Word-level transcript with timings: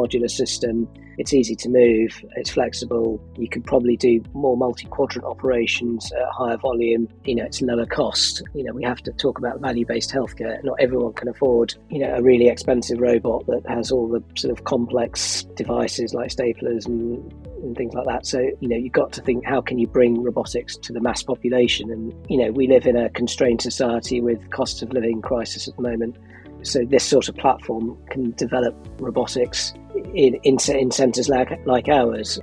modular 0.00 0.30
system. 0.30 0.88
It's 1.18 1.34
easy 1.34 1.54
to 1.56 1.68
move, 1.68 2.24
it's 2.36 2.50
flexible. 2.50 3.22
You 3.36 3.48
can 3.48 3.62
probably 3.62 3.96
do 3.96 4.22
more 4.32 4.56
multi 4.56 4.86
quadrant 4.86 5.26
operations 5.26 6.10
at 6.12 6.28
higher 6.32 6.56
volume. 6.56 7.08
You 7.24 7.34
know, 7.36 7.44
it's 7.44 7.60
lower 7.60 7.86
cost. 7.86 8.42
You 8.54 8.64
know, 8.64 8.72
we 8.72 8.84
have 8.84 9.02
to 9.02 9.12
talk 9.12 9.38
about 9.38 9.60
value 9.60 9.84
based 9.84 10.10
healthcare. 10.12 10.62
Not 10.64 10.76
everyone 10.80 11.12
can 11.12 11.28
afford, 11.28 11.74
you 11.90 11.98
know, 11.98 12.14
a 12.14 12.22
really 12.22 12.48
expensive 12.48 13.00
robot 13.00 13.46
that 13.46 13.62
has 13.68 13.90
all 13.90 14.08
the 14.08 14.22
sort 14.36 14.56
of 14.56 14.64
complex 14.64 15.44
devices 15.56 16.14
like 16.14 16.30
staplers 16.30 16.86
and 16.86 17.32
and 17.62 17.76
things 17.76 17.94
like 17.94 18.06
that. 18.06 18.26
So, 18.26 18.38
you 18.60 18.68
know, 18.68 18.76
you've 18.76 18.92
got 18.92 19.12
to 19.12 19.22
think 19.22 19.44
how 19.44 19.60
can 19.60 19.78
you 19.78 19.86
bring 19.86 20.22
robotics 20.22 20.76
to 20.78 20.92
the 20.92 21.00
mass 21.00 21.22
population? 21.22 21.90
And, 21.90 22.14
you 22.28 22.38
know, 22.38 22.50
we 22.50 22.66
live 22.66 22.86
in 22.86 22.96
a 22.96 23.10
constrained 23.10 23.62
society 23.62 24.20
with 24.20 24.50
cost 24.50 24.82
of 24.82 24.92
living 24.92 25.22
crisis 25.22 25.68
at 25.68 25.76
the 25.76 25.82
moment. 25.82 26.16
So 26.62 26.84
this 26.84 27.04
sort 27.04 27.28
of 27.28 27.36
platform 27.36 27.96
can 28.10 28.32
develop 28.32 28.74
robotics 28.98 29.72
in, 30.14 30.34
in, 30.42 30.58
in 30.68 30.90
centres 30.90 31.28
like, 31.28 31.64
like 31.66 31.88
ours. 31.88 32.38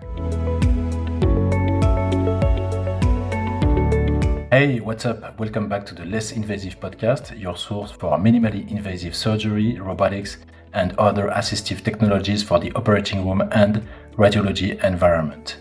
Hey, 4.49 4.79
what's 4.79 5.05
up? 5.05 5.37
Welcome 5.37 5.67
back 5.67 5.85
to 5.87 5.93
the 5.93 6.05
Less 6.05 6.31
Invasive 6.31 6.79
podcast, 6.79 7.37
your 7.39 7.57
source 7.57 7.91
for 7.91 8.17
minimally 8.17 8.71
invasive 8.71 9.15
surgery, 9.15 9.77
robotics, 9.79 10.37
and 10.73 10.93
other 10.97 11.29
assistive 11.29 11.83
technologies 11.83 12.43
for 12.43 12.57
the 12.57 12.71
operating 12.73 13.27
room 13.27 13.41
and 13.51 13.87
radiology 14.13 14.81
environment. 14.83 15.57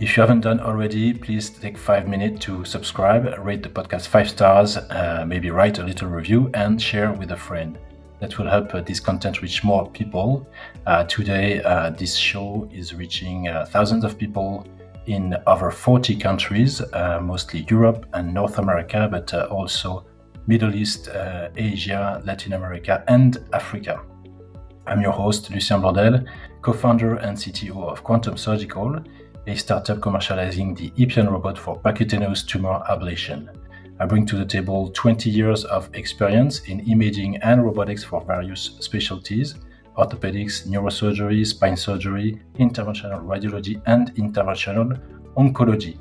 If 0.00 0.16
you 0.16 0.22
haven't 0.22 0.40
done 0.40 0.60
already, 0.60 1.12
please 1.12 1.50
take 1.50 1.76
five 1.76 2.08
minutes 2.08 2.44
to 2.46 2.64
subscribe, 2.64 3.38
rate 3.38 3.62
the 3.62 3.68
podcast 3.68 4.06
five 4.06 4.30
stars, 4.30 4.76
uh, 4.76 5.24
maybe 5.26 5.50
write 5.50 5.78
a 5.78 5.84
little 5.84 6.08
review, 6.08 6.50
and 6.54 6.80
share 6.80 7.12
with 7.12 7.32
a 7.32 7.36
friend. 7.36 7.78
That 8.20 8.38
will 8.38 8.48
help 8.48 8.74
uh, 8.74 8.82
this 8.82 9.00
content 9.00 9.42
reach 9.42 9.64
more 9.64 9.90
people. 9.90 10.46
Uh, 10.86 11.04
today, 11.04 11.62
uh, 11.62 11.90
this 11.90 12.16
show 12.16 12.68
is 12.70 12.94
reaching 12.94 13.48
uh, 13.48 13.64
thousands 13.64 14.04
of 14.04 14.18
people 14.18 14.66
in 15.06 15.36
over 15.46 15.70
40 15.70 16.16
countries, 16.16 16.80
uh, 16.92 17.18
mostly 17.22 17.66
Europe 17.68 18.06
and 18.12 18.32
North 18.32 18.58
America, 18.58 19.08
but 19.10 19.32
also 19.50 20.04
Middle 20.46 20.74
East, 20.74 21.08
Asia, 21.56 22.22
Latin 22.24 22.52
America, 22.52 23.02
and 23.08 23.38
Africa. 23.52 24.02
I'm 24.86 25.00
your 25.00 25.12
host, 25.12 25.50
Lucien 25.50 25.80
Blondel, 25.80 26.24
co 26.62 26.72
founder 26.72 27.16
and 27.16 27.36
CTO 27.36 27.90
of 27.90 28.04
Quantum 28.04 28.36
Surgical 28.36 29.00
a 29.46 29.56
startup 29.56 29.98
commercializing 29.98 30.76
the 30.76 30.90
Epione 30.90 31.30
robot 31.30 31.58
for 31.58 31.80
percutaneous 31.80 32.46
tumor 32.46 32.82
ablation. 32.88 33.48
I 34.00 34.06
bring 34.06 34.24
to 34.28 34.36
the 34.36 34.46
table 34.46 34.88
20 34.94 35.28
years 35.28 35.66
of 35.66 35.90
experience 35.92 36.60
in 36.60 36.80
imaging 36.88 37.36
and 37.42 37.62
robotics 37.62 38.02
for 38.02 38.24
various 38.24 38.62
specialties 38.80 39.56
orthopedics, 39.98 40.66
neurosurgery, 40.66 41.46
spine 41.46 41.76
surgery, 41.76 42.40
interventional 42.58 43.22
radiology, 43.22 43.82
and 43.84 44.14
interventional 44.14 44.98
oncology. 45.36 45.98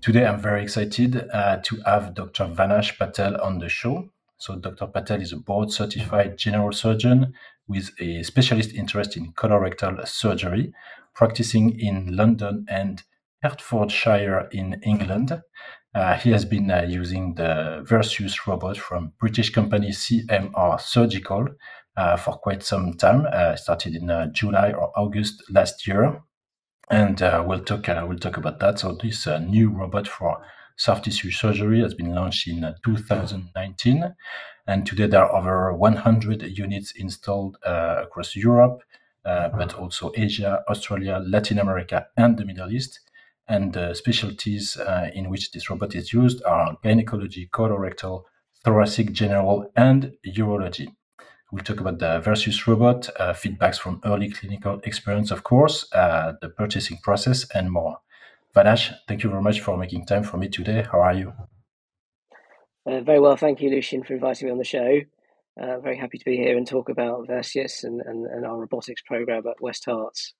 Today, 0.00 0.26
I'm 0.26 0.40
very 0.40 0.64
excited 0.64 1.28
uh, 1.32 1.58
to 1.62 1.76
have 1.86 2.14
Dr. 2.16 2.46
Vanash 2.46 2.98
Patel 2.98 3.40
on 3.40 3.60
the 3.60 3.68
show. 3.68 4.08
So, 4.38 4.56
Dr. 4.56 4.88
Patel 4.88 5.20
is 5.20 5.32
a 5.32 5.36
board 5.36 5.70
certified 5.70 6.36
general 6.36 6.72
surgeon 6.72 7.32
with 7.68 7.90
a 8.00 8.24
specialist 8.24 8.74
interest 8.74 9.16
in 9.16 9.32
colorectal 9.34 10.06
surgery, 10.08 10.72
practicing 11.14 11.78
in 11.78 12.16
London 12.16 12.66
and 12.68 13.02
Hertfordshire 13.42 14.48
in 14.52 14.80
England. 14.82 15.40
Uh, 15.94 16.14
he 16.14 16.30
has 16.30 16.44
been 16.44 16.70
uh, 16.70 16.82
using 16.88 17.34
the 17.34 17.84
Versius 17.88 18.46
robot 18.46 18.76
from 18.76 19.12
British 19.20 19.50
company 19.50 19.90
CMR 19.90 20.80
Surgical 20.80 21.46
uh, 21.96 22.16
for 22.16 22.34
quite 22.34 22.62
some 22.62 22.94
time. 22.94 23.26
Uh, 23.32 23.54
started 23.54 23.94
in 23.94 24.10
uh, 24.10 24.26
July 24.32 24.72
or 24.72 24.90
August 24.98 25.44
last 25.50 25.86
year, 25.86 26.20
and 26.90 27.22
uh, 27.22 27.44
we'll 27.46 27.62
talk 27.62 27.86
we'll 27.86 28.18
talk 28.18 28.36
about 28.36 28.58
that. 28.58 28.80
So 28.80 28.98
this 29.00 29.28
new 29.42 29.70
robot 29.70 30.08
for 30.08 30.42
soft 30.76 31.04
tissue 31.04 31.30
surgery 31.30 31.80
has 31.82 31.94
been 31.94 32.12
launched 32.12 32.48
in 32.48 32.74
2019. 32.84 34.14
And 34.66 34.86
today 34.86 35.06
there 35.06 35.22
are 35.22 35.36
over 35.36 35.74
100 35.74 36.42
units 36.42 36.92
installed 36.96 37.58
across 37.64 38.34
Europe, 38.34 38.82
uh, 39.24 39.48
but 39.48 39.74
also 39.74 40.12
Asia, 40.14 40.62
Australia, 40.68 41.22
Latin 41.26 41.58
America, 41.58 42.06
and 42.16 42.36
the 42.36 42.44
Middle 42.44 42.70
East. 42.70 43.00
And 43.46 43.72
the 43.72 43.94
specialties 43.94 44.76
uh, 44.76 45.10
in 45.14 45.28
which 45.28 45.52
this 45.52 45.68
robot 45.68 45.94
is 45.94 46.12
used 46.12 46.42
are 46.44 46.78
gynecology, 46.82 47.48
colorectal, 47.52 48.24
thoracic, 48.64 49.12
general, 49.12 49.70
and 49.76 50.12
urology. 50.26 50.88
We'll 51.52 51.62
talk 51.62 51.80
about 51.80 51.98
the 51.98 52.20
Versius 52.20 52.66
robot, 52.66 53.08
uh, 53.20 53.32
feedbacks 53.32 53.78
from 53.78 54.00
early 54.04 54.30
clinical 54.30 54.80
experience, 54.84 55.30
of 55.30 55.44
course, 55.44 55.86
uh, 55.92 56.32
the 56.40 56.48
purchasing 56.48 56.98
process, 57.02 57.46
and 57.54 57.70
more. 57.70 57.98
Vanash, 58.56 58.92
thank 59.06 59.22
you 59.22 59.30
very 59.30 59.42
much 59.42 59.60
for 59.60 59.76
making 59.76 60.06
time 60.06 60.24
for 60.24 60.36
me 60.36 60.48
today. 60.48 60.86
How 60.90 61.00
are 61.00 61.14
you? 61.14 61.32
Uh, 62.86 63.00
very 63.00 63.20
well, 63.20 63.36
thank 63.36 63.60
you, 63.60 63.70
Lucian, 63.70 64.02
for 64.02 64.14
inviting 64.14 64.46
me 64.46 64.52
on 64.52 64.58
the 64.58 64.64
show. 64.64 65.00
Uh, 65.60 65.78
very 65.80 65.96
happy 65.96 66.18
to 66.18 66.24
be 66.24 66.36
here 66.36 66.56
and 66.56 66.66
talk 66.66 66.88
about 66.88 67.28
Versius 67.28 67.84
and, 67.84 68.00
and, 68.00 68.26
and 68.26 68.44
our 68.44 68.58
robotics 68.58 69.02
program 69.06 69.46
at 69.46 69.60
West 69.60 69.84
Herts. 69.86 70.32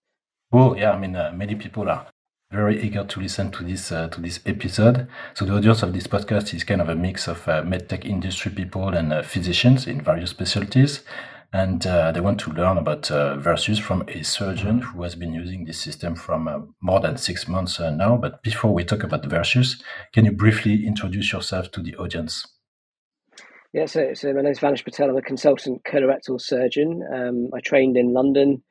Well, 0.51 0.77
yeah, 0.77 0.93
I 0.93 0.99
mean, 0.99 1.15
uh, 1.15 1.33
many 1.35 1.55
people 1.55 1.89
are 1.89 2.07
very 2.51 2.83
eager 2.83 3.05
to 3.05 3.21
listen 3.21 3.51
to 3.53 3.65
this 3.65 3.93
uh, 3.93 4.09
to 4.09 4.21
this 4.21 4.41
episode. 4.47 5.09
So 5.35 5.45
the 5.45 5.55
audience 5.55 5.83
of 5.83 5.93
this 5.93 6.07
podcast 6.07 6.55
is 6.55 6.65
kind 6.65 6.81
of 6.81 6.89
a 6.89 6.95
mix 6.95 7.29
of 7.29 7.47
uh, 7.49 7.63
medtech 7.63 8.05
industry 8.05 8.53
people 8.53 8.89
and 8.89 9.13
uh, 9.13 9.23
physicians 9.23 9.87
in 9.87 10.01
various 10.01 10.31
specialties 10.31 11.03
and 11.55 11.87
uh, 11.87 12.11
they 12.11 12.21
want 12.21 12.41
to 12.41 12.51
learn 12.51 12.79
about 12.79 13.09
uh, 13.13 13.37
Versius 13.37 13.81
from 13.81 14.03
a 14.09 14.25
surgeon 14.25 14.83
who 14.83 15.05
has 15.05 15.15
been 15.15 15.33
using 15.33 15.65
this 15.65 15.79
system 15.79 16.17
from 16.17 16.49
uh, 16.49 16.59
more 16.83 16.99
than 16.99 17.17
six 17.17 17.47
months 17.47 17.79
now. 17.79 18.17
But 18.17 18.43
before 18.43 18.75
we 18.75 18.83
talk 18.83 19.05
about 19.05 19.23
Versius, 19.29 19.81
can 20.13 20.25
you 20.25 20.33
briefly 20.33 20.85
introduce 20.85 21.33
yourself 21.33 21.71
to 21.71 21.81
the 21.81 21.95
audience? 21.95 22.45
Yeah, 23.75 23.87
so, 23.87 24.15
so 24.15 24.33
my 24.33 24.43
name 24.43 24.53
is 24.53 24.61
Vanash 24.61 24.85
Patel. 24.85 25.11
I'm 25.11 25.17
a 25.17 25.21
consultant 25.23 25.83
colorectal 25.83 26.41
surgeon. 26.41 27.03
Um, 27.13 27.51
I 27.53 27.59
trained 27.59 27.97
in 27.97 28.13
London, 28.13 28.63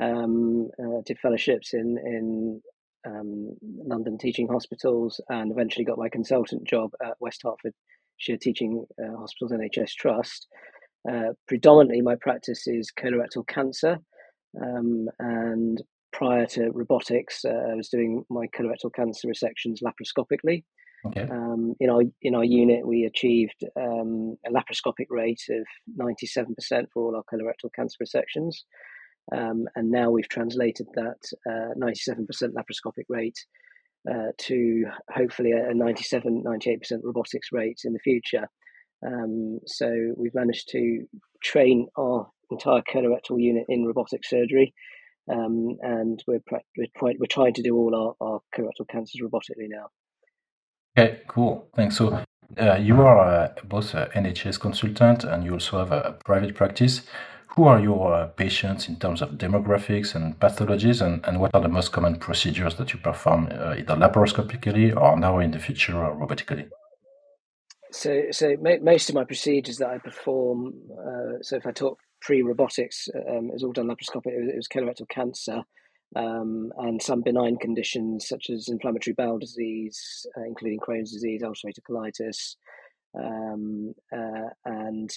um, 0.00 0.70
uh, 0.78 1.00
did 1.04 1.18
fellowships 1.18 1.74
in 1.74 1.98
in 1.98 2.62
um, 3.04 3.56
London 3.60 4.16
teaching 4.16 4.46
hospitals, 4.46 5.20
and 5.28 5.50
eventually 5.50 5.84
got 5.84 5.98
my 5.98 6.08
consultant 6.08 6.68
job 6.68 6.92
at 7.04 7.16
West 7.18 7.42
Hertfordshire 7.42 8.36
Teaching 8.40 8.86
uh, 9.02 9.16
Hospitals 9.16 9.50
NHS 9.50 9.90
Trust. 9.98 10.46
Uh, 11.10 11.32
predominantly, 11.48 12.00
my 12.00 12.14
practice 12.20 12.68
is 12.68 12.92
colorectal 12.96 13.44
cancer, 13.48 13.98
um, 14.62 15.08
and 15.18 15.82
prior 16.12 16.46
to 16.46 16.70
robotics, 16.70 17.44
uh, 17.44 17.72
I 17.72 17.74
was 17.74 17.88
doing 17.88 18.22
my 18.30 18.46
colorectal 18.56 18.94
cancer 18.94 19.26
resections 19.26 19.82
laparoscopically. 19.82 20.62
Okay. 21.06 21.28
Um, 21.30 21.74
in 21.80 21.90
our 21.90 22.02
in 22.22 22.34
our 22.34 22.44
unit, 22.44 22.86
we 22.86 23.04
achieved 23.04 23.64
um, 23.76 24.36
a 24.46 24.50
laparoscopic 24.50 25.06
rate 25.10 25.42
of 25.50 25.66
ninety 25.94 26.26
seven 26.26 26.54
percent 26.54 26.88
for 26.92 27.04
all 27.04 27.16
our 27.16 27.24
colorectal 27.24 27.70
cancer 27.74 27.98
resections, 28.02 28.54
um, 29.36 29.66
and 29.76 29.90
now 29.90 30.10
we've 30.10 30.28
translated 30.28 30.86
that 30.94 31.20
uh, 31.50 31.74
ninety 31.76 32.00
seven 32.00 32.26
percent 32.26 32.54
laparoscopic 32.54 33.04
rate 33.08 33.38
uh, 34.10 34.32
to 34.38 34.84
hopefully 35.10 35.52
a 35.52 35.74
97 35.74 36.42
98 36.44 36.78
percent 36.78 37.02
robotics 37.04 37.48
rate 37.52 37.80
in 37.84 37.92
the 37.92 37.98
future. 37.98 38.46
Um, 39.06 39.60
so 39.66 40.14
we've 40.16 40.34
managed 40.34 40.68
to 40.70 41.06
train 41.42 41.88
our 41.98 42.26
entire 42.50 42.82
colorectal 42.82 43.38
unit 43.40 43.64
in 43.68 43.84
robotic 43.84 44.24
surgery, 44.24 44.72
um, 45.30 45.76
and 45.80 46.22
we're, 46.26 46.40
we're, 46.50 47.12
we're 47.18 47.26
trying 47.30 47.54
to 47.54 47.62
do 47.62 47.76
all 47.76 48.16
our, 48.20 48.26
our 48.26 48.40
colorectal 48.56 48.88
cancers 48.90 49.20
robotically 49.22 49.68
now. 49.68 49.88
Okay, 50.96 51.22
cool. 51.26 51.66
Thanks. 51.74 51.96
So 51.96 52.22
uh, 52.56 52.74
you 52.76 53.02
are 53.02 53.18
uh, 53.18 53.48
both 53.64 53.94
an 53.94 54.08
NHS 54.14 54.60
consultant 54.60 55.24
and 55.24 55.44
you 55.44 55.54
also 55.54 55.78
have 55.78 55.90
a 55.90 56.16
private 56.24 56.54
practice. 56.54 57.02
Who 57.48 57.64
are 57.64 57.80
your 57.80 58.14
uh, 58.14 58.26
patients 58.26 58.88
in 58.88 58.96
terms 58.96 59.20
of 59.20 59.30
demographics 59.32 60.14
and 60.14 60.38
pathologies, 60.40 61.00
and, 61.00 61.24
and 61.24 61.40
what 61.40 61.52
are 61.54 61.60
the 61.60 61.68
most 61.68 61.92
common 61.92 62.16
procedures 62.16 62.74
that 62.76 62.92
you 62.92 62.98
perform 62.98 63.48
uh, 63.52 63.74
either 63.78 63.94
laparoscopically 63.94 64.96
or 64.96 65.16
now 65.16 65.38
in 65.38 65.52
the 65.52 65.60
future 65.60 65.92
robotically? 65.92 66.68
So, 67.92 68.24
so 68.32 68.56
most 68.82 69.08
of 69.08 69.14
my 69.14 69.22
procedures 69.22 69.76
that 69.76 69.88
I 69.88 69.98
perform, 69.98 70.74
uh, 70.98 71.42
so 71.42 71.56
if 71.56 71.66
I 71.66 71.70
talk 71.70 72.00
pre-robotics, 72.22 73.08
um, 73.28 73.50
it 73.50 73.52
was 73.52 73.62
all 73.62 73.72
done 73.72 73.86
laparoscopic. 73.86 74.32
It 74.32 74.40
was, 74.40 74.48
it 74.48 74.56
was 74.56 74.68
colorectal 74.68 75.08
cancer 75.08 75.62
um, 76.16 76.72
and 76.78 77.02
some 77.02 77.22
benign 77.22 77.56
conditions 77.56 78.28
such 78.28 78.50
as 78.50 78.68
inflammatory 78.68 79.14
bowel 79.14 79.38
disease, 79.38 80.26
uh, 80.36 80.44
including 80.44 80.78
Crohn's 80.78 81.12
disease, 81.12 81.42
ulcerative 81.42 81.82
colitis, 81.88 82.56
um, 83.18 83.94
uh, 84.12 84.50
and 84.64 85.10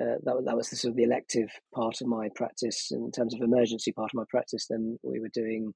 uh, 0.00 0.16
that 0.24 0.42
that 0.46 0.56
was 0.56 0.70
the 0.70 0.76
sort 0.76 0.90
of 0.90 0.96
the 0.96 1.02
elective 1.02 1.50
part 1.74 2.00
of 2.00 2.06
my 2.06 2.28
practice. 2.34 2.90
In 2.90 3.10
terms 3.10 3.34
of 3.34 3.40
emergency 3.40 3.92
part 3.92 4.10
of 4.10 4.14
my 4.14 4.24
practice, 4.30 4.66
then 4.68 4.98
we 5.02 5.20
were 5.20 5.28
doing 5.28 5.72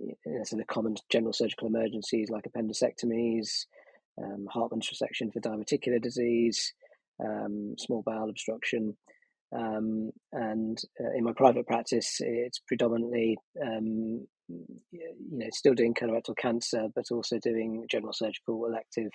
you 0.00 0.14
know, 0.26 0.44
sort 0.44 0.60
of 0.60 0.66
common 0.68 0.96
general 1.10 1.32
surgical 1.32 1.68
emergencies 1.68 2.30
like 2.30 2.44
appendectomies 2.44 3.66
um, 4.20 4.46
Hartmann's 4.50 4.90
resection 4.90 5.32
for 5.32 5.40
diverticular 5.40 6.00
disease, 6.00 6.72
um, 7.24 7.74
small 7.78 8.02
bowel 8.02 8.30
obstruction. 8.30 8.96
Um, 9.54 10.10
and 10.32 10.78
uh, 11.00 11.12
in 11.16 11.24
my 11.24 11.32
private 11.32 11.66
practice, 11.66 12.16
it's 12.20 12.60
predominantly, 12.66 13.36
um, 13.62 14.26
you 14.48 15.14
know, 15.30 15.46
still 15.52 15.74
doing 15.74 15.94
colorectal 15.94 16.36
cancer, 16.36 16.88
but 16.94 17.10
also 17.10 17.38
doing 17.38 17.84
general 17.90 18.12
surgical 18.12 18.66
elective 18.66 19.10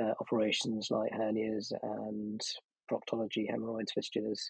uh, 0.00 0.12
operations 0.20 0.88
like 0.90 1.12
hernias 1.12 1.72
and 1.82 2.40
proctology, 2.90 3.48
hemorrhoids, 3.48 3.92
fistulas. 3.96 4.40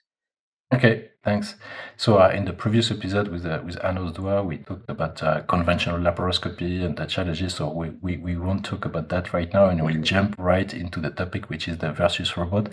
Okay, 0.74 1.10
thanks. 1.22 1.54
So 1.96 2.18
uh, 2.18 2.30
in 2.30 2.44
the 2.44 2.52
previous 2.52 2.90
episode 2.90 3.28
with 3.28 3.46
uh, 3.46 3.62
with 3.64 3.78
Arnaud 3.84 4.10
Doua, 4.10 4.42
we 4.42 4.58
talked 4.58 4.90
about 4.90 5.22
uh, 5.22 5.42
conventional 5.42 6.00
laparoscopy 6.00 6.84
and 6.84 6.96
the 6.96 7.06
challenges. 7.06 7.54
So 7.54 7.70
we, 7.70 7.90
we, 8.02 8.16
we 8.16 8.36
won't 8.36 8.64
talk 8.64 8.84
about 8.84 9.08
that 9.10 9.32
right 9.32 9.52
now, 9.54 9.68
and 9.68 9.84
we'll 9.84 10.02
jump 10.02 10.34
right 10.38 10.74
into 10.74 10.98
the 10.98 11.10
topic, 11.10 11.48
which 11.48 11.68
is 11.68 11.78
the 11.78 11.92
Versius 11.92 12.36
robot. 12.36 12.68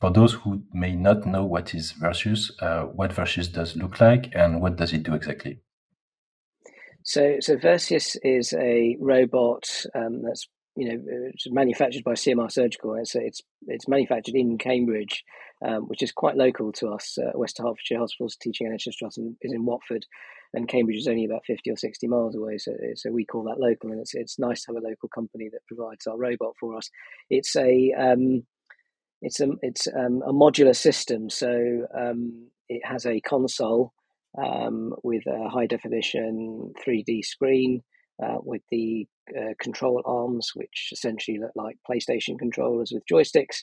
For 0.00 0.10
those 0.10 0.32
who 0.32 0.62
may 0.72 0.96
not 0.96 1.26
know 1.26 1.44
what 1.44 1.74
is 1.74 1.92
Versius, 1.92 2.50
uh, 2.62 2.84
what 2.86 3.12
Versius 3.12 3.52
does 3.52 3.76
look 3.76 4.00
like, 4.00 4.32
and 4.34 4.60
what 4.62 4.76
does 4.76 4.94
it 4.94 5.02
do 5.02 5.14
exactly? 5.14 5.60
So, 7.02 7.36
so 7.40 7.56
Versius 7.56 8.16
is 8.22 8.54
a 8.54 8.96
robot 8.98 9.64
um, 9.94 10.22
that's 10.22 10.48
you 10.76 10.88
know, 10.88 11.30
manufactured 11.48 12.04
by 12.04 12.12
CMR 12.12 12.50
Surgical. 12.50 12.94
It's 12.94 13.14
it's 13.14 13.42
it's 13.66 13.88
manufactured 13.88 14.34
in 14.34 14.56
Cambridge, 14.56 15.22
um, 15.66 15.82
which 15.88 16.02
is 16.02 16.12
quite 16.12 16.36
local 16.36 16.72
to 16.72 16.88
us. 16.88 17.18
Uh, 17.18 17.32
West 17.34 17.58
Hertfordshire 17.58 17.98
Hospital's 17.98 18.36
teaching 18.36 18.68
NHS 18.68 18.94
trust 18.98 19.18
is 19.42 19.52
in 19.52 19.66
Watford, 19.66 20.06
and 20.54 20.68
Cambridge 20.68 20.98
is 20.98 21.08
only 21.08 21.26
about 21.26 21.44
fifty 21.44 21.70
or 21.70 21.76
sixty 21.76 22.06
miles 22.06 22.36
away. 22.36 22.56
So, 22.56 22.72
so 22.94 23.10
we 23.10 23.26
call 23.26 23.44
that 23.44 23.60
local, 23.60 23.90
and 23.90 24.00
it's 24.00 24.14
it's 24.14 24.38
nice 24.38 24.64
to 24.64 24.72
have 24.72 24.82
a 24.82 24.86
local 24.86 25.10
company 25.10 25.50
that 25.52 25.66
provides 25.66 26.06
our 26.06 26.16
robot 26.16 26.54
for 26.58 26.76
us. 26.76 26.88
It's 27.28 27.54
a 27.56 27.92
um, 27.98 28.44
it's 29.22 29.40
a 29.40 29.48
it's 29.62 29.86
um, 29.88 30.22
a 30.26 30.32
modular 30.32 30.74
system, 30.74 31.30
so 31.30 31.86
um, 31.98 32.48
it 32.68 32.82
has 32.84 33.06
a 33.06 33.20
console 33.20 33.92
um, 34.38 34.94
with 35.02 35.24
a 35.26 35.48
high 35.48 35.66
definition 35.66 36.72
three 36.82 37.02
D 37.02 37.22
screen 37.22 37.82
uh, 38.22 38.38
with 38.42 38.62
the 38.70 39.06
uh, 39.36 39.54
control 39.60 40.02
arms, 40.04 40.52
which 40.54 40.90
essentially 40.92 41.38
look 41.38 41.52
like 41.54 41.76
PlayStation 41.88 42.38
controllers 42.38 42.92
with 42.92 43.04
joysticks. 43.10 43.62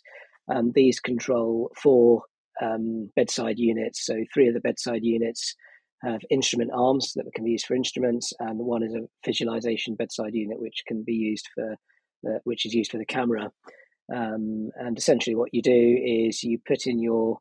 Um, 0.53 0.71
these 0.73 0.99
control 0.99 1.71
four 1.75 2.23
um, 2.61 3.09
bedside 3.15 3.59
units. 3.59 4.05
So 4.05 4.15
three 4.33 4.47
of 4.47 4.53
the 4.53 4.61
bedside 4.61 5.03
units 5.03 5.55
have 6.03 6.21
instrument 6.29 6.71
arms 6.73 7.13
that 7.15 7.25
can 7.35 7.43
be 7.43 7.51
used 7.51 7.65
for 7.65 7.75
instruments, 7.75 8.33
and 8.39 8.59
one 8.59 8.83
is 8.83 8.93
a 8.93 9.07
visualization 9.25 9.95
bedside 9.95 10.33
unit, 10.33 10.59
which 10.59 10.83
can 10.87 11.03
be 11.03 11.13
used 11.13 11.49
for 11.53 11.75
which 12.43 12.65
is 12.65 12.73
used 12.73 12.91
for 12.91 12.97
the 12.97 13.05
camera. 13.05 13.51
Um, 14.13 14.69
and 14.75 14.97
essentially, 14.97 15.35
what 15.35 15.53
you 15.53 15.61
do 15.61 15.99
is 16.05 16.43
you 16.43 16.59
put 16.65 16.85
in 16.85 16.99
your 16.99 17.39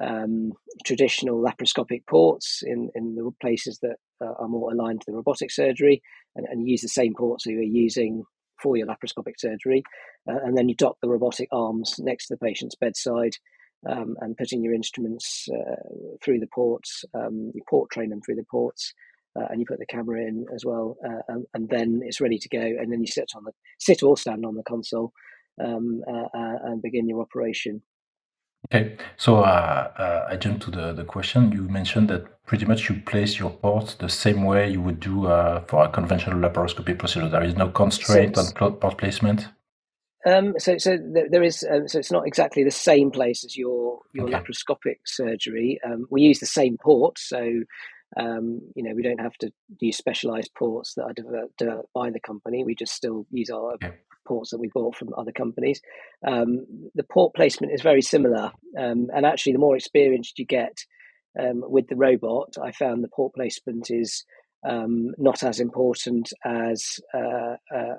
um, 0.00 0.52
traditional 0.84 1.42
laparoscopic 1.42 2.06
ports 2.06 2.62
in, 2.64 2.90
in 2.94 3.14
the 3.14 3.30
places 3.40 3.78
that 3.82 3.96
uh, 4.20 4.32
are 4.38 4.48
more 4.48 4.72
aligned 4.72 5.00
to 5.00 5.10
the 5.10 5.16
robotic 5.16 5.50
surgery 5.50 6.02
and, 6.34 6.46
and 6.50 6.68
use 6.68 6.82
the 6.82 6.88
same 6.88 7.14
ports 7.14 7.44
that 7.44 7.52
you're 7.52 7.62
using 7.62 8.24
for 8.62 8.76
your 8.76 8.86
laparoscopic 8.86 9.38
surgery. 9.38 9.82
Uh, 10.28 10.38
and 10.44 10.56
then 10.56 10.68
you 10.68 10.74
dock 10.74 10.96
the 11.00 11.08
robotic 11.08 11.48
arms 11.52 11.96
next 11.98 12.26
to 12.26 12.34
the 12.34 12.46
patient's 12.46 12.74
bedside 12.74 13.36
um, 13.88 14.16
and 14.20 14.36
putting 14.36 14.62
your 14.62 14.74
instruments 14.74 15.48
uh, 15.52 15.76
through 16.22 16.40
the 16.40 16.48
ports. 16.54 17.04
Um, 17.14 17.52
you 17.54 17.62
port 17.68 17.90
train 17.90 18.10
them 18.10 18.20
through 18.20 18.36
the 18.36 18.46
ports. 18.50 18.92
Uh, 19.38 19.44
and 19.50 19.60
you 19.60 19.66
put 19.68 19.78
the 19.78 19.84
camera 19.84 20.22
in 20.22 20.46
as 20.54 20.64
well, 20.64 20.96
uh, 21.06 21.20
and, 21.28 21.44
and, 21.52 21.68
then 21.68 22.00
it's 22.02 22.22
ready 22.22 22.38
to 22.38 22.48
go. 22.48 22.58
And 22.58 22.90
then 22.90 23.02
you 23.02 23.06
sit 23.06 23.32
on 23.36 23.44
the 23.44 23.52
sit 23.78 24.02
or 24.02 24.16
stand 24.16 24.46
on 24.46 24.54
the 24.54 24.62
console 24.62 25.12
um, 25.62 26.02
uh, 26.08 26.28
and 26.64 26.82
begin 26.82 27.08
your 27.08 27.20
operation. 27.20 27.82
Okay, 28.72 28.96
so 29.16 29.36
uh, 29.36 29.92
uh, 29.96 30.28
I 30.28 30.36
jump 30.36 30.60
to 30.62 30.70
the, 30.70 30.92
the 30.92 31.04
question. 31.04 31.52
You 31.52 31.68
mentioned 31.68 32.08
that 32.10 32.44
pretty 32.46 32.64
much 32.64 32.88
you 32.88 33.00
place 33.06 33.38
your 33.38 33.50
ports 33.50 33.94
the 33.94 34.08
same 34.08 34.44
way 34.44 34.70
you 34.70 34.80
would 34.80 34.98
do 34.98 35.26
uh, 35.26 35.60
for 35.68 35.84
a 35.84 35.88
conventional 35.88 36.38
laparoscopy 36.40 36.98
procedure. 36.98 37.28
There 37.28 37.44
is 37.44 37.54
no 37.54 37.68
constraint 37.68 38.36
on 38.36 38.46
port 38.52 38.98
placement. 38.98 39.48
Um, 40.26 40.54
so, 40.58 40.78
so 40.78 40.98
there 41.30 41.44
is. 41.44 41.64
Um, 41.70 41.86
so 41.86 42.00
it's 42.00 42.10
not 42.10 42.26
exactly 42.26 42.64
the 42.64 42.72
same 42.72 43.12
place 43.12 43.44
as 43.44 43.56
your 43.56 44.00
your 44.12 44.26
okay. 44.26 44.38
laparoscopic 44.38 44.96
surgery. 45.04 45.78
Um, 45.86 46.06
we 46.10 46.22
use 46.22 46.40
the 46.40 46.46
same 46.46 46.76
port, 46.78 47.16
so 47.20 47.62
um, 48.16 48.60
you 48.74 48.82
know 48.82 48.92
we 48.96 49.04
don't 49.04 49.20
have 49.20 49.36
to 49.38 49.52
use 49.78 49.96
specialized 49.96 50.50
ports 50.58 50.94
that 50.94 51.04
are 51.04 51.12
developed, 51.12 51.56
developed 51.58 51.92
by 51.94 52.10
the 52.10 52.18
company. 52.18 52.64
We 52.64 52.74
just 52.74 52.94
still 52.94 53.24
use 53.30 53.50
our 53.50 53.74
okay 53.74 53.92
ports 54.26 54.50
that 54.50 54.58
we 54.58 54.70
bought 54.72 54.96
from 54.96 55.14
other 55.16 55.32
companies. 55.32 55.80
Um, 56.26 56.66
the 56.94 57.04
port 57.04 57.34
placement 57.34 57.72
is 57.72 57.82
very 57.82 58.02
similar, 58.02 58.52
um, 58.78 59.08
and 59.14 59.24
actually, 59.24 59.52
the 59.52 59.58
more 59.58 59.76
experienced 59.76 60.38
you 60.38 60.46
get 60.46 60.76
um, 61.38 61.62
with 61.64 61.88
the 61.88 61.96
robot, 61.96 62.54
I 62.62 62.72
found 62.72 63.02
the 63.02 63.08
port 63.08 63.34
placement 63.34 63.90
is 63.90 64.24
um, 64.68 65.12
not 65.18 65.42
as 65.42 65.60
important 65.60 66.32
as 66.44 66.98
uh, 67.14 67.56
uh, 67.74 67.94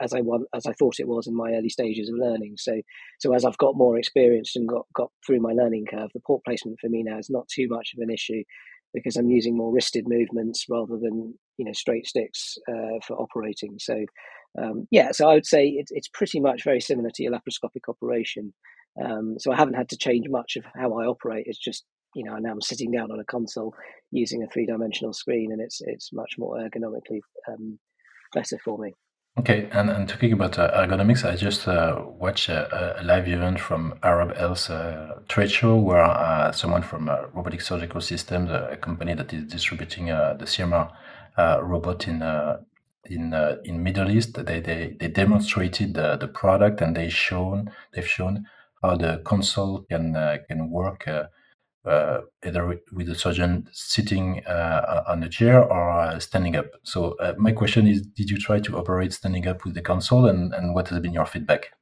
as 0.00 0.12
I 0.12 0.20
want 0.20 0.48
as 0.54 0.66
I 0.66 0.72
thought 0.72 1.00
it 1.00 1.08
was 1.08 1.26
in 1.26 1.34
my 1.34 1.52
early 1.52 1.68
stages 1.68 2.08
of 2.08 2.16
learning. 2.18 2.54
So, 2.58 2.80
so 3.20 3.34
as 3.34 3.44
I've 3.44 3.58
got 3.58 3.76
more 3.76 3.98
experience 3.98 4.56
and 4.56 4.68
got 4.68 4.86
got 4.94 5.10
through 5.26 5.40
my 5.40 5.52
learning 5.52 5.86
curve, 5.90 6.10
the 6.12 6.20
port 6.20 6.44
placement 6.44 6.78
for 6.80 6.88
me 6.88 7.02
now 7.02 7.18
is 7.18 7.30
not 7.30 7.48
too 7.48 7.68
much 7.68 7.92
of 7.94 8.02
an 8.02 8.10
issue 8.10 8.42
because 8.92 9.16
I'm 9.16 9.30
using 9.30 9.56
more 9.56 9.72
wristed 9.72 10.08
movements 10.08 10.66
rather 10.68 10.96
than 10.96 11.34
you 11.56 11.64
know 11.64 11.72
straight 11.72 12.06
sticks 12.06 12.56
uh, 12.68 12.98
for 13.06 13.16
operating. 13.16 13.76
So 13.78 14.04
um, 14.60 14.88
yeah, 14.90 15.12
so 15.12 15.28
I 15.28 15.34
would 15.34 15.46
say 15.46 15.68
it, 15.68 15.88
it's 15.90 16.08
pretty 16.08 16.40
much 16.40 16.64
very 16.64 16.80
similar 16.80 17.10
to 17.14 17.22
your 17.22 17.32
laparoscopic 17.32 17.88
operation. 17.88 18.52
Um, 19.02 19.36
so 19.38 19.52
I 19.52 19.56
haven't 19.56 19.74
had 19.74 19.88
to 19.90 19.96
change 19.96 20.26
much 20.28 20.56
of 20.56 20.64
how 20.74 20.92
I 20.94 21.06
operate. 21.06 21.46
It's 21.46 21.58
just 21.58 21.84
you 22.14 22.24
know 22.24 22.36
now 22.36 22.50
I'm 22.52 22.60
sitting 22.60 22.90
down 22.90 23.12
on 23.12 23.20
a 23.20 23.24
console 23.24 23.74
using 24.10 24.42
a 24.42 24.48
three 24.48 24.66
dimensional 24.66 25.12
screen, 25.12 25.52
and 25.52 25.60
it's 25.60 25.80
it's 25.80 26.12
much 26.12 26.34
more 26.38 26.58
ergonomically 26.58 27.20
um, 27.48 27.78
better 28.34 28.58
for 28.64 28.78
me. 28.78 28.94
Okay, 29.38 29.68
and, 29.72 29.88
and 29.88 30.08
talking 30.08 30.32
about 30.32 30.58
uh, 30.58 30.70
ergonomics, 30.72 31.24
I 31.24 31.36
just 31.36 31.66
uh, 31.66 32.02
watched 32.18 32.48
a, 32.48 33.00
a, 33.00 33.04
live 33.04 33.28
event 33.28 33.60
from 33.60 33.94
Arab 34.02 34.36
Health 34.36 34.68
uh, 34.68 35.14
trade 35.28 35.50
show 35.50 35.76
where 35.76 36.02
uh, 36.02 36.52
someone 36.52 36.82
from 36.82 37.08
uh, 37.08 37.22
Robotic 37.32 37.60
Surgical 37.60 38.00
Systems, 38.00 38.50
a 38.50 38.76
company 38.76 39.14
that 39.14 39.32
is 39.32 39.44
distributing 39.44 40.10
uh, 40.10 40.34
the 40.38 40.44
CMR 40.44 40.90
robot 41.62 42.06
in 42.06 42.22
in 43.06 43.34
uh, 43.34 43.56
in 43.64 43.82
Middle 43.82 44.10
East, 44.10 44.34
they 44.34 44.60
they, 44.60 44.96
they 44.98 45.08
demonstrated 45.08 45.94
the, 45.94 46.16
the 46.16 46.28
product 46.28 46.80
and 46.80 46.96
they 46.96 47.08
shown 47.08 47.70
they've 47.92 48.06
shown 48.06 48.46
how 48.82 48.96
the 48.96 49.22
console 49.24 49.82
can 49.90 50.16
uh, 50.16 50.38
can 50.48 50.70
work 50.70 51.06
uh, 51.08 51.24
uh 51.84 52.20
either 52.44 52.80
with 52.92 53.06
the 53.06 53.14
surgeon 53.14 53.66
sitting 53.72 54.44
uh, 54.46 55.02
on 55.06 55.22
a 55.22 55.28
chair 55.28 55.62
or 55.62 55.90
uh, 55.90 56.18
standing 56.18 56.56
up. 56.56 56.66
So 56.82 57.16
my 57.38 57.52
question 57.52 57.86
is, 57.86 58.02
did 58.02 58.30
you 58.30 58.38
try 58.38 58.60
to 58.60 58.76
operate 58.76 59.12
standing 59.12 59.46
up 59.46 59.64
with 59.64 59.74
the 59.74 59.82
console, 59.82 60.26
and, 60.26 60.52
and 60.52 60.74
what 60.74 60.88
has 60.88 61.00
been 61.00 61.14
your 61.14 61.26
feedback? 61.26 61.72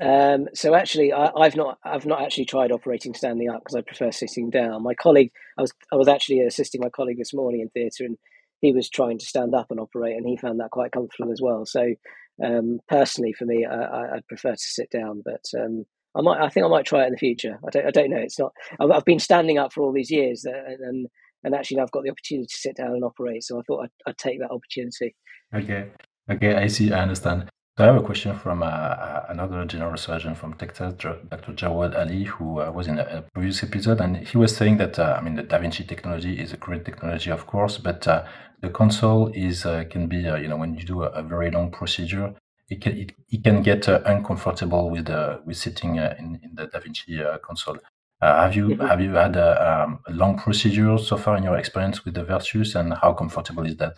Um, 0.00 0.48
so 0.54 0.74
actually, 0.74 1.12
I, 1.12 1.30
have 1.44 1.56
not 1.56 1.78
I've 1.84 2.06
not 2.06 2.22
actually 2.22 2.46
tried 2.46 2.72
operating 2.72 3.12
standing 3.14 3.50
up 3.50 3.60
because 3.60 3.74
I 3.74 3.82
prefer 3.82 4.10
sitting 4.10 4.48
down. 4.48 4.82
My 4.82 4.94
colleague, 4.94 5.30
I 5.58 5.62
was 5.62 5.72
I 5.92 5.96
was 5.96 6.08
actually 6.08 6.40
assisting 6.40 6.80
my 6.80 6.88
colleague 6.88 7.18
this 7.18 7.34
morning 7.34 7.60
in 7.60 7.68
theatre, 7.68 8.04
and 8.04 8.16
he 8.60 8.72
was 8.72 8.88
trying 8.88 9.18
to 9.18 9.26
stand 9.26 9.54
up 9.54 9.70
and 9.70 9.78
operate, 9.78 10.16
and 10.16 10.26
he 10.26 10.38
found 10.38 10.58
that 10.60 10.70
quite 10.70 10.92
comfortable 10.92 11.32
as 11.32 11.40
well. 11.42 11.66
So 11.66 11.94
um, 12.42 12.80
personally, 12.88 13.34
for 13.34 13.44
me, 13.44 13.66
I, 13.66 14.14
would 14.14 14.26
prefer 14.26 14.52
to 14.52 14.58
sit 14.58 14.90
down, 14.90 15.22
but 15.22 15.44
um, 15.58 15.84
I 16.16 16.22
might. 16.22 16.40
I 16.40 16.48
think 16.48 16.66
I 16.66 16.68
might 16.68 16.86
try 16.86 17.04
it 17.04 17.06
in 17.06 17.12
the 17.12 17.18
future. 17.18 17.58
I 17.66 17.70
don't. 17.70 17.86
I 17.86 17.90
don't 17.90 18.10
know. 18.10 18.18
It's 18.18 18.38
not. 18.38 18.52
I've, 18.80 18.90
I've 18.90 19.04
been 19.04 19.18
standing 19.18 19.58
up 19.58 19.72
for 19.72 19.82
all 19.82 19.92
these 19.92 20.10
years, 20.10 20.44
uh, 20.46 20.74
and 20.82 21.06
and 21.44 21.54
actually 21.54 21.78
now 21.78 21.84
I've 21.84 21.90
got 21.92 22.04
the 22.04 22.10
opportunity 22.10 22.46
to 22.46 22.56
sit 22.56 22.76
down 22.76 22.92
and 22.92 23.04
operate. 23.04 23.44
So 23.44 23.58
I 23.58 23.62
thought 23.62 23.84
I'd, 23.84 24.10
I'd 24.10 24.18
take 24.18 24.40
that 24.40 24.50
opportunity. 24.50 25.14
Okay. 25.54 25.86
Okay. 26.30 26.54
I 26.54 26.66
see. 26.66 26.92
I 26.92 27.02
understand. 27.02 27.48
So 27.80 27.84
I 27.84 27.86
have 27.86 27.96
a 27.96 28.04
question 28.04 28.36
from 28.36 28.62
uh, 28.62 28.66
uh, 28.66 29.26
another 29.30 29.64
general 29.64 29.96
surgeon 29.96 30.34
from 30.34 30.52
Texas, 30.52 30.92
Dr. 30.98 31.52
Jawad 31.54 31.98
Ali, 31.98 32.24
who 32.24 32.60
uh, 32.60 32.70
was 32.70 32.88
in 32.88 32.98
a, 32.98 33.24
previous 33.32 33.62
episode, 33.62 34.02
and 34.02 34.18
he 34.18 34.36
was 34.36 34.54
saying 34.54 34.76
that 34.76 34.98
uh, 34.98 35.16
I 35.18 35.22
mean 35.22 35.36
the 35.36 35.44
Da 35.44 35.58
Vinci 35.58 35.84
technology 35.84 36.38
is 36.38 36.52
a 36.52 36.58
great 36.58 36.84
technology, 36.84 37.30
of 37.30 37.46
course, 37.46 37.78
but 37.78 38.06
uh, 38.06 38.24
the 38.60 38.68
console 38.68 39.28
is 39.28 39.62
can 39.88 40.08
be 40.08 40.16
you 40.16 40.48
know 40.48 40.58
when 40.58 40.74
you 40.74 40.84
do 40.84 41.04
a, 41.04 41.06
a, 41.06 41.22
very 41.22 41.50
long 41.50 41.70
procedure, 41.70 42.34
it 42.70 42.80
can 42.80 42.96
it, 42.96 43.12
it 43.30 43.44
can 43.44 43.62
get 43.62 43.86
uncomfortable 43.88 44.90
with 44.90 45.08
with 45.44 45.56
sitting 45.56 45.96
in, 45.96 46.40
in 46.42 46.54
the 46.54 46.66
Da 46.66 46.80
Vinci 46.80 47.20
console. 47.42 47.78
have 48.22 48.54
you 48.54 48.68
mm-hmm. 48.68 48.86
have 48.86 49.00
you 49.00 49.14
had 49.14 49.36
a, 49.36 49.84
um, 49.84 50.00
a 50.06 50.12
long 50.12 50.38
procedure 50.38 50.96
so 50.98 51.16
far 51.16 51.36
in 51.36 51.42
your 51.42 51.56
experience 51.56 52.04
with 52.04 52.14
the 52.14 52.24
Versius, 52.24 52.74
and 52.74 52.94
how 52.94 53.12
comfortable 53.12 53.66
is 53.66 53.76
that? 53.76 53.96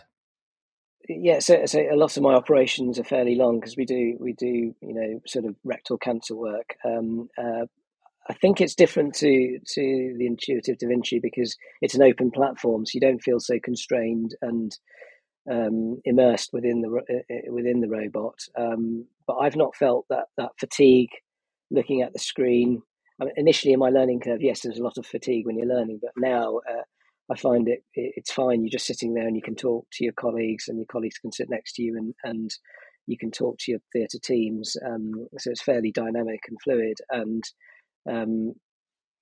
yeah, 1.09 1.39
so, 1.39 1.65
so 1.65 1.79
a 1.79 1.95
lot 1.95 2.15
of 2.15 2.23
my 2.23 2.33
operations 2.33 2.97
are 2.97 3.03
fairly 3.03 3.35
long 3.35 3.59
because 3.59 3.75
we 3.75 3.85
do 3.85 4.15
we 4.19 4.33
do 4.33 4.73
you 4.81 4.93
know 4.93 5.21
sort 5.25 5.45
of 5.45 5.55
rectal 5.63 5.97
cancer 5.97 6.35
work. 6.35 6.75
Um, 6.85 7.29
uh, 7.37 7.65
I 8.29 8.33
think 8.35 8.61
it's 8.61 8.75
different 8.75 9.15
to 9.15 9.59
to 9.59 10.15
the 10.17 10.25
intuitive 10.25 10.77
Da 10.77 10.87
Vinci 10.87 11.19
because 11.19 11.57
it's 11.81 11.95
an 11.95 12.03
open 12.03 12.31
platform, 12.31 12.85
so 12.85 12.91
you 12.93 13.01
don't 13.01 13.21
feel 13.21 13.39
so 13.39 13.59
constrained 13.61 14.35
and 14.41 14.77
um, 15.51 15.99
immersed 16.05 16.51
within 16.53 16.81
the 16.81 16.89
uh, 16.89 17.33
uh, 17.33 17.53
within 17.53 17.81
the 17.81 17.89
robot. 17.89 18.39
Um, 18.57 19.05
but 19.27 19.35
I've 19.35 19.55
not 19.55 19.75
felt 19.75 20.05
that 20.09 20.25
that 20.37 20.51
fatigue 20.59 21.11
looking 21.71 22.01
at 22.01 22.13
the 22.13 22.19
screen. 22.19 22.81
I 23.21 23.25
mean, 23.25 23.33
initially 23.37 23.73
in 23.73 23.79
my 23.79 23.89
learning 23.89 24.21
curve, 24.21 24.41
yes, 24.41 24.61
there's 24.61 24.79
a 24.79 24.83
lot 24.83 24.97
of 24.97 25.05
fatigue 25.05 25.45
when 25.45 25.57
you're 25.57 25.67
learning, 25.67 25.99
but 26.01 26.11
now 26.17 26.59
uh, 26.69 26.81
I 27.31 27.37
find 27.37 27.67
it, 27.69 27.83
it's 27.93 28.31
fine. 28.31 28.63
You're 28.63 28.71
just 28.71 28.87
sitting 28.87 29.13
there 29.13 29.27
and 29.27 29.35
you 29.35 29.41
can 29.41 29.55
talk 29.55 29.87
to 29.93 30.03
your 30.03 30.13
colleagues, 30.13 30.67
and 30.67 30.77
your 30.77 30.87
colleagues 30.87 31.19
can 31.19 31.31
sit 31.31 31.49
next 31.49 31.73
to 31.73 31.83
you, 31.83 31.95
and 31.97 32.13
and 32.23 32.51
you 33.07 33.17
can 33.17 33.31
talk 33.31 33.57
to 33.59 33.71
your 33.71 33.81
theatre 33.91 34.19
teams. 34.23 34.75
Um, 34.85 35.27
so 35.37 35.51
it's 35.51 35.61
fairly 35.61 35.91
dynamic 35.91 36.41
and 36.47 36.57
fluid. 36.63 36.97
And 37.09 37.43
um, 38.09 38.53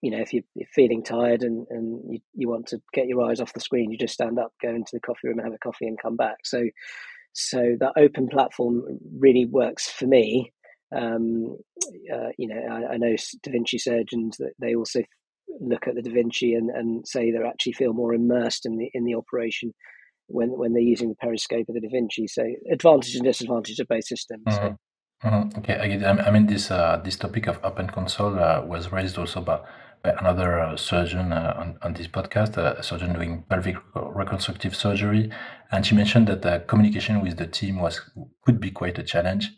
you 0.02 0.12
know, 0.12 0.20
if 0.20 0.34
you're, 0.34 0.44
feeling 0.74 1.04
tired 1.04 1.44
and, 1.44 1.66
and 1.70 2.02
you, 2.12 2.20
you 2.34 2.50
want 2.50 2.68
to 2.68 2.82
get 2.94 3.08
your 3.08 3.22
eyes 3.22 3.40
off 3.40 3.54
the 3.54 3.60
screen, 3.60 3.92
you 3.92 3.98
just 3.98 4.14
stand 4.14 4.40
up, 4.40 4.52
go 4.62 4.70
into 4.70 4.92
the 4.94 5.00
coffee 5.00 5.28
room, 5.28 5.38
and 5.38 5.46
have 5.46 5.54
a 5.54 5.60
coffee, 5.60 5.86
and 5.86 6.02
come 6.02 6.16
back. 6.16 6.38
So, 6.44 6.64
so 7.34 7.76
that 7.80 7.94
open 7.98 8.28
platform 8.28 8.84
really 9.20 9.46
works 9.46 9.90
for 9.90 10.08
me. 10.08 10.52
Um, 10.96 11.58
uh, 12.14 12.30
you 12.38 12.48
know, 12.48 12.62
I, 12.70 12.94
I, 12.94 12.98
know 12.98 13.16
Da 13.44 13.52
Vinci 13.52 13.78
surgeons 13.78 14.38
that 14.38 14.52
they 14.60 14.76
also 14.76 15.02
look 15.60 15.88
at 15.88 15.96
the 15.96 16.02
Da 16.02 16.12
Vinci 16.12 16.54
and, 16.54 16.70
and 16.70 17.08
say 17.08 17.32
they 17.32 17.38
actually 17.38 17.74
feel 17.74 17.94
more 17.94 18.14
immersed 18.14 18.66
in 18.66 18.78
the 18.78 18.90
in 18.94 19.06
the 19.06 19.16
operation 19.16 19.74
when 20.28 20.50
when 20.50 20.74
they're 20.74 20.82
using 20.82 21.08
the 21.08 21.16
periscope 21.16 21.70
of 21.70 21.76
the 21.76 21.82
Da 21.82 21.88
Vinci. 21.90 22.28
So 22.28 22.44
advantage 22.70 23.16
and 23.16 23.24
disadvantage 23.24 23.80
of 23.80 23.88
both 23.88 24.06
systems. 24.06 24.44
Mm-hmm. 24.48 24.74
Mm-hmm. 25.24 25.60
Okay, 25.60 25.76
I, 26.04 26.10
I, 26.10 26.32
mean 26.32 26.48
this 26.48 26.72
uh, 26.72 27.00
this 27.04 27.16
topic 27.16 27.46
of 27.46 27.60
open 27.64 27.88
console 27.88 28.40
uh, 28.40 28.62
was 28.66 28.92
raised 28.92 29.20
also 29.20 29.40
by, 29.42 29.60
by 30.04 30.16
another 30.20 30.60
uh, 30.60 30.76
surgeon 30.76 31.32
uh, 31.32 31.54
on, 31.58 31.78
on 31.84 31.94
this 31.94 32.08
podcast, 32.08 32.58
uh, 32.58 32.74
a 32.76 32.82
surgeon 32.82 33.14
doing 33.14 33.44
pelvic 33.48 33.76
reconstructive 33.94 34.76
surgery, 34.76 35.32
and 35.72 35.86
she 35.86 35.94
mentioned 35.94 36.28
that 36.28 36.68
communication 36.68 37.22
with 37.22 37.38
the 37.38 37.46
team 37.46 37.80
was 37.80 38.02
could 38.44 38.60
be 38.60 38.72
quite 38.72 38.98
a 38.98 39.04
challenge. 39.04 39.52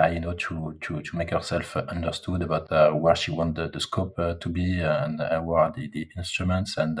Uh, 0.00 0.06
you 0.06 0.20
know, 0.20 0.32
to, 0.34 0.78
to, 0.80 1.02
to 1.02 1.16
make 1.16 1.30
herself 1.30 1.76
understood 1.76 2.40
about 2.42 2.70
where 3.00 3.16
she 3.16 3.32
wanted 3.32 3.56
the, 3.56 3.68
the 3.68 3.80
scope 3.80 4.14
to 4.16 4.48
be 4.48 4.80
and 4.80 5.18
where 5.44 5.58
are 5.58 5.72
the, 5.72 5.90
the 5.92 6.06
instruments 6.16 6.76
and 6.76 7.00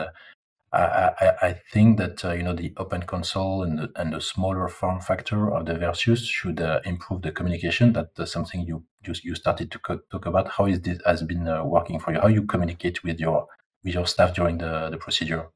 I, 0.72 1.32
I, 1.42 1.52
think 1.72 1.96
that 1.98 2.24
uh, 2.24 2.32
you 2.32 2.42
know 2.42 2.54
the 2.54 2.74
open 2.76 3.02
console 3.02 3.62
and 3.62 3.78
the, 3.78 3.92
and 3.96 4.12
the 4.12 4.20
smaller 4.20 4.68
form 4.68 5.00
factor 5.00 5.50
of 5.50 5.64
the 5.64 5.74
Versius 5.74 6.26
should 6.26 6.60
uh, 6.60 6.80
improve 6.84 7.22
the 7.22 7.32
communication. 7.32 7.94
That's 7.94 8.20
uh, 8.20 8.26
something 8.26 8.66
you, 8.66 8.84
you 9.02 9.14
you 9.22 9.34
started 9.34 9.70
to 9.70 9.78
co- 9.78 10.00
talk 10.10 10.26
about. 10.26 10.48
How 10.48 10.66
is 10.66 10.82
this 10.82 10.98
has 11.06 11.22
been 11.22 11.48
uh, 11.48 11.64
working 11.64 11.98
for 11.98 12.12
you? 12.12 12.20
How 12.20 12.28
you 12.28 12.42
communicate 12.42 13.02
with 13.02 13.18
your 13.18 13.46
with 13.82 13.94
your 13.94 14.06
staff 14.06 14.34
during 14.34 14.58
the, 14.58 14.90
the 14.90 14.98
procedure? 14.98 15.48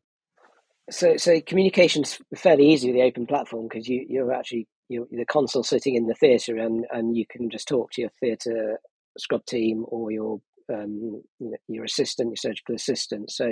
So 0.90 1.18
so 1.18 1.40
communication's 1.42 2.18
fairly 2.34 2.68
easy 2.70 2.88
with 2.88 2.96
the 2.96 3.02
open 3.02 3.26
platform 3.26 3.68
because 3.68 3.88
you 3.88 4.06
you're 4.08 4.32
actually 4.32 4.66
you're 4.88 5.06
the 5.10 5.26
console 5.26 5.62
sitting 5.62 5.94
in 5.94 6.06
the 6.06 6.14
theatre 6.14 6.56
and 6.56 6.86
and 6.90 7.16
you 7.16 7.26
can 7.28 7.50
just 7.50 7.68
talk 7.68 7.92
to 7.92 8.00
your 8.00 8.10
theatre 8.18 8.78
scrub 9.18 9.44
team 9.44 9.84
or 9.88 10.10
your 10.10 10.40
um, 10.72 11.22
you 11.38 11.50
know, 11.50 11.56
your 11.68 11.84
assistant, 11.84 12.30
your 12.30 12.36
surgical 12.36 12.74
assistant. 12.74 13.30
So, 13.30 13.46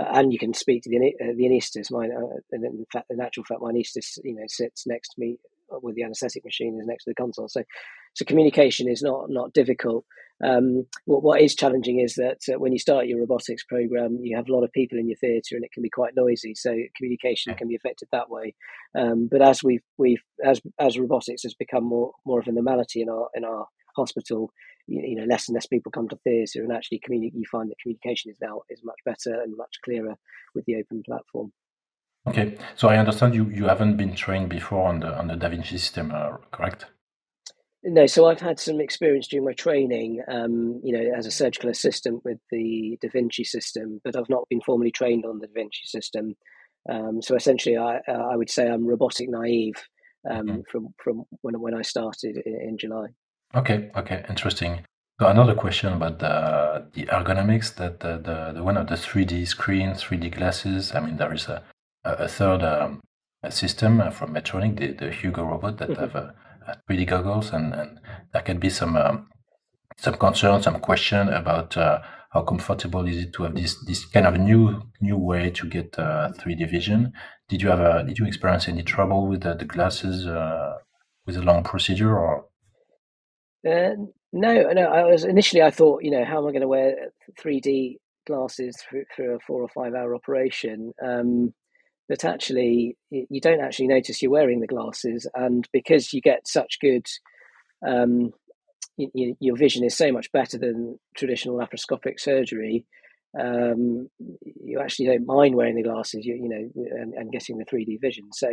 uh, 0.00 0.06
and 0.12 0.32
you 0.32 0.38
can 0.38 0.54
speak 0.54 0.82
to 0.82 0.90
the 0.90 0.98
uh, 0.98 1.32
the 1.36 1.44
anaesthetist. 1.44 1.90
My, 1.90 2.06
uh, 2.06 2.38
in 2.52 2.86
fact, 2.92 3.06
in 3.10 3.20
actual 3.20 3.44
fact, 3.44 3.60
my 3.62 3.72
anaesthetist, 3.72 4.18
you 4.24 4.34
know, 4.34 4.44
sits 4.46 4.86
next 4.86 5.10
to 5.10 5.20
me 5.20 5.38
with 5.82 5.94
the 5.94 6.02
anaesthetic 6.02 6.44
machine 6.44 6.78
is 6.80 6.86
next 6.86 7.04
to 7.04 7.10
the 7.10 7.14
console. 7.14 7.48
So, 7.48 7.62
so 8.14 8.24
communication 8.24 8.88
is 8.88 9.02
not 9.02 9.26
not 9.28 9.52
difficult. 9.52 10.04
Um, 10.42 10.86
what, 11.04 11.22
what 11.22 11.40
is 11.42 11.54
challenging 11.54 12.00
is 12.00 12.14
that 12.14 12.38
uh, 12.50 12.58
when 12.58 12.72
you 12.72 12.78
start 12.78 13.06
your 13.06 13.20
robotics 13.20 13.62
program, 13.64 14.18
you 14.22 14.36
have 14.36 14.48
a 14.48 14.52
lot 14.52 14.64
of 14.64 14.72
people 14.72 14.98
in 14.98 15.06
your 15.06 15.18
theatre, 15.18 15.54
and 15.54 15.64
it 15.64 15.72
can 15.72 15.82
be 15.82 15.90
quite 15.90 16.14
noisy. 16.16 16.54
So 16.54 16.74
communication 16.96 17.54
can 17.54 17.68
be 17.68 17.76
affected 17.76 18.08
that 18.10 18.30
way. 18.30 18.54
Um, 18.98 19.28
but 19.30 19.42
as 19.42 19.62
we've 19.62 19.82
we've 19.98 20.22
as 20.44 20.60
as 20.78 20.98
robotics 20.98 21.42
has 21.42 21.54
become 21.54 21.84
more 21.84 22.12
more 22.24 22.40
of 22.40 22.48
a 22.48 22.52
normality 22.52 23.02
in 23.02 23.08
our 23.08 23.28
in 23.34 23.44
our 23.44 23.66
hospital, 23.96 24.50
you, 24.86 25.02
you 25.02 25.16
know, 25.16 25.24
less 25.24 25.48
and 25.48 25.54
less 25.54 25.66
people 25.66 25.92
come 25.92 26.08
to 26.08 26.16
theatre, 26.24 26.62
and 26.62 26.72
actually, 26.72 27.00
communi- 27.00 27.32
you 27.34 27.44
find 27.50 27.70
that 27.70 27.78
communication 27.82 28.30
is 28.30 28.38
now 28.40 28.62
is 28.68 28.80
much 28.84 28.98
better 29.04 29.40
and 29.42 29.56
much 29.56 29.76
clearer 29.84 30.14
with 30.54 30.64
the 30.66 30.76
open 30.76 31.02
platform. 31.02 31.52
Okay, 32.26 32.58
so 32.76 32.88
I 32.88 32.98
understand 32.98 33.34
you 33.34 33.48
you 33.48 33.64
haven't 33.64 33.96
been 33.96 34.14
trained 34.14 34.50
before 34.50 34.88
on 34.88 35.00
the 35.00 35.16
on 35.18 35.28
the 35.28 35.36
Da 35.36 35.48
Vinci 35.48 35.78
system, 35.78 36.12
uh, 36.14 36.36
correct? 36.52 36.86
No, 37.82 38.06
so 38.06 38.26
I've 38.26 38.40
had 38.40 38.60
some 38.60 38.78
experience 38.78 39.26
during 39.26 39.46
my 39.46 39.54
training, 39.54 40.22
um, 40.28 40.80
you 40.84 40.92
know, 40.92 41.16
as 41.16 41.24
a 41.24 41.30
surgical 41.30 41.70
assistant 41.70 42.22
with 42.26 42.38
the 42.50 42.98
Da 43.00 43.08
Vinci 43.08 43.42
system, 43.42 44.02
but 44.04 44.16
I've 44.16 44.28
not 44.28 44.46
been 44.50 44.60
formally 44.60 44.90
trained 44.90 45.24
on 45.24 45.38
the 45.38 45.46
Da 45.46 45.54
Vinci 45.54 45.86
system. 45.86 46.36
Um, 46.90 47.22
so 47.22 47.36
essentially, 47.36 47.78
I 47.78 48.00
uh, 48.06 48.28
I 48.32 48.36
would 48.36 48.50
say 48.50 48.68
I'm 48.68 48.86
robotic 48.86 49.30
naive 49.30 49.82
um, 50.30 50.46
mm-hmm. 50.46 50.60
from 50.70 50.94
from 51.02 51.24
when 51.40 51.58
when 51.58 51.74
I 51.74 51.82
started 51.82 52.36
in, 52.44 52.60
in 52.60 52.78
July. 52.78 53.06
Okay, 53.54 53.90
okay, 53.96 54.24
interesting. 54.28 54.84
So 55.20 55.26
another 55.26 55.54
question 55.54 55.92
about 55.92 56.18
the 56.18 56.86
the 56.94 57.06
ergonomics 57.06 57.74
that 57.74 58.00
the, 58.00 58.18
the, 58.18 58.52
the 58.54 58.62
one 58.62 58.76
of 58.76 58.86
the 58.86 58.94
3D 58.94 59.46
screen, 59.46 59.90
3D 59.90 60.34
glasses. 60.36 60.94
I 60.94 61.00
mean, 61.00 61.16
there 61.16 61.34
is 61.34 61.48
a 61.48 61.62
a, 62.04 62.28
third 62.28 62.62
um, 62.62 63.00
a 63.42 63.50
system 63.50 64.00
uh, 64.00 64.10
from 64.10 64.34
Medtronic, 64.34 64.78
the, 64.78 64.92
the 64.92 65.10
Hugo 65.12 65.44
robot 65.44 65.78
that 65.78 65.90
mm-hmm. 65.90 66.00
have 66.00 66.14
a, 66.14 66.34
a 66.66 66.76
3D 66.90 67.06
goggles, 67.06 67.50
and, 67.52 67.74
and 67.74 68.00
there 68.32 68.42
can 68.42 68.58
be 68.58 68.70
some 68.70 68.96
um, 68.96 69.28
some 69.96 70.14
concern, 70.14 70.62
some 70.62 70.80
question 70.80 71.28
about 71.28 71.76
uh, 71.76 72.00
how 72.30 72.42
comfortable 72.42 73.06
is 73.06 73.16
it 73.16 73.32
to 73.34 73.42
have 73.42 73.54
this 73.54 73.76
this 73.84 74.04
kind 74.06 74.26
of 74.26 74.38
new 74.38 74.82
new 75.00 75.18
way 75.18 75.50
to 75.50 75.66
get 75.66 75.98
uh, 75.98 76.30
3D 76.38 76.70
vision. 76.70 77.12
Did 77.48 77.62
you 77.62 77.68
have 77.68 77.80
a 77.80 78.04
did 78.04 78.18
you 78.18 78.26
experience 78.26 78.68
any 78.68 78.82
trouble 78.82 79.26
with 79.26 79.42
the, 79.42 79.54
the 79.54 79.64
glasses 79.64 80.26
uh, 80.26 80.74
with 81.26 81.36
a 81.36 81.42
long 81.42 81.64
procedure 81.64 82.16
or? 82.16 82.46
Uh, 83.66 83.94
no, 84.32 84.72
no. 84.72 84.82
I 84.82 85.04
was 85.04 85.24
initially 85.24 85.62
I 85.62 85.70
thought, 85.70 86.02
you 86.02 86.10
know, 86.10 86.24
how 86.24 86.38
am 86.38 86.46
I 86.46 86.52
going 86.52 86.62
to 86.62 86.68
wear 86.68 87.10
three 87.38 87.60
D 87.60 87.98
glasses 88.26 88.76
for, 88.88 89.02
for, 89.16 89.34
a 89.34 89.38
four 89.46 89.62
or 89.62 89.68
five 89.68 89.94
hour 89.94 90.14
operation? 90.14 90.92
Um, 91.04 91.52
but 92.08 92.24
actually, 92.24 92.96
you 93.10 93.40
don't 93.40 93.60
actually 93.60 93.86
notice 93.86 94.20
you're 94.20 94.32
wearing 94.32 94.60
the 94.60 94.66
glasses, 94.66 95.28
and 95.34 95.68
because 95.72 96.12
you 96.12 96.20
get 96.20 96.48
such 96.48 96.78
good, 96.80 97.06
um, 97.86 98.32
you, 98.96 99.36
your 99.38 99.56
vision 99.56 99.84
is 99.84 99.96
so 99.96 100.10
much 100.10 100.32
better 100.32 100.58
than 100.58 100.98
traditional 101.16 101.56
laparoscopic 101.56 102.18
surgery 102.18 102.84
um, 103.38 104.08
you 104.42 104.80
actually 104.80 105.06
don't 105.06 105.26
mind 105.26 105.54
wearing 105.54 105.76
the 105.76 105.82
glasses, 105.82 106.24
you, 106.24 106.34
you 106.34 106.48
know, 106.48 106.84
and, 107.00 107.14
and 107.14 107.32
getting 107.32 107.58
the 107.58 107.64
3D 107.64 108.00
vision. 108.00 108.24
So 108.32 108.50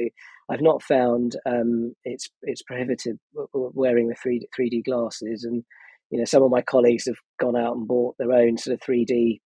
I've 0.50 0.62
not 0.62 0.84
found 0.84 1.36
um, 1.46 1.94
it's 2.04 2.30
it's 2.44 2.62
prohibitive 2.62 3.18
wearing 3.54 4.08
the 4.08 4.16
3D, 4.16 4.44
3D 4.58 4.84
glasses. 4.86 5.44
And, 5.44 5.64
you 6.12 6.20
know, 6.20 6.26
some 6.26 6.44
of 6.44 6.52
my 6.52 6.62
colleagues 6.62 7.06
have 7.08 7.18
gone 7.40 7.56
out 7.56 7.76
and 7.76 7.88
bought 7.88 8.16
their 8.20 8.32
own 8.32 8.58
sort 8.58 8.76
of 8.76 8.82
3D 8.82 9.40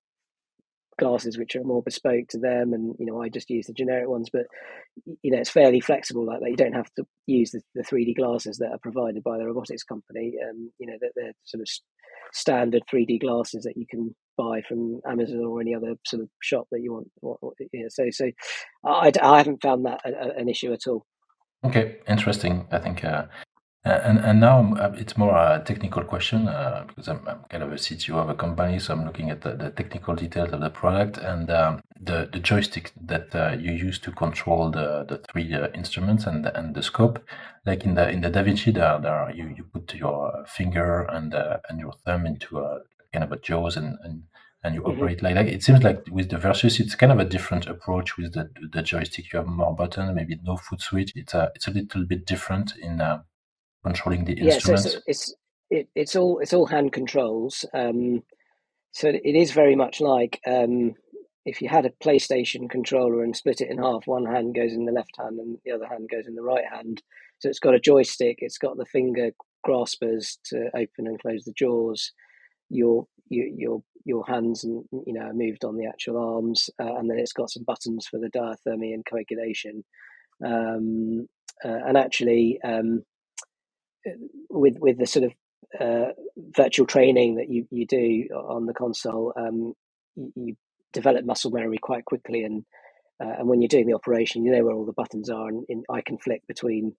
glasses 1.00 1.38
which 1.38 1.56
are 1.56 1.64
more 1.64 1.82
bespoke 1.82 2.28
to 2.30 2.38
them 2.38 2.74
and 2.74 2.96
you 3.00 3.08
know 3.08 3.22
i 3.22 3.28
just 3.28 3.50
use 3.50 3.66
the 3.66 3.74
generic 3.74 4.08
ones 4.08 4.30
but 4.32 4.44
you 5.24 5.32
know 5.32 5.38
it's 5.40 5.50
fairly 5.50 5.80
flexible 5.80 6.26
like 6.26 6.40
that 6.40 6.52
you 6.52 6.56
don't 6.56 6.76
have 6.76 6.94
to 6.96 7.04
use 7.26 7.50
the, 7.50 7.62
the 7.74 7.84
3d 7.84 8.16
glasses 8.16 8.58
that 8.58 8.72
are 8.72 8.78
provided 8.84 9.24
by 9.24 9.38
the 9.38 9.46
robotics 9.46 9.84
company 9.84 10.34
um 10.48 10.72
you 10.78 10.86
know 10.86 10.94
they're, 11.02 11.10
they're 11.16 11.34
sort 11.44 11.62
of 11.62 11.68
standard 12.34 12.84
3d 12.94 13.20
glasses 13.20 13.64
that 13.64 13.78
you 13.78 13.86
can 13.90 14.14
buy 14.42 14.62
from 14.68 15.02
Amazon 15.08 15.44
or 15.46 15.62
any 15.62 15.76
other 15.76 15.96
sort 16.06 16.22
of 16.24 16.30
shop 16.42 16.68
that 16.72 16.82
you 16.82 16.94
want. 16.94 17.08
So 17.90 18.04
so 18.12 18.26
I, 18.86 19.12
I 19.22 19.38
haven't 19.38 19.62
found 19.62 19.86
that 19.86 20.02
a, 20.06 20.38
an 20.38 20.50
issue 20.50 20.74
at 20.74 20.88
all. 20.88 21.06
Okay, 21.64 21.98
interesting. 22.08 22.68
I 22.72 22.80
think, 22.80 23.04
uh, 23.04 23.26
and 23.84 24.20
and 24.20 24.40
now 24.40 24.74
uh, 24.76 24.94
it's 24.98 25.16
more 25.18 25.36
a 25.36 25.62
technical 25.64 26.04
question 26.04 26.48
uh, 26.48 26.86
because 26.88 27.08
I'm, 27.08 27.28
I'm, 27.28 27.42
kind 27.50 27.64
of 27.64 27.72
a 27.72 27.76
CTO 27.76 28.16
of 28.16 28.30
a 28.30 28.36
company, 28.36 28.80
so 28.80 28.94
I'm 28.94 29.06
looking 29.06 29.30
at 29.30 29.42
the, 29.42 29.56
the 29.56 29.70
technical 29.70 30.16
details 30.16 30.54
of 30.54 30.62
the 30.62 30.72
product 30.72 31.18
and 31.18 31.52
um, 31.52 31.82
the 32.00 32.28
the 32.34 32.40
joystick 32.40 32.92
that 33.00 33.36
uh, 33.36 33.56
you 33.60 33.74
use 33.74 34.00
to 34.00 34.12
control 34.12 34.72
the 34.72 35.06
the 35.08 35.20
three 35.32 35.54
uh, 35.54 35.68
instruments 35.76 36.26
and 36.26 36.46
the, 36.46 36.58
and 36.58 36.76
the 36.76 36.84
scope. 36.84 37.24
Like 37.66 37.84
in 37.84 37.94
the 37.94 38.10
in 38.10 38.22
the 38.22 38.32
DaVinci, 38.32 38.74
there, 38.74 39.00
there 39.00 39.32
you 39.36 39.54
you 39.56 39.64
put 39.64 39.94
your 39.94 40.46
finger 40.48 41.04
and 41.04 41.36
uh, 41.36 41.58
and 41.70 41.80
your 41.80 41.94
thumb 42.06 42.26
into 42.26 42.60
a 42.60 42.80
kind 43.14 43.24
of 43.24 43.32
a 43.32 43.38
jaws 43.38 43.78
and 43.78 43.98
and, 44.04 44.24
and 44.64 44.76
you 44.76 44.82
mm-hmm. 44.82 44.92
operate 44.92 45.24
like 45.24 45.36
that. 45.36 45.48
It 45.48 45.64
seems 45.64 45.84
like 45.84 46.04
with 46.12 46.30
the 46.30 46.38
Versius, 46.38 46.80
it's 46.80 46.96
kind 46.96 47.12
of 47.12 47.20
a 47.20 47.26
different 47.26 47.68
approach 47.68 48.18
with 48.18 48.34
the 48.34 48.50
the 48.72 48.82
joystick. 48.82 49.32
You 49.32 49.38
have 49.40 49.48
more 49.48 49.76
buttons, 49.76 50.12
maybe 50.14 50.40
no 50.44 50.58
foot 50.58 50.82
switch. 50.82 51.14
It's 51.16 51.34
a 51.34 51.52
it's 51.56 51.68
a 51.68 51.72
little 51.72 52.06
bit 52.06 52.26
different 52.26 52.74
in 52.78 53.02
uh, 53.02 53.22
controlling 53.84 54.26
the 54.26 54.38
yeah, 54.38 54.54
instruments. 54.54 54.92
So 54.92 54.98
it's 54.98 55.06
it's, 55.08 55.36
it, 55.70 55.90
it's 55.96 56.16
all 56.16 56.40
it's 56.40 56.54
all 56.54 56.68
hand 56.68 56.94
controls. 56.94 57.66
Um, 57.74 58.24
so 58.92 59.08
it 59.08 59.36
is 59.36 59.52
very 59.52 59.76
much 59.76 60.02
like 60.02 60.40
um, 60.46 60.94
if 61.46 61.62
you 61.62 61.70
had 61.70 61.86
a 61.86 61.94
PlayStation 62.04 62.70
controller 62.70 63.24
and 63.24 63.36
split 63.36 63.62
it 63.62 63.70
in 63.72 63.78
half, 63.78 64.06
one 64.06 64.26
hand 64.26 64.54
goes 64.54 64.74
in 64.74 64.86
the 64.86 64.92
left 64.92 65.18
hand 65.18 65.40
and 65.40 65.58
the 65.66 65.72
other 65.72 65.88
hand 65.88 66.10
goes 66.12 66.28
in 66.28 66.36
the 66.36 66.44
right 66.44 66.66
hand. 66.72 67.02
So 67.40 67.50
it's 67.50 67.60
got 67.60 67.74
a 67.74 67.80
joystick, 67.80 68.38
it's 68.40 68.58
got 68.58 68.78
the 68.78 68.86
finger 68.86 69.32
graspers 69.64 70.38
to 70.46 70.68
open 70.76 71.08
and 71.08 71.20
close 71.20 71.44
the 71.46 71.54
jaws 71.54 72.12
your 72.70 73.06
your 73.32 73.84
your 74.04 74.26
hands 74.26 74.64
and 74.64 74.84
you 75.06 75.14
know 75.14 75.32
moved 75.34 75.64
on 75.64 75.78
the 75.78 75.88
actual 75.88 76.18
arms, 76.18 76.70
uh, 76.80 76.96
and 76.96 77.10
then 77.10 77.20
it's 77.20 77.34
got 77.34 77.50
some 77.50 77.64
buttons 77.64 78.08
for 78.08 78.20
the 78.20 78.30
diathermy 78.30 78.94
and 78.94 79.06
coagulation. 79.06 79.84
Um, 80.44 81.28
uh, 81.64 81.80
and 81.88 81.98
actually, 81.98 82.60
um, 82.64 83.04
with 84.50 84.78
with 84.80 84.98
the 84.98 85.06
sort 85.06 85.26
of 85.26 85.32
uh, 85.80 86.12
virtual 86.38 86.86
training 86.86 87.36
that 87.36 87.50
you, 87.50 87.68
you 87.70 87.86
do 87.86 88.28
on 88.34 88.66
the 88.66 88.74
console, 88.74 89.34
um, 89.38 89.74
you, 90.16 90.34
you, 90.36 90.56
develop 90.94 91.24
muscle 91.24 91.52
memory 91.52 91.78
quite 91.78 92.06
quickly, 92.06 92.44
and 92.44 92.66
uh, 93.24 93.36
and 93.40 93.48
when 93.48 93.62
you're 93.62 93.70
doing 93.70 93.88
the 93.88 93.94
operation, 93.96 94.44
you 94.44 94.52
know 94.52 94.64
where 94.64 94.76
all 94.76 94.86
the 94.86 94.94
buttons 94.94 95.30
are, 95.30 95.48
and, 95.48 95.66
and 95.70 95.86
I 95.90 96.02
can 96.02 96.18
flick 96.18 96.46
between 96.48 96.96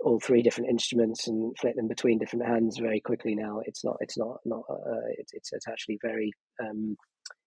all 0.00 0.20
three 0.20 0.42
different 0.42 0.70
instruments 0.70 1.26
and 1.26 1.56
flick 1.58 1.76
them 1.76 1.88
between 1.88 2.18
different 2.18 2.46
hands 2.46 2.78
very 2.78 3.00
quickly 3.00 3.34
now. 3.34 3.60
It's 3.64 3.84
not 3.84 3.96
it's 4.00 4.18
not 4.18 4.38
not 4.44 4.62
uh, 4.68 5.08
it's, 5.18 5.32
it's 5.32 5.52
it's 5.52 5.68
actually 5.68 5.98
very 6.02 6.32
um, 6.62 6.96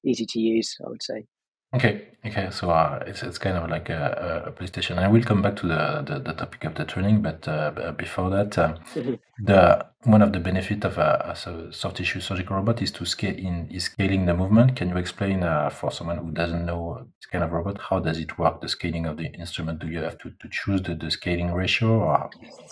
easy 0.05 0.25
to 0.27 0.39
use. 0.39 0.75
I 0.85 0.89
would 0.89 1.03
say. 1.03 1.25
Okay, 1.71 2.07
okay, 2.25 2.49
so 2.49 2.71
uh, 2.71 3.03
it's, 3.05 3.21
it's 3.21 3.37
kind 3.37 3.55
of 3.55 3.69
like 3.69 3.89
a, 3.89 4.45
a 4.47 4.51
PlayStation. 4.51 4.97
I 4.97 5.07
will 5.07 5.21
come 5.21 5.43
back 5.43 5.55
to 5.57 5.67
the, 5.67 6.03
the, 6.03 6.19
the 6.19 6.33
topic 6.33 6.63
of 6.63 6.73
the 6.73 6.83
training, 6.83 7.21
but 7.21 7.47
uh, 7.47 7.91
before 7.95 8.31
that, 8.31 8.57
uh, 8.57 8.73
mm-hmm. 8.95 9.13
the 9.37 9.85
one 10.05 10.23
of 10.23 10.33
the 10.33 10.39
benefit 10.39 10.83
of 10.85 10.97
a, 10.97 11.35
a, 11.35 11.71
soft 11.71 11.97
tissue 11.97 12.21
surgical 12.21 12.55
robot 12.55 12.81
is 12.81 12.89
to 12.93 13.05
scale 13.05 13.35
in 13.35 13.69
is 13.69 13.83
scaling 13.83 14.25
the 14.25 14.33
movement. 14.33 14.77
Can 14.77 14.89
you 14.89 14.97
explain 14.97 15.43
uh, 15.43 15.69
for 15.69 15.91
someone 15.91 16.17
who 16.17 16.31
doesn't 16.31 16.65
know 16.65 17.05
this 17.19 17.27
kind 17.27 17.43
of 17.43 17.51
robot 17.51 17.79
how 17.89 17.99
does 17.99 18.17
it 18.17 18.39
work? 18.39 18.61
The 18.61 18.69
scaling 18.69 19.05
of 19.05 19.17
the 19.17 19.25
instrument. 19.25 19.77
Do 19.79 19.87
you 19.87 19.99
have 19.99 20.17
to, 20.19 20.31
to 20.31 20.49
choose 20.49 20.81
the, 20.81 20.95
the 20.95 21.11
scaling 21.11 21.53
ratio, 21.53 21.99
or 21.99 22.29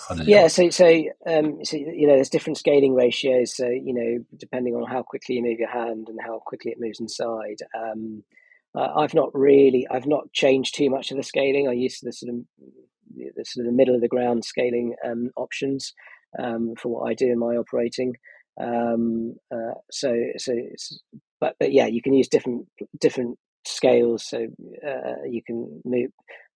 how 0.09 0.15
does 0.15 0.27
yeah? 0.27 0.47
So 0.47 0.71
so 0.71 0.87
um, 1.27 1.63
so 1.63 1.77
you 1.77 2.07
know, 2.07 2.15
there's 2.15 2.29
different 2.29 2.57
scaling 2.57 2.95
ratios. 2.95 3.55
So 3.55 3.67
you 3.67 3.93
know, 3.93 4.25
depending 4.37 4.73
on 4.73 4.89
how 4.89 5.03
quickly 5.03 5.35
you 5.35 5.43
move 5.43 5.59
your 5.59 5.69
hand 5.69 6.07
and 6.07 6.17
how 6.25 6.39
quickly 6.43 6.71
it 6.71 6.79
moves 6.79 6.99
inside. 6.99 7.59
Um, 7.77 8.23
uh, 8.77 8.93
I've 8.95 9.13
not 9.13 9.29
really, 9.33 9.87
I've 9.89 10.05
not 10.05 10.31
changed 10.33 10.75
too 10.75 10.89
much 10.89 11.11
of 11.11 11.17
the 11.17 11.23
scaling. 11.23 11.67
I 11.67 11.73
used 11.73 12.03
the 12.03 12.13
sort 12.13 12.33
of 12.33 12.41
the 13.35 13.45
sort 13.45 13.65
of 13.65 13.71
the 13.71 13.75
middle 13.75 13.95
of 13.95 14.01
the 14.01 14.07
ground 14.07 14.45
scaling 14.45 14.95
um, 15.03 15.31
options 15.35 15.93
um, 16.37 16.73
for 16.77 16.89
what 16.89 17.09
I 17.09 17.13
do 17.13 17.27
in 17.27 17.39
my 17.39 17.55
operating. 17.55 18.15
Um, 18.61 19.35
uh, 19.51 19.73
so, 19.91 20.15
so, 20.37 20.53
but 21.39 21.55
but 21.59 21.71
yeah, 21.71 21.87
you 21.87 22.01
can 22.01 22.13
use 22.13 22.27
different 22.27 22.67
different 22.99 23.39
scales. 23.65 24.27
So 24.27 24.47
uh, 24.87 25.23
you 25.27 25.41
can 25.45 25.81
move 25.83 26.11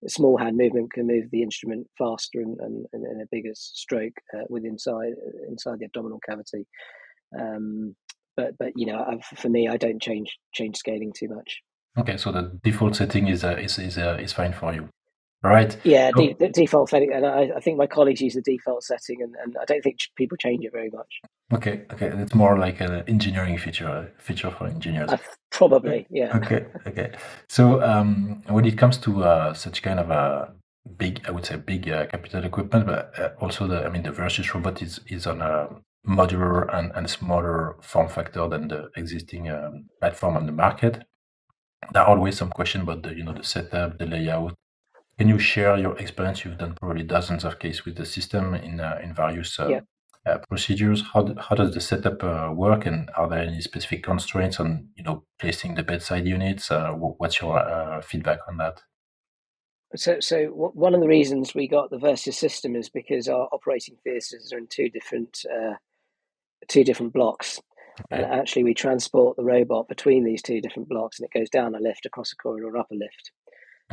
small 0.07 0.37
hand 0.37 0.57
movement 0.57 0.91
can 0.93 1.05
move 1.07 1.25
the 1.31 1.43
instrument 1.43 1.87
faster 1.97 2.39
and, 2.39 2.57
and, 2.59 2.85
and 2.91 3.21
a 3.21 3.25
bigger 3.31 3.51
stroke 3.53 4.13
uh, 4.33 4.55
inside 4.63 5.13
inside 5.47 5.79
the 5.79 5.85
abdominal 5.85 6.19
cavity. 6.27 6.67
Um, 7.39 7.95
but 8.35 8.57
but 8.57 8.73
you 8.75 8.85
know, 8.85 9.03
I've, 9.07 9.23
for 9.37 9.49
me, 9.49 9.67
I 9.67 9.77
don't 9.77 10.01
change 10.01 10.37
change 10.53 10.77
scaling 10.77 11.13
too 11.17 11.29
much. 11.29 11.61
Okay, 11.97 12.17
so 12.17 12.31
the 12.31 12.57
default 12.63 12.95
setting 12.95 13.27
is 13.27 13.43
uh, 13.43 13.57
is 13.59 13.77
is, 13.77 13.97
uh, 13.97 14.17
is 14.19 14.31
fine 14.31 14.53
for 14.53 14.73
you, 14.73 14.87
right? 15.43 15.75
Yeah, 15.83 16.11
the 16.11 16.49
default 16.53 16.89
setting, 16.89 17.11
and 17.11 17.25
I, 17.25 17.51
I, 17.57 17.59
think 17.59 17.77
my 17.77 17.87
colleagues 17.87 18.21
use 18.21 18.35
the 18.35 18.41
default 18.41 18.83
setting, 18.83 19.21
and, 19.21 19.35
and 19.43 19.57
I 19.59 19.65
don't 19.65 19.81
think 19.81 19.97
people 20.15 20.37
change 20.37 20.63
it 20.63 20.71
very 20.71 20.89
much. 20.89 21.19
Okay, 21.53 21.81
okay, 21.91 22.07
it's 22.07 22.33
more 22.33 22.57
like 22.57 22.79
an 22.79 23.03
engineering 23.09 23.57
feature 23.57 24.09
feature 24.17 24.51
for 24.51 24.67
engineers. 24.67 25.09
Uh, 25.09 25.17
probably, 25.51 26.07
yeah. 26.09 26.37
Okay, 26.37 26.65
okay. 26.87 27.11
So 27.49 27.83
um, 27.83 28.41
when 28.47 28.63
it 28.63 28.77
comes 28.77 28.97
to 28.99 29.23
uh, 29.25 29.53
such 29.53 29.83
kind 29.83 29.99
of 29.99 30.11
a 30.11 30.53
big, 30.95 31.21
I 31.27 31.31
would 31.31 31.45
say, 31.45 31.57
big 31.57 31.89
uh, 31.89 32.05
capital 32.05 32.45
equipment, 32.45 32.85
but 32.85 33.11
uh, 33.19 33.31
also 33.41 33.67
the, 33.67 33.85
I 33.85 33.89
mean, 33.89 34.03
the 34.03 34.11
Versius 34.11 34.53
robot 34.53 34.81
is 34.81 35.01
is 35.07 35.27
on 35.27 35.41
a 35.41 35.67
modular 36.07 36.73
and, 36.73 36.93
and 36.95 37.09
smaller 37.09 37.75
form 37.81 38.07
factor 38.07 38.47
than 38.47 38.69
the 38.69 38.89
existing 38.95 39.49
um, 39.49 39.87
platform 39.99 40.37
on 40.37 40.45
the 40.45 40.53
market 40.53 41.03
there 41.93 42.03
are 42.03 42.09
always 42.09 42.37
some 42.37 42.49
question 42.49 42.81
about 42.81 43.03
the 43.03 43.15
you 43.15 43.23
know 43.23 43.33
the 43.33 43.43
setup, 43.43 43.97
the 43.97 44.05
layout. 44.05 44.55
Can 45.17 45.27
you 45.27 45.39
share 45.39 45.77
your 45.77 45.97
experience? 45.97 46.43
You've 46.43 46.57
done 46.57 46.75
probably 46.79 47.03
dozens 47.03 47.43
of 47.43 47.59
cases 47.59 47.85
with 47.85 47.95
the 47.95 48.05
system 48.05 48.53
in 48.53 48.79
uh, 48.79 48.99
in 49.03 49.13
various 49.13 49.59
uh, 49.59 49.67
yeah. 49.67 49.81
uh, 50.25 50.39
procedures. 50.49 51.03
How 51.13 51.23
do, 51.23 51.35
how 51.37 51.55
does 51.55 51.73
the 51.73 51.81
setup 51.81 52.23
uh, 52.23 52.51
work, 52.53 52.85
and 52.85 53.09
are 53.15 53.27
there 53.27 53.39
any 53.39 53.61
specific 53.61 54.03
constraints 54.03 54.59
on 54.59 54.89
you 54.95 55.03
know 55.03 55.23
placing 55.39 55.75
the 55.75 55.83
bedside 55.83 56.25
units? 56.25 56.71
Uh, 56.71 56.91
what's 56.91 57.41
your 57.41 57.57
uh, 57.57 58.01
feedback 58.01 58.39
on 58.47 58.57
that? 58.57 58.81
So, 59.93 60.21
so 60.21 60.45
one 60.45 60.95
of 60.95 61.01
the 61.01 61.07
reasons 61.07 61.53
we 61.53 61.67
got 61.67 61.89
the 61.89 61.97
Versius 61.97 62.35
system 62.35 62.77
is 62.77 62.87
because 62.87 63.27
our 63.27 63.49
operating 63.51 63.97
theatres 64.05 64.53
are 64.53 64.57
in 64.57 64.67
two 64.67 64.89
different 64.89 65.43
two 66.67 66.83
different 66.83 67.11
blocks. 67.13 67.59
And 68.09 68.25
actually, 68.25 68.63
we 68.63 68.73
transport 68.73 69.37
the 69.37 69.43
robot 69.43 69.87
between 69.87 70.23
these 70.23 70.41
two 70.41 70.61
different 70.61 70.89
blocks, 70.89 71.19
and 71.19 71.25
it 71.27 71.37
goes 71.37 71.49
down 71.49 71.75
a 71.75 71.79
lift, 71.79 72.05
across 72.05 72.31
a 72.31 72.35
corridor, 72.35 72.77
up 72.77 72.91
a 72.91 72.95
lift. 72.95 73.31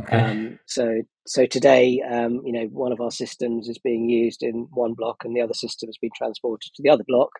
Okay. 0.01 0.17
Um, 0.17 0.59
so, 0.67 1.03
so 1.27 1.47
today, 1.47 2.01
um, 2.09 2.41
you 2.45 2.53
know, 2.53 2.67
one 2.67 2.93
of 2.93 3.01
our 3.01 3.11
systems 3.11 3.69
is 3.69 3.79
being 3.79 4.09
used 4.09 4.43
in 4.43 4.69
one 4.71 4.95
block, 4.95 5.25
and 5.25 5.35
the 5.37 5.41
other 5.41 5.55
system 5.55 5.89
has 5.89 5.99
been 5.99 6.11
transported 6.17 6.73
to 6.75 6.83
the 6.83 6.91
other 6.91 7.05
block 7.07 7.31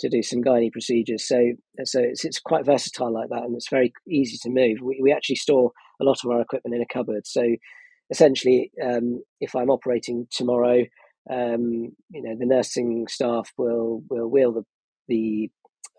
to 0.00 0.08
do 0.08 0.22
some 0.22 0.42
gynae 0.42 0.72
procedures. 0.72 1.28
So, 1.28 1.52
so 1.84 2.00
it's, 2.00 2.24
it's 2.24 2.40
quite 2.40 2.64
versatile 2.64 3.12
like 3.12 3.28
that, 3.28 3.42
and 3.42 3.54
it's 3.54 3.68
very 3.68 3.92
easy 4.08 4.38
to 4.42 4.50
move. 4.50 4.78
We, 4.82 4.98
we 5.02 5.12
actually 5.12 5.36
store 5.36 5.72
a 6.00 6.04
lot 6.04 6.18
of 6.24 6.30
our 6.30 6.40
equipment 6.40 6.74
in 6.74 6.82
a 6.82 6.92
cupboard. 6.92 7.26
So, 7.26 7.44
essentially, 8.10 8.72
um, 8.82 9.22
if 9.40 9.54
I'm 9.54 9.70
operating 9.70 10.26
tomorrow, 10.30 10.84
um, 11.30 11.92
you 12.10 12.22
know, 12.22 12.34
the 12.38 12.46
nursing 12.46 13.06
staff 13.08 13.52
will 13.58 14.02
will 14.08 14.28
wheel 14.28 14.52
the 14.52 14.64
the 15.08 15.50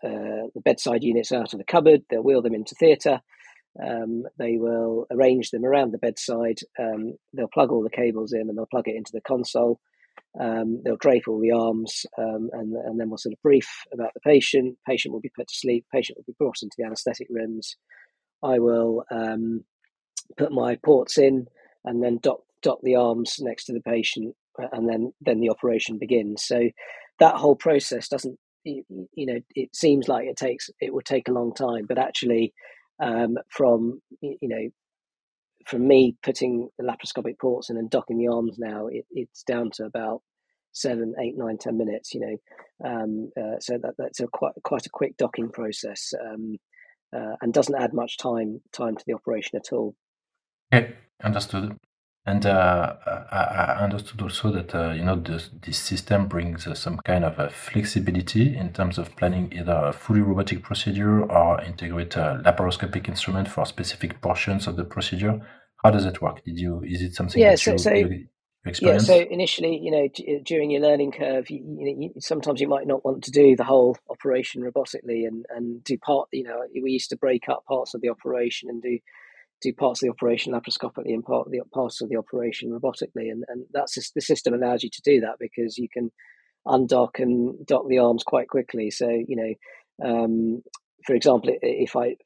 uh, 0.04 0.48
the 0.54 0.62
bedside 0.64 1.02
units 1.02 1.32
out 1.32 1.52
of 1.52 1.58
the 1.58 1.64
cupboard. 1.64 2.02
They'll 2.10 2.22
wheel 2.22 2.42
them 2.42 2.54
into 2.54 2.74
theatre. 2.74 3.20
Um, 3.82 4.24
they 4.38 4.56
will 4.58 5.06
arrange 5.10 5.50
them 5.50 5.64
around 5.64 5.92
the 5.92 5.98
bedside. 5.98 6.58
Um, 6.78 7.14
they'll 7.32 7.48
plug 7.48 7.72
all 7.72 7.82
the 7.82 7.90
cables 7.90 8.32
in 8.32 8.48
and 8.48 8.56
they'll 8.56 8.66
plug 8.66 8.88
it 8.88 8.96
into 8.96 9.12
the 9.12 9.22
console. 9.22 9.80
Um, 10.38 10.82
they'll 10.84 10.96
drape 10.96 11.28
all 11.28 11.40
the 11.40 11.52
arms 11.52 12.04
um, 12.18 12.50
and, 12.52 12.74
and 12.74 13.00
then 13.00 13.08
we'll 13.08 13.18
sort 13.18 13.34
of 13.34 13.42
brief 13.42 13.68
about 13.92 14.12
the 14.14 14.20
patient. 14.20 14.76
Patient 14.86 15.12
will 15.12 15.20
be 15.20 15.32
put 15.34 15.48
to 15.48 15.54
sleep. 15.54 15.86
Patient 15.92 16.18
will 16.18 16.24
be 16.26 16.36
brought 16.38 16.62
into 16.62 16.74
the 16.76 16.84
anaesthetic 16.84 17.28
rooms. 17.30 17.76
I 18.42 18.58
will 18.58 19.04
um, 19.10 19.64
put 20.36 20.52
my 20.52 20.76
ports 20.84 21.18
in 21.18 21.46
and 21.84 22.02
then 22.02 22.18
dock, 22.22 22.40
dock 22.62 22.78
the 22.82 22.96
arms 22.96 23.36
next 23.40 23.66
to 23.66 23.72
the 23.72 23.80
patient 23.80 24.34
uh, 24.60 24.68
and 24.72 24.88
then, 24.88 25.12
then 25.20 25.40
the 25.40 25.50
operation 25.50 25.98
begins. 25.98 26.44
So 26.44 26.68
that 27.20 27.36
whole 27.36 27.56
process 27.56 28.08
doesn't 28.08 28.38
you, 28.64 29.26
know 29.26 29.40
it 29.54 29.74
seems 29.74 30.08
like 30.08 30.26
it 30.26 30.36
takes 30.36 30.70
it 30.80 30.92
would 30.92 31.04
take 31.04 31.28
a 31.28 31.32
long 31.32 31.54
time 31.54 31.86
but 31.86 31.98
actually 31.98 32.52
um, 33.02 33.36
from 33.48 34.00
you 34.20 34.36
know 34.42 34.68
from 35.66 35.86
me 35.86 36.16
putting 36.22 36.68
the 36.78 36.84
laparoscopic 36.84 37.38
ports 37.38 37.70
in 37.70 37.76
and 37.76 37.90
docking 37.90 38.18
the 38.18 38.28
arms 38.28 38.56
now 38.58 38.86
it, 38.88 39.04
it's 39.10 39.42
down 39.44 39.70
to 39.70 39.84
about 39.84 40.22
seven 40.72 41.14
eight 41.20 41.36
nine 41.36 41.58
ten 41.58 41.76
minutes 41.76 42.14
you 42.14 42.20
know 42.20 42.88
um, 42.88 43.30
uh, 43.40 43.58
so 43.60 43.78
that 43.78 43.94
that's 43.98 44.20
a 44.20 44.26
quite 44.26 44.54
quite 44.64 44.86
a 44.86 44.90
quick 44.90 45.16
docking 45.16 45.50
process 45.50 46.12
um, 46.20 46.56
uh, 47.14 47.36
and 47.42 47.52
doesn't 47.52 47.80
add 47.80 47.92
much 47.92 48.16
time 48.16 48.60
time 48.72 48.96
to 48.96 49.04
the 49.06 49.14
operation 49.14 49.56
at 49.56 49.72
all. 49.72 49.94
Okay 50.72 50.94
understood 51.22 51.76
and 52.24 52.46
uh, 52.46 52.94
I, 53.32 53.36
I 53.36 53.84
understood 53.84 54.22
also 54.22 54.52
that 54.52 54.74
uh, 54.74 54.92
you 54.92 55.04
know 55.04 55.16
this, 55.16 55.50
this 55.60 55.78
system 55.78 56.28
brings 56.28 56.66
uh, 56.66 56.74
some 56.74 56.98
kind 56.98 57.24
of 57.24 57.38
a 57.38 57.50
flexibility 57.50 58.56
in 58.56 58.72
terms 58.72 58.96
of 58.98 59.14
planning 59.16 59.52
either 59.52 59.72
a 59.72 59.92
fully 59.92 60.20
robotic 60.20 60.62
procedure 60.62 61.22
or 61.24 61.60
integrate 61.62 62.14
a 62.16 62.40
laparoscopic 62.44 63.08
instrument 63.08 63.48
for 63.48 63.66
specific 63.66 64.20
portions 64.20 64.66
of 64.66 64.76
the 64.76 64.84
procedure. 64.84 65.40
How 65.82 65.90
does 65.90 66.04
it 66.04 66.22
work? 66.22 66.44
Did 66.44 66.58
you 66.58 66.82
is 66.84 67.02
it 67.02 67.14
something 67.14 67.40
yeah, 67.40 67.50
that 67.50 67.58
so, 67.58 67.72
you, 67.72 67.78
so, 67.78 67.92
you 67.92 68.26
yeah, 68.80 68.98
so 68.98 69.18
initially, 69.18 69.76
you 69.82 69.90
know, 69.90 70.06
d- 70.14 70.40
during 70.44 70.70
your 70.70 70.80
learning 70.80 71.10
curve, 71.10 71.50
you, 71.50 71.58
you 71.58 71.84
know, 71.84 72.00
you, 72.00 72.20
sometimes 72.20 72.60
you 72.60 72.68
might 72.68 72.86
not 72.86 73.04
want 73.04 73.24
to 73.24 73.32
do 73.32 73.56
the 73.56 73.64
whole 73.64 73.96
operation 74.08 74.62
robotically 74.62 75.26
and, 75.26 75.44
and 75.48 75.82
do 75.82 75.98
part, 75.98 76.28
you 76.32 76.44
know, 76.44 76.62
we 76.80 76.92
used 76.92 77.10
to 77.10 77.16
break 77.16 77.48
up 77.48 77.64
parts 77.66 77.94
of 77.94 78.00
the 78.00 78.08
operation 78.08 78.68
and 78.68 78.80
do 78.80 79.00
do 79.62 79.72
parts 79.72 80.02
of 80.02 80.06
the 80.06 80.12
operation 80.12 80.52
laparoscopically 80.52 81.12
and 81.14 81.24
part 81.24 81.46
of 81.46 81.52
the 81.52 81.60
parts 81.72 82.00
of 82.00 82.08
the 82.08 82.16
operation 82.16 82.70
robotically, 82.70 83.30
and 83.30 83.44
and 83.48 83.64
that's 83.72 84.12
the 84.12 84.20
system 84.20 84.54
allows 84.54 84.82
you 84.82 84.90
to 84.90 85.02
do 85.04 85.20
that 85.20 85.36
because 85.38 85.78
you 85.78 85.88
can 85.92 86.10
undock 86.66 87.18
and 87.18 87.66
dock 87.66 87.84
the 87.88 87.98
arms 87.98 88.22
quite 88.24 88.48
quickly. 88.48 88.90
So 88.90 89.08
you 89.08 89.36
know, 89.36 90.08
um, 90.08 90.62
for 91.06 91.14
example, 91.14 91.54
if 91.62 91.96
I 91.96 92.16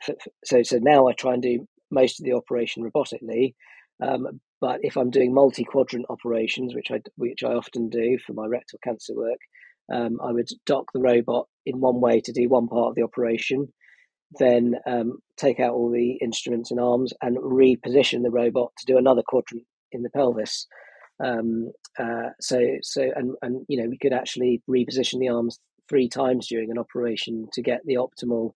so 0.44 0.62
so 0.62 0.79
now 0.81 1.09
I 1.09 1.12
try 1.12 1.35
and 1.35 1.42
do 1.42 1.66
most 1.90 2.20
of 2.20 2.25
the 2.25 2.33
operation 2.33 2.83
robotically, 2.83 3.55
um, 4.03 4.40
but 4.61 4.81
if 4.83 4.96
I'm 4.96 5.11
doing 5.11 5.35
multi 5.35 5.64
quadrant 5.64 6.07
operations, 6.09 6.75
which 6.75 6.90
I 6.90 7.01
which 7.16 7.42
I 7.44 7.53
often 7.53 7.88
do 7.88 8.18
for 8.18 8.33
my 8.33 8.46
rectal 8.46 8.79
cancer 8.83 9.14
work, 9.14 9.40
um, 9.92 10.18
I 10.22 10.33
would 10.33 10.49
dock 10.64 10.87
the 10.92 11.01
robot 11.01 11.46
in 11.64 11.81
one 11.81 12.01
way 12.01 12.20
to 12.20 12.33
do 12.33 12.49
one 12.49 12.68
part 12.68 12.88
of 12.88 12.94
the 12.94 13.03
operation, 13.03 13.72
then 14.38 14.74
um, 14.86 15.18
take 15.36 15.60
out 15.60 15.74
all 15.74 15.90
the 15.90 16.12
instruments 16.22 16.70
and 16.70 16.80
arms 16.80 17.12
and 17.22 17.36
reposition 17.38 18.22
the 18.22 18.30
robot 18.30 18.72
to 18.78 18.86
do 18.86 18.98
another 18.98 19.22
quadrant 19.26 19.64
in 19.92 20.02
the 20.02 20.10
pelvis. 20.10 20.66
Um, 21.24 21.72
uh, 21.98 22.30
so, 22.40 22.60
so, 22.82 23.02
and, 23.14 23.34
and 23.42 23.64
you 23.68 23.80
know, 23.80 23.88
we 23.88 23.98
could 23.98 24.12
actually 24.12 24.62
reposition 24.68 25.20
the 25.20 25.28
arms 25.28 25.58
three 25.88 26.08
times 26.08 26.48
during 26.48 26.70
an 26.70 26.78
operation 26.78 27.46
to 27.52 27.62
get 27.62 27.80
the 27.84 27.94
optimal 27.94 28.52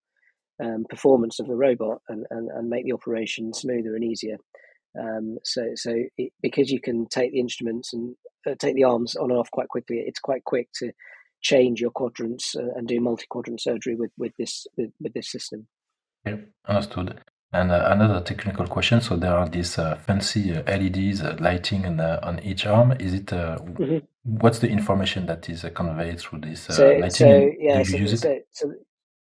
um, 0.62 0.84
performance 0.90 1.40
of 1.40 1.46
the 1.46 1.54
robot 1.54 2.02
and, 2.08 2.26
and, 2.30 2.50
and 2.50 2.68
make 2.68 2.84
the 2.84 2.92
operation 2.92 3.54
smoother 3.54 3.94
and 3.94 4.04
easier. 4.04 4.36
Um, 4.98 5.38
so, 5.44 5.62
so 5.76 5.94
it, 6.18 6.32
because 6.42 6.70
you 6.70 6.80
can 6.80 7.06
take 7.06 7.32
the 7.32 7.40
instruments 7.40 7.94
and 7.94 8.16
uh, 8.46 8.54
take 8.58 8.74
the 8.74 8.84
arms 8.84 9.14
on 9.16 9.30
and 9.30 9.38
off 9.38 9.50
quite 9.50 9.68
quickly, 9.68 10.02
it's 10.04 10.18
quite 10.18 10.44
quick 10.44 10.68
to 10.76 10.92
change 11.40 11.80
your 11.80 11.90
quadrants 11.90 12.54
uh, 12.54 12.68
and 12.76 12.86
do 12.88 13.00
multi-quadrant 13.00 13.60
surgery 13.60 13.94
with 13.94 14.10
with 14.18 14.32
this 14.38 14.66
with, 14.76 14.90
with 15.00 15.12
this 15.14 15.30
system. 15.30 15.66
Yeah, 16.26 16.36
understood. 16.66 17.20
And 17.52 17.72
uh, 17.72 17.88
another 17.90 18.20
technical 18.20 18.66
question. 18.66 19.00
So 19.00 19.16
there 19.16 19.34
are 19.34 19.48
these 19.48 19.76
uh, 19.76 19.96
fancy 19.96 20.54
uh, 20.54 20.62
LEDs 20.66 21.20
uh, 21.20 21.36
lighting 21.40 21.84
on, 21.84 21.98
on 22.00 22.38
each 22.44 22.64
arm. 22.64 22.92
Is 22.92 23.12
it 23.12 23.26
mm-hmm. 23.26 23.98
what's 24.22 24.60
the 24.60 24.68
information 24.68 25.26
that 25.26 25.48
is 25.48 25.64
conveyed 25.74 26.20
through 26.20 26.42
this 26.42 26.62
so, 26.62 26.90
lighting? 26.90 27.10
So 27.10 27.50
yeah, 27.58 27.82
so, 27.82 28.06
so, 28.06 28.38
so, 28.52 28.72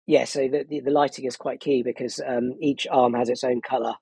yeah, 0.07 0.24
so 0.24 0.48
the, 0.48 0.64
the, 0.68 0.81
the, 0.81 0.90
lighting 0.90 1.24
is 1.24 1.37
quite 1.37 1.61
key 1.61 1.83
because 1.85 2.20
um, 2.26 2.55
each 2.61 2.87
arm 2.90 3.14
has 3.14 3.29
its 3.29 3.44
own 3.44 3.61
color, 3.61 3.94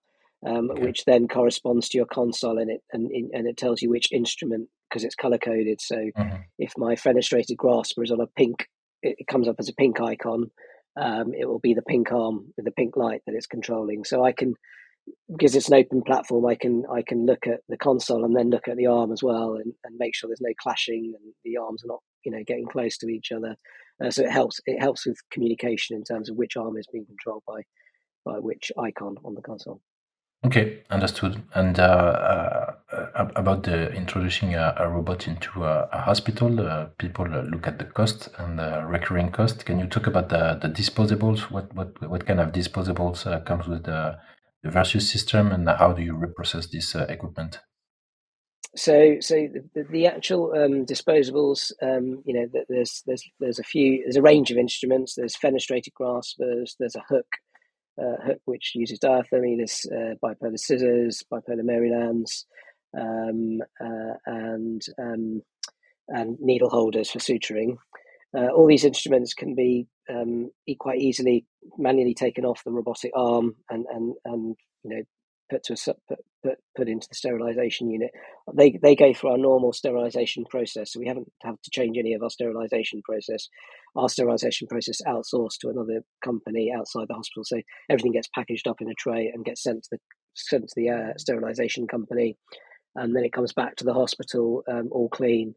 um, 0.46 0.70
okay. 0.70 0.82
which 0.82 1.04
then 1.04 1.28
corresponds 1.28 1.90
to 1.90 1.98
your 1.98 2.06
console, 2.06 2.58
and 2.58 2.70
it 2.70 2.82
and 2.92 3.10
and 3.10 3.46
it 3.46 3.58
tells 3.58 3.82
you 3.82 3.90
which 3.90 4.10
instrument 4.10 4.70
because 4.94 5.04
it's 5.04 5.14
color 5.16 5.38
coded. 5.38 5.80
So 5.80 5.96
mm-hmm. 5.96 6.36
if 6.58 6.72
my 6.76 6.94
fenestrated 6.94 7.56
grasper 7.56 8.04
is 8.04 8.12
on 8.12 8.20
a 8.20 8.26
pink, 8.26 8.68
it, 9.02 9.16
it 9.18 9.26
comes 9.26 9.48
up 9.48 9.56
as 9.58 9.68
a 9.68 9.74
pink 9.74 10.00
icon 10.00 10.50
um, 10.96 11.34
it 11.34 11.46
will 11.46 11.58
be 11.58 11.74
the 11.74 11.82
pink 11.82 12.12
arm 12.12 12.52
with 12.56 12.64
the 12.64 12.72
pink 12.72 12.96
light 12.96 13.22
that 13.26 13.34
it's 13.34 13.46
controlling. 13.46 14.04
So 14.04 14.24
I 14.24 14.32
can, 14.32 14.54
because 15.28 15.54
it's 15.54 15.68
an 15.68 15.74
open 15.74 16.02
platform, 16.02 16.46
I 16.46 16.54
can 16.54 16.84
I 16.90 17.02
can 17.02 17.26
look 17.26 17.46
at 17.46 17.60
the 17.68 17.76
console 17.76 18.24
and 18.24 18.34
then 18.34 18.50
look 18.50 18.68
at 18.68 18.76
the 18.76 18.86
arm 18.86 19.12
as 19.12 19.22
well 19.22 19.54
and, 19.54 19.72
and 19.84 19.96
make 19.98 20.14
sure 20.14 20.28
there's 20.28 20.40
no 20.40 20.54
clashing 20.60 21.14
and 21.18 21.34
the 21.44 21.56
arms 21.56 21.84
are 21.84 21.88
not 21.88 22.00
you 22.24 22.32
know 22.32 22.42
getting 22.46 22.66
close 22.66 22.96
to 22.98 23.08
each 23.08 23.32
other. 23.32 23.56
Uh, 24.02 24.10
so 24.10 24.22
it 24.22 24.30
helps 24.30 24.60
it 24.66 24.80
helps 24.80 25.06
with 25.06 25.18
communication 25.30 25.96
in 25.96 26.04
terms 26.04 26.30
of 26.30 26.36
which 26.36 26.56
arm 26.56 26.76
is 26.76 26.86
being 26.92 27.06
controlled 27.06 27.42
by 27.46 27.62
by 28.24 28.38
which 28.38 28.70
icon 28.78 29.16
on 29.24 29.34
the 29.34 29.42
console. 29.42 29.80
Okay, 30.44 30.82
understood. 30.90 31.42
And 31.54 31.78
uh, 31.78 32.72
uh, 32.92 33.30
about 33.34 33.62
the 33.62 33.90
introducing 33.92 34.54
a, 34.54 34.74
a 34.76 34.90
robot 34.90 35.26
into 35.26 35.64
a, 35.64 35.88
a 35.90 36.02
hospital, 36.02 36.60
uh, 36.60 36.86
people 36.98 37.26
look 37.26 37.66
at 37.66 37.78
the 37.78 37.86
cost 37.86 38.28
and 38.36 38.58
the 38.58 38.84
recurring 38.86 39.30
cost. 39.30 39.64
Can 39.64 39.78
you 39.78 39.86
talk 39.86 40.06
about 40.06 40.28
the, 40.28 40.58
the 40.60 40.68
disposables? 40.68 41.50
What 41.50 41.74
what 41.74 42.10
what 42.10 42.26
kind 42.26 42.40
of 42.40 42.52
disposables 42.52 43.26
uh, 43.26 43.40
comes 43.40 43.66
with 43.66 43.84
the, 43.84 44.18
the 44.62 44.68
Versius 44.68 45.10
system, 45.10 45.50
and 45.50 45.66
how 45.66 45.92
do 45.92 46.02
you 46.02 46.12
reprocess 46.12 46.70
this 46.70 46.94
uh, 46.94 47.06
equipment? 47.08 47.60
So, 48.76 49.16
so 49.20 49.48
the, 49.74 49.84
the 49.90 50.06
actual 50.08 50.52
um, 50.52 50.84
disposables, 50.84 51.72
um, 51.80 52.22
you 52.26 52.34
know, 52.34 52.46
there's 52.68 53.02
there's 53.06 53.24
there's 53.40 53.58
a 53.58 53.64
few, 53.64 54.02
there's 54.04 54.16
a 54.16 54.22
range 54.22 54.50
of 54.50 54.58
instruments. 54.58 55.14
There's 55.14 55.36
fenestrated 55.36 55.94
graspers. 55.98 56.76
There's 56.78 56.96
a 56.96 57.04
hook 57.08 57.26
uh, 58.00 58.22
hook 58.24 58.40
which 58.44 58.72
uses 58.74 58.98
diathermy, 58.98 59.56
there's 59.56 59.86
uh, 59.90 60.14
bipolar 60.22 60.58
scissors, 60.58 61.22
bipolar 61.32 61.64
Marylands, 61.64 62.46
um, 62.98 63.60
uh, 63.80 64.14
and 64.26 64.82
um, 64.98 65.42
and 66.08 66.36
needle 66.40 66.70
holders 66.70 67.10
for 67.10 67.18
suturing. 67.18 67.76
Uh, 68.36 68.48
all 68.48 68.66
these 68.66 68.84
instruments 68.84 69.32
can 69.32 69.54
be 69.54 69.86
um, 70.10 70.50
quite 70.78 71.00
easily 71.00 71.46
manually 71.78 72.14
taken 72.14 72.44
off 72.44 72.64
the 72.64 72.70
robotic 72.70 73.12
arm 73.14 73.54
and 73.70 73.86
and 73.92 74.14
and 74.24 74.56
you 74.82 74.90
know 74.90 75.02
put 75.50 75.62
to 75.64 75.74
a 75.74 75.94
put, 76.08 76.18
put, 76.42 76.58
put 76.76 76.88
into 76.88 77.06
the 77.08 77.14
sterilization 77.14 77.90
unit. 77.90 78.10
They 78.54 78.78
they 78.82 78.94
go 78.94 79.12
through 79.12 79.32
our 79.32 79.38
normal 79.38 79.72
sterilization 79.72 80.44
process, 80.44 80.92
so 80.92 81.00
we 81.00 81.08
haven't 81.08 81.30
had 81.42 81.54
to 81.62 81.70
change 81.70 81.96
any 81.98 82.14
of 82.14 82.22
our 82.22 82.30
sterilization 82.30 83.02
process. 83.02 83.48
Our 83.96 84.08
sterilization 84.08 84.66
process 84.68 85.00
outsourced 85.06 85.58
to 85.60 85.68
another 85.68 86.02
company 86.24 86.72
outside 86.76 87.06
the 87.08 87.14
hospital, 87.14 87.44
so 87.44 87.60
everything 87.90 88.12
gets 88.12 88.28
packaged 88.34 88.66
up 88.68 88.80
in 88.80 88.90
a 88.90 88.94
tray 88.94 89.30
and 89.32 89.44
gets 89.44 89.62
sent 89.62 89.84
to 89.84 89.88
the 89.92 89.98
sent 90.34 90.68
to 90.68 90.74
the 90.76 90.90
uh, 90.90 91.12
sterilization 91.16 91.86
company, 91.86 92.36
and 92.96 93.14
then 93.14 93.24
it 93.24 93.32
comes 93.32 93.52
back 93.52 93.76
to 93.76 93.84
the 93.84 93.94
hospital 93.94 94.62
um, 94.70 94.88
all 94.90 95.08
clean. 95.08 95.54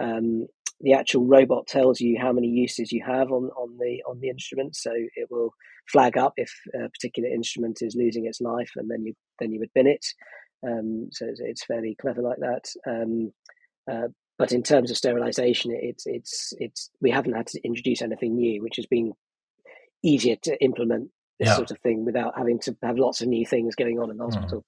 Um, 0.00 0.46
the 0.80 0.92
actual 0.92 1.26
robot 1.26 1.66
tells 1.66 2.00
you 2.00 2.18
how 2.20 2.32
many 2.32 2.48
uses 2.48 2.92
you 2.92 3.02
have 3.04 3.32
on, 3.32 3.50
on 3.56 3.76
the 3.78 4.02
on 4.08 4.20
the 4.20 4.28
instrument, 4.28 4.76
so 4.76 4.92
it 4.94 5.28
will 5.30 5.52
flag 5.90 6.16
up 6.16 6.34
if 6.36 6.52
a 6.74 6.88
particular 6.88 7.28
instrument 7.28 7.78
is 7.80 7.96
losing 7.96 8.26
its 8.26 8.40
life, 8.40 8.70
and 8.76 8.90
then 8.90 9.04
you 9.04 9.14
then 9.40 9.52
you 9.52 9.58
would 9.60 9.72
bin 9.74 9.86
it. 9.86 10.04
Um, 10.66 11.08
so 11.12 11.26
it's, 11.26 11.40
it's, 11.40 11.64
fairly 11.64 11.96
clever 12.00 12.20
like 12.20 12.38
that. 12.38 12.64
Um, 12.84 13.32
uh, 13.90 14.08
but 14.38 14.50
in 14.52 14.62
terms 14.62 14.90
of 14.90 14.96
sterilization, 14.96 15.72
it's 15.74 16.04
it's 16.06 16.52
it's 16.58 16.90
we 17.00 17.10
haven't 17.10 17.34
had 17.34 17.48
to 17.48 17.60
introduce 17.64 18.02
anything 18.02 18.36
new, 18.36 18.62
which 18.62 18.76
has 18.76 18.86
been 18.86 19.12
easier 20.02 20.36
to 20.42 20.62
implement 20.62 21.10
this 21.40 21.48
yeah. 21.48 21.56
sort 21.56 21.70
of 21.70 21.78
thing 21.78 22.04
without 22.04 22.34
having 22.36 22.58
to 22.60 22.76
have 22.82 22.98
lots 22.98 23.20
of 23.20 23.28
new 23.28 23.46
things 23.46 23.74
going 23.74 23.98
on 23.98 24.10
in 24.10 24.16
the 24.16 24.24
mm-hmm. 24.24 24.32
hospital. 24.32 24.64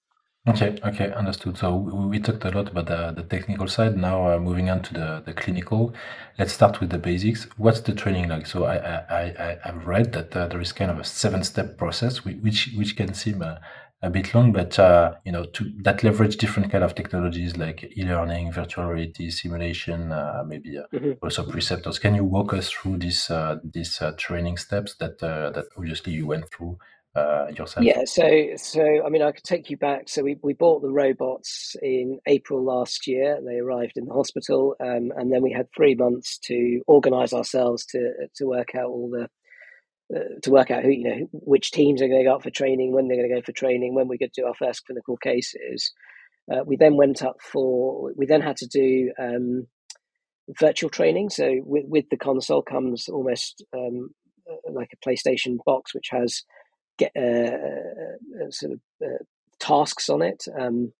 Okay, 0.48 0.78
okay, 0.82 1.12
understood. 1.12 1.58
So 1.58 1.76
we, 1.76 2.06
we 2.06 2.18
talked 2.18 2.44
a 2.44 2.50
lot 2.50 2.70
about 2.70 2.86
the, 2.86 3.12
the 3.14 3.22
technical 3.28 3.68
side. 3.68 3.96
Now 3.96 4.32
uh, 4.32 4.38
moving 4.38 4.70
on 4.70 4.80
to 4.82 4.94
the, 4.94 5.22
the 5.26 5.34
clinical. 5.34 5.92
Let's 6.38 6.54
start 6.54 6.80
with 6.80 6.88
the 6.90 6.98
basics. 6.98 7.46
What's 7.58 7.80
the 7.80 7.92
training 7.92 8.30
like? 8.30 8.46
So 8.46 8.64
I 8.64 8.76
I, 8.76 9.20
I 9.20 9.58
I've 9.66 9.86
read 9.86 10.12
that 10.12 10.34
uh, 10.34 10.46
there 10.48 10.60
is 10.62 10.72
kind 10.72 10.90
of 10.90 10.98
a 10.98 11.04
seven 11.04 11.44
step 11.44 11.76
process, 11.76 12.24
which 12.24 12.70
which 12.74 12.96
can 12.96 13.12
seem 13.12 13.42
uh, 13.42 13.56
a 14.02 14.08
bit 14.08 14.34
long, 14.34 14.50
but 14.52 14.78
uh, 14.78 15.14
you 15.26 15.32
know 15.32 15.44
to 15.44 15.72
that 15.82 16.02
leverage 16.02 16.38
different 16.38 16.72
kind 16.72 16.84
of 16.84 16.94
technologies 16.94 17.58
like 17.58 17.92
e-learning, 17.98 18.50
virtual 18.50 18.86
reality, 18.86 19.28
simulation, 19.30 20.10
uh, 20.10 20.42
maybe 20.46 20.78
uh, 20.78 20.84
mm-hmm. 20.92 21.12
also 21.22 21.44
preceptors. 21.44 21.98
Can 21.98 22.14
you 22.14 22.24
walk 22.24 22.54
us 22.54 22.70
through 22.70 22.96
these 22.96 23.30
uh, 23.30 23.56
these 23.62 24.00
uh, 24.00 24.12
training 24.16 24.56
steps 24.56 24.94
that 24.96 25.22
uh, 25.22 25.50
that 25.50 25.66
obviously 25.76 26.14
you 26.14 26.26
went 26.26 26.50
through 26.50 26.78
uh, 27.14 27.46
yourself? 27.56 27.84
Yeah, 27.84 28.04
so 28.04 28.50
so 28.56 28.82
I 29.04 29.08
mean, 29.08 29.22
I 29.22 29.32
could 29.32 29.44
take 29.44 29.70
you 29.70 29.76
back. 29.76 30.08
So 30.08 30.22
we, 30.22 30.36
we 30.42 30.54
bought 30.54 30.82
the 30.82 30.90
robots 30.90 31.74
in 31.82 32.18
April 32.26 32.64
last 32.64 33.06
year. 33.06 33.40
They 33.44 33.58
arrived 33.58 33.94
in 33.96 34.06
the 34.06 34.14
hospital, 34.14 34.76
um, 34.80 35.12
and 35.16 35.32
then 35.32 35.42
we 35.42 35.52
had 35.52 35.66
three 35.74 35.94
months 35.94 36.38
to 36.44 36.82
organise 36.86 37.32
ourselves 37.32 37.84
to 37.86 38.12
to 38.36 38.44
work 38.46 38.74
out 38.74 38.88
all 38.88 39.10
the 39.10 39.28
uh, 40.16 40.38
to 40.42 40.50
work 40.50 40.70
out 40.70 40.84
who 40.84 40.90
you 40.90 41.04
know 41.04 41.28
which 41.32 41.72
teams 41.72 42.00
are 42.00 42.08
going 42.08 42.20
to 42.20 42.28
go 42.28 42.36
up 42.36 42.42
for 42.42 42.50
training, 42.50 42.92
when 42.92 43.08
they're 43.08 43.16
going 43.16 43.28
to 43.28 43.34
go 43.34 43.42
for 43.44 43.52
training, 43.52 43.94
when 43.94 44.08
we 44.08 44.18
could 44.18 44.32
do 44.32 44.46
our 44.46 44.54
first 44.54 44.86
clinical 44.86 45.16
cases. 45.16 45.92
Uh, 46.52 46.64
we 46.64 46.76
then 46.76 46.96
went 46.96 47.22
up 47.22 47.36
for. 47.40 48.12
We 48.16 48.26
then 48.26 48.40
had 48.40 48.56
to 48.58 48.66
do 48.66 49.12
um, 49.20 49.66
virtual 50.58 50.90
training. 50.90 51.30
So 51.30 51.60
with 51.64 51.84
with 51.86 52.04
the 52.10 52.16
console 52.16 52.62
comes 52.62 53.08
almost 53.08 53.64
um, 53.76 54.10
like 54.72 54.90
a 54.92 55.08
PlayStation 55.08 55.58
box, 55.64 55.94
which 55.94 56.08
has 56.10 56.42
get 57.02 57.12
uh, 57.16 58.44
uh, 58.44 58.50
sort 58.50 58.72
of 58.72 58.80
uh, 59.04 59.22
tasks 59.58 60.08
on 60.08 60.22
it. 60.22 60.44
Um, 60.58 60.92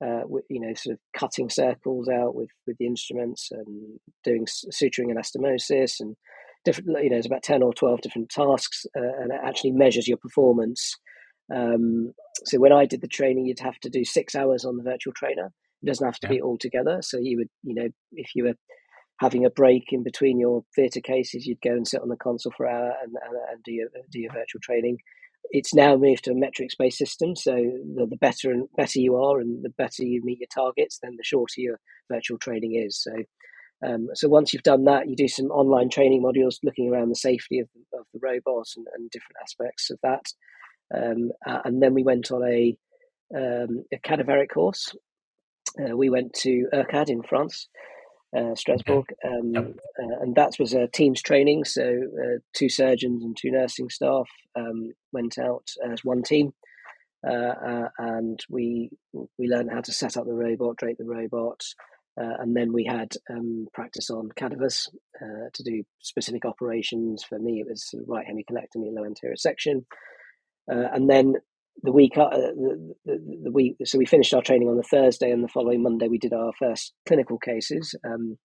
uh, 0.00 0.22
with, 0.26 0.44
you 0.48 0.60
know, 0.60 0.72
sort 0.74 0.94
of 0.94 1.00
cutting 1.20 1.50
circles 1.50 2.08
out 2.08 2.34
with 2.34 2.50
with 2.66 2.76
the 2.78 2.86
instruments 2.86 3.48
and 3.50 3.98
doing 4.22 4.46
suturing 4.46 5.10
and 5.10 5.18
anastomosis 5.18 5.98
and 6.00 6.16
different. 6.64 6.88
You 7.02 7.10
know, 7.10 7.16
there's 7.16 7.26
about 7.26 7.42
ten 7.42 7.62
or 7.62 7.74
twelve 7.74 8.00
different 8.00 8.30
tasks, 8.30 8.86
uh, 8.96 9.14
and 9.20 9.32
it 9.32 9.40
actually 9.42 9.72
measures 9.72 10.06
your 10.06 10.18
performance. 10.18 10.94
Um, 11.52 12.12
so 12.44 12.58
when 12.58 12.72
I 12.72 12.86
did 12.86 13.00
the 13.00 13.08
training, 13.08 13.46
you'd 13.46 13.58
have 13.70 13.80
to 13.80 13.90
do 13.90 14.04
six 14.04 14.34
hours 14.34 14.64
on 14.64 14.76
the 14.76 14.84
virtual 14.84 15.14
trainer. 15.14 15.50
It 15.82 15.86
doesn't 15.86 16.06
have 16.06 16.20
to 16.20 16.26
yeah. 16.28 16.34
be 16.34 16.42
all 16.42 16.58
together. 16.58 16.98
So 17.02 17.18
you 17.18 17.38
would, 17.38 17.50
you 17.62 17.74
know, 17.74 17.88
if 18.12 18.30
you 18.34 18.44
were 18.44 18.54
having 19.18 19.44
a 19.44 19.50
break 19.50 19.86
in 19.90 20.02
between 20.04 20.38
your 20.38 20.62
theatre 20.76 21.00
cases, 21.00 21.46
you'd 21.46 21.60
go 21.60 21.72
and 21.72 21.88
sit 21.88 22.02
on 22.02 22.08
the 22.08 22.16
console 22.16 22.52
for 22.56 22.66
an 22.66 22.74
hour 22.76 22.92
and, 23.02 23.12
and, 23.24 23.36
and 23.50 23.62
do 23.64 23.72
your 23.72 23.88
do 24.12 24.20
your 24.20 24.32
virtual 24.32 24.60
training 24.62 24.98
it's 25.50 25.74
now 25.74 25.96
moved 25.96 26.24
to 26.24 26.32
a 26.32 26.34
metrics 26.34 26.74
based 26.74 26.98
system. 26.98 27.34
So 27.36 27.52
the, 27.52 28.06
the, 28.08 28.16
better 28.16 28.50
and 28.50 28.68
better 28.76 29.00
you 29.00 29.16
are, 29.16 29.40
and 29.40 29.64
the 29.64 29.70
better 29.70 30.04
you 30.04 30.22
meet 30.22 30.40
your 30.40 30.48
targets, 30.52 30.98
then 31.02 31.16
the 31.16 31.24
shorter 31.24 31.60
your 31.60 31.80
virtual 32.10 32.38
training 32.38 32.74
is. 32.74 33.02
So, 33.02 33.12
um, 33.86 34.08
so 34.14 34.28
once 34.28 34.52
you've 34.52 34.62
done 34.62 34.84
that, 34.84 35.08
you 35.08 35.16
do 35.16 35.28
some 35.28 35.46
online 35.46 35.88
training 35.88 36.22
modules 36.22 36.56
looking 36.62 36.90
around 36.90 37.08
the 37.08 37.16
safety 37.16 37.60
of, 37.60 37.68
of 37.94 38.04
the 38.12 38.20
robots 38.22 38.76
and, 38.76 38.86
and, 38.94 39.10
different 39.10 39.36
aspects 39.42 39.90
of 39.90 39.98
that. 40.02 40.26
Um, 40.94 41.30
and 41.64 41.82
then 41.82 41.94
we 41.94 42.02
went 42.02 42.32
on 42.32 42.42
a 42.42 42.76
um, 43.34 43.84
a 43.92 43.98
cadaveric 43.98 44.50
course. 44.50 44.94
Uh, 45.78 45.96
we 45.96 46.08
went 46.08 46.32
to 46.32 46.66
IRCAD 46.72 47.10
in 47.10 47.22
France, 47.22 47.68
uh, 48.36 48.54
Strasbourg, 48.54 49.06
um, 49.24 49.54
yep. 49.54 49.76
uh, 49.98 50.20
and 50.20 50.34
that 50.34 50.56
was 50.58 50.74
a 50.74 50.86
team's 50.86 51.22
training. 51.22 51.64
So 51.64 51.82
uh, 51.82 52.38
two 52.54 52.68
surgeons 52.68 53.24
and 53.24 53.36
two 53.36 53.50
nursing 53.50 53.90
staff 53.90 54.28
um, 54.56 54.92
went 55.12 55.38
out 55.38 55.68
as 55.90 56.04
one 56.04 56.22
team, 56.22 56.52
uh, 57.26 57.32
uh, 57.32 57.88
and 57.98 58.38
we 58.50 58.90
we 59.38 59.48
learned 59.48 59.70
how 59.72 59.80
to 59.80 59.92
set 59.92 60.16
up 60.16 60.26
the 60.26 60.34
robot, 60.34 60.76
drape 60.76 60.98
the 60.98 61.04
robot, 61.04 61.62
uh, 62.20 62.34
and 62.40 62.54
then 62.54 62.72
we 62.72 62.84
had 62.84 63.12
um, 63.30 63.66
practice 63.72 64.10
on 64.10 64.30
cadavers 64.36 64.88
to 65.54 65.62
do 65.62 65.82
specific 66.00 66.44
operations. 66.44 67.24
For 67.24 67.38
me, 67.38 67.60
it 67.60 67.66
was 67.68 67.94
right 68.06 68.26
hemicolectomy, 68.26 68.92
low 68.92 69.04
anterior 69.04 69.36
section, 69.36 69.86
and 70.66 71.08
then 71.08 71.34
the 71.82 71.92
week 71.92 72.16
uh, 72.16 72.28
the, 72.30 72.94
the, 73.04 73.38
the, 73.44 73.50
week 73.50 73.76
so 73.84 73.98
we 73.98 74.06
finished 74.06 74.34
our 74.34 74.42
training 74.42 74.68
on 74.68 74.76
the 74.76 74.82
thursday 74.82 75.30
and 75.30 75.42
the 75.42 75.48
following 75.48 75.82
monday 75.82 76.08
we 76.08 76.18
did 76.18 76.32
our 76.32 76.52
first 76.58 76.92
clinical 77.06 77.38
cases 77.38 77.94
um, 78.04 78.36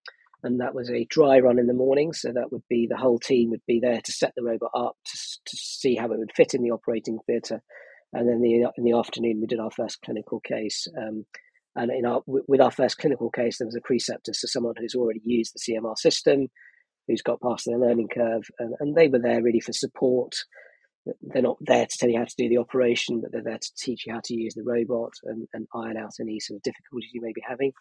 and 0.43 0.59
that 0.59 0.75
was 0.75 0.89
a 0.89 1.05
dry 1.09 1.39
run 1.39 1.59
in 1.59 1.67
the 1.67 1.73
morning 1.73 2.13
so 2.13 2.31
that 2.31 2.51
would 2.51 2.63
be 2.69 2.87
the 2.89 2.97
whole 2.97 3.19
team 3.19 3.49
would 3.49 3.65
be 3.67 3.79
there 3.81 4.01
to 4.01 4.11
set 4.11 4.33
the 4.35 4.43
robot 4.43 4.71
up 4.75 4.95
to, 5.05 5.17
to 5.45 5.57
see 5.57 5.95
how 5.95 6.05
it 6.05 6.19
would 6.19 6.31
fit 6.35 6.53
in 6.53 6.61
the 6.61 6.71
operating 6.71 7.17
theatre 7.25 7.61
and 8.13 8.29
then 8.29 8.41
the, 8.41 8.67
in 8.77 8.83
the 8.83 8.97
afternoon 8.97 9.39
we 9.41 9.47
did 9.47 9.59
our 9.59 9.71
first 9.71 9.99
clinical 10.03 10.39
case 10.39 10.87
um, 10.97 11.25
and 11.75 11.91
in 11.91 12.05
our 12.05 12.21
with 12.25 12.61
our 12.61 12.71
first 12.71 12.97
clinical 12.97 13.31
case 13.31 13.57
there 13.57 13.67
was 13.67 13.75
a 13.75 13.81
preceptor 13.81 14.33
so 14.33 14.47
someone 14.47 14.75
who's 14.77 14.95
already 14.95 15.21
used 15.23 15.53
the 15.55 15.73
cmr 15.73 15.97
system 15.97 16.47
who's 17.07 17.21
got 17.21 17.41
past 17.41 17.65
their 17.65 17.77
learning 17.77 18.07
curve, 18.13 18.43
and, 18.59 18.73
and 18.79 18.95
they 18.95 19.07
were 19.07 19.19
there 19.19 19.41
really 19.41 19.59
for 19.59 19.73
support. 19.73 20.33
They're 21.21 21.41
not 21.41 21.57
there 21.59 21.85
to 21.85 21.97
tell 21.97 22.09
you 22.09 22.19
how 22.19 22.25
to 22.25 22.35
do 22.37 22.49
the 22.49 22.59
operation, 22.59 23.21
but 23.21 23.31
they're 23.31 23.43
there 23.43 23.57
to 23.57 23.71
teach 23.77 24.05
you 24.05 24.13
how 24.13 24.21
to 24.23 24.33
use 24.33 24.53
the 24.53 24.63
robot 24.63 25.11
and, 25.23 25.47
and 25.53 25.67
iron 25.75 25.97
out 25.97 26.11
any 26.19 26.39
sort 26.39 26.57
of 26.57 26.63
difficulties 26.63 27.11
you 27.13 27.21
may 27.21 27.33
be 27.33 27.43
having. 27.47 27.73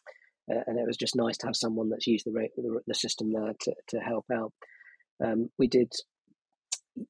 Uh, 0.51 0.61
and 0.67 0.79
it 0.79 0.87
was 0.87 0.97
just 0.97 1.15
nice 1.15 1.37
to 1.39 1.47
have 1.47 1.57
someone 1.57 1.89
that's 1.89 2.07
used 2.07 2.27
the, 2.27 2.49
the, 2.57 2.81
the 2.87 2.95
system 2.95 3.33
there 3.33 3.53
to, 3.61 3.73
to 3.89 3.99
help 3.99 4.25
out. 4.33 4.53
Um, 5.25 5.51
we 5.59 5.69
did 5.69 5.93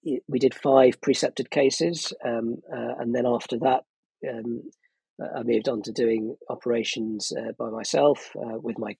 we 0.05 0.39
did 0.39 0.55
five 0.55 1.01
precepted 1.01 1.51
cases, 1.51 2.13
um, 2.25 2.59
uh, 2.73 2.95
and 3.01 3.13
then 3.13 3.27
after 3.27 3.59
that, 3.59 3.81
um, 4.31 4.63
I 5.37 5.43
moved 5.43 5.69
on 5.69 5.83
to 5.83 5.93
doing 5.93 6.37
operations 6.49 7.33
uh, 7.37 7.53
by 7.59 7.71
myself 7.71 8.31
uh, 8.37 8.59
with 8.61 8.79
my 8.79 8.97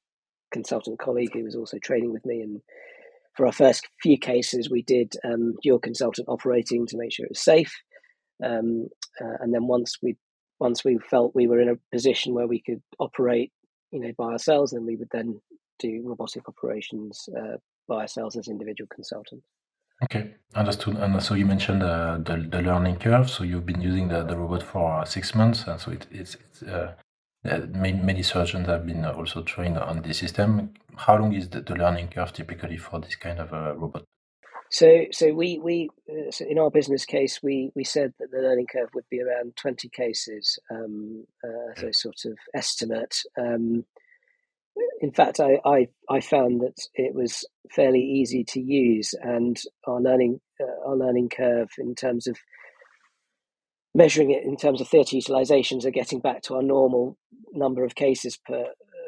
consultant 0.53 0.99
colleague 0.99 1.33
who 1.33 1.45
was 1.45 1.57
also 1.57 1.79
training 1.79 2.13
with 2.13 2.25
me. 2.27 2.41
And 2.41 2.61
for 3.35 3.47
our 3.47 3.53
first 3.53 3.87
few 4.03 4.19
cases, 4.19 4.71
we 4.71 4.83
did 4.83 5.15
um, 5.25 5.55
dual 5.63 5.79
consultant 5.79 6.29
operating 6.29 6.87
to 6.87 6.99
make 6.99 7.13
sure 7.13 7.27
it 7.27 7.33
was 7.33 7.41
safe. 7.41 7.73
Um, 8.45 8.89
uh, 9.21 9.37
and 9.41 9.55
then 9.55 9.67
once 9.67 9.99
we 10.03 10.17
once 10.59 10.85
we 10.85 10.99
felt 11.11 11.35
we 11.35 11.47
were 11.49 11.61
in 11.61 11.69
a 11.69 11.79
position 11.91 12.35
where 12.35 12.47
we 12.47 12.63
could 12.63 12.83
operate, 13.01 13.51
you 13.91 14.01
know, 14.01 14.13
by 14.17 14.27
ourselves, 14.27 14.73
then 14.73 14.87
we 14.87 14.97
would 14.97 15.09
then 15.11 15.41
do 15.79 16.03
robotic 16.05 16.49
operations 16.49 17.29
uh, 17.37 17.57
by 17.89 18.03
ourselves 18.03 18.37
as 18.37 18.49
individual 18.49 18.89
consultants. 18.95 19.45
Okay, 20.05 20.35
understood. 20.55 20.97
And 20.97 21.23
so 21.23 21.35
you 21.35 21.47
mentioned 21.47 21.83
uh, 21.83 22.19
the 22.19 22.37
the 22.37 22.63
learning 22.63 22.97
curve. 22.97 23.31
So 23.31 23.45
you've 23.45 23.67
been 23.67 23.81
using 23.81 24.09
the, 24.09 24.23
the 24.25 24.37
robot 24.37 24.63
for 24.63 25.07
six 25.07 25.35
months, 25.35 25.65
and 25.67 25.81
so 25.81 25.93
it, 25.93 26.07
it's, 26.11 26.35
it's 26.35 26.63
uh, 26.63 26.95
many, 27.45 27.93
many 27.93 28.23
surgeons 28.23 28.67
have 28.67 28.87
been 28.87 29.05
also 29.05 29.43
trained 29.43 29.79
on 29.79 30.03
this 30.03 30.19
system. 30.19 30.75
How 30.97 31.17
long 31.17 31.33
is 31.35 31.49
the, 31.49 31.61
the 31.61 31.75
learning 31.75 32.09
curve 32.09 32.33
typically 32.33 32.77
for 32.77 33.01
this 33.01 33.17
kind 33.17 33.39
of 33.39 33.53
a 33.53 33.75
robot? 33.75 34.05
So, 34.71 35.05
so 35.11 35.35
we 35.35 35.59
we 35.59 35.91
uh, 36.11 36.31
so 36.31 36.47
in 36.49 36.59
our 36.59 36.71
business 36.71 37.05
case, 37.05 37.41
we 37.43 37.71
we 37.75 37.85
said 37.85 38.15
that 38.19 38.31
the 38.31 38.39
learning 38.39 38.69
curve 38.73 38.89
would 38.95 39.05
be 39.11 39.21
around 39.21 39.55
twenty 39.57 39.91
cases 39.91 40.59
um, 40.71 41.27
uh, 41.45 41.73
as 41.77 41.83
a 41.83 41.93
sort 41.93 42.25
of 42.25 42.39
estimate. 42.55 43.17
Um, 43.39 43.85
in 45.03 45.13
fact, 45.13 45.41
I, 45.41 45.59
I, 45.65 45.89
I 46.09 46.21
found 46.21 46.63
that 46.63 46.79
it 46.95 47.15
was 47.15 47.45
fairly 47.71 48.01
easy 48.01 48.45
to 48.45 48.61
use, 48.61 49.15
and 49.21 49.61
our 49.87 50.01
learning 50.01 50.41
uh, 50.59 50.89
our 50.89 50.97
learning 50.97 51.29
curve 51.29 51.71
in 51.79 51.95
terms 51.95 52.27
of 52.27 52.39
measuring 53.95 54.31
it 54.31 54.45
in 54.45 54.57
terms 54.57 54.81
of 54.81 54.89
theatre 54.89 55.17
utilizations 55.17 55.85
are 55.85 55.91
getting 55.91 56.21
back 56.21 56.43
to 56.43 56.55
our 56.55 56.63
normal 56.63 57.17
number 57.53 57.85
of 57.85 57.95
cases 57.95 58.39
per 58.47 58.67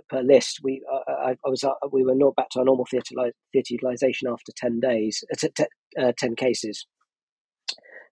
per 0.08 0.22
list. 0.22 0.60
We 0.62 0.82
uh, 0.92 1.10
I, 1.10 1.30
I, 1.30 1.48
was 1.48 1.64
uh, 1.64 1.72
we 1.90 2.04
were 2.04 2.14
not 2.14 2.36
back 2.36 2.50
to 2.50 2.60
our 2.60 2.64
normal 2.64 2.86
theatre 2.90 3.14
theatre 3.52 3.74
utilization 3.74 4.28
after 4.28 4.52
ten 4.56 4.80
days, 4.80 5.24
uh, 5.32 5.36
t- 5.38 5.52
t- 5.56 6.00
uh, 6.02 6.12
ten 6.18 6.36
cases, 6.36 6.86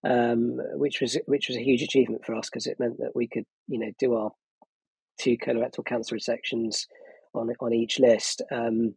um, 0.05 0.57
which 0.75 1.01
was 1.01 1.19
which 1.27 1.49
was 1.49 1.57
a 1.57 1.65
huge 1.65 1.83
achievement 1.83 2.25
for 2.25 2.35
us 2.35 2.49
because 2.51 2.67
it 2.67 2.81
meant 2.81 2.99
that 2.99 3.13
we 3.15 3.29
could 3.29 3.45
you 3.69 3.79
know 3.79 3.93
do 3.99 4.15
our 4.15 4.31
two 5.21 5.37
colorectal 5.37 5.85
cancer 5.85 6.17
resections 6.17 6.87
on 7.35 7.51
on 7.61 7.73
each 7.73 7.99
list. 7.99 8.43
Um, 8.51 8.95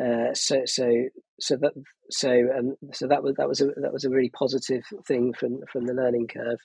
uh, 0.00 0.32
so 0.32 0.62
so 0.64 0.90
so 1.38 1.56
that 1.56 1.72
so 2.10 2.48
um, 2.56 2.76
so 2.92 3.06
that 3.08 3.22
was 3.22 3.34
that 3.36 3.48
was 3.48 3.60
a 3.60 3.66
that 3.76 3.92
was 3.92 4.04
a 4.04 4.10
really 4.10 4.30
positive 4.30 4.84
thing 5.06 5.34
from 5.34 5.60
from 5.70 5.86
the 5.86 5.94
learning 5.94 6.28
curve. 6.28 6.58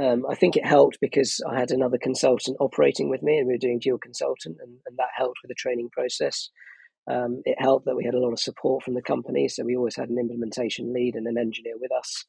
Um, 0.00 0.26
I 0.28 0.34
think 0.34 0.56
it 0.56 0.66
helped 0.66 0.98
because 1.00 1.40
I 1.48 1.58
had 1.58 1.70
another 1.70 1.98
consultant 1.98 2.58
operating 2.60 3.08
with 3.08 3.22
me, 3.22 3.38
and 3.38 3.46
we 3.46 3.54
were 3.54 3.58
doing 3.58 3.78
dual 3.78 3.98
consultant, 3.98 4.58
and, 4.60 4.76
and 4.86 4.96
that 4.98 5.08
helped 5.16 5.38
with 5.42 5.48
the 5.48 5.54
training 5.54 5.88
process. 5.90 6.50
Um, 7.10 7.42
it 7.44 7.56
helped 7.58 7.86
that 7.86 7.96
we 7.96 8.04
had 8.04 8.14
a 8.14 8.20
lot 8.20 8.32
of 8.32 8.40
support 8.40 8.82
from 8.82 8.94
the 8.94 9.02
company, 9.02 9.48
so 9.48 9.64
we 9.64 9.76
always 9.76 9.96
had 9.96 10.10
an 10.10 10.18
implementation 10.18 10.92
lead 10.92 11.14
and 11.14 11.26
an 11.26 11.38
engineer 11.38 11.74
with 11.80 11.92
us, 11.92 12.24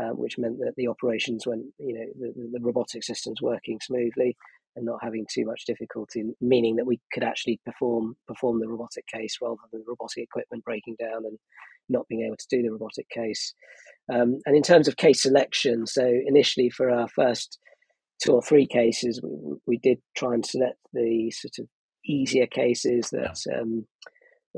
uh, 0.00 0.10
which 0.10 0.38
meant 0.38 0.58
that 0.58 0.74
the 0.76 0.88
operations 0.88 1.46
went, 1.46 1.66
you 1.78 1.94
know, 1.94 2.06
the, 2.18 2.58
the 2.58 2.60
robotic 2.60 3.04
systems 3.04 3.40
working 3.42 3.78
smoothly 3.80 4.36
and 4.76 4.84
not 4.84 4.98
having 5.02 5.26
too 5.32 5.44
much 5.44 5.66
difficulty, 5.66 6.24
meaning 6.40 6.76
that 6.76 6.86
we 6.86 7.00
could 7.12 7.22
actually 7.22 7.60
perform 7.64 8.16
perform 8.26 8.58
the 8.58 8.68
robotic 8.68 9.06
case 9.06 9.38
rather 9.40 9.56
than 9.70 9.82
the 9.82 9.86
robotic 9.86 10.24
equipment 10.24 10.64
breaking 10.64 10.96
down 10.98 11.24
and 11.26 11.38
not 11.88 12.08
being 12.08 12.22
able 12.22 12.36
to 12.36 12.46
do 12.50 12.62
the 12.62 12.72
robotic 12.72 13.08
case. 13.10 13.54
Um, 14.12 14.38
and 14.44 14.56
in 14.56 14.62
terms 14.62 14.88
of 14.88 14.96
case 14.96 15.22
selection, 15.22 15.86
so 15.86 16.06
initially 16.26 16.70
for 16.70 16.90
our 16.90 17.08
first 17.08 17.58
two 18.22 18.32
or 18.32 18.42
three 18.42 18.66
cases, 18.66 19.20
we, 19.22 19.56
we 19.66 19.78
did 19.78 19.98
try 20.16 20.34
and 20.34 20.44
select 20.44 20.78
the 20.92 21.30
sort 21.30 21.58
of 21.58 21.66
easier 22.06 22.46
cases 22.46 23.10
that 23.10 23.38
um, 23.58 23.86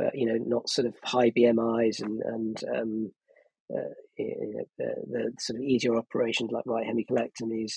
uh, 0.01 0.11
you 0.13 0.27
know 0.27 0.39
not 0.45 0.69
sort 0.69 0.87
of 0.87 0.95
high 1.05 1.31
BMIs 1.31 2.03
and 2.03 2.21
and 2.23 2.61
um, 2.77 3.11
uh, 3.75 3.95
you 4.19 4.55
know, 4.55 4.65
the, 4.79 4.95
the, 5.11 5.33
sort 5.41 5.59
of 5.59 5.63
easier 5.63 5.97
operations 5.97 6.51
like 6.53 6.65
right 6.67 6.87
hemicolectomies. 6.87 7.75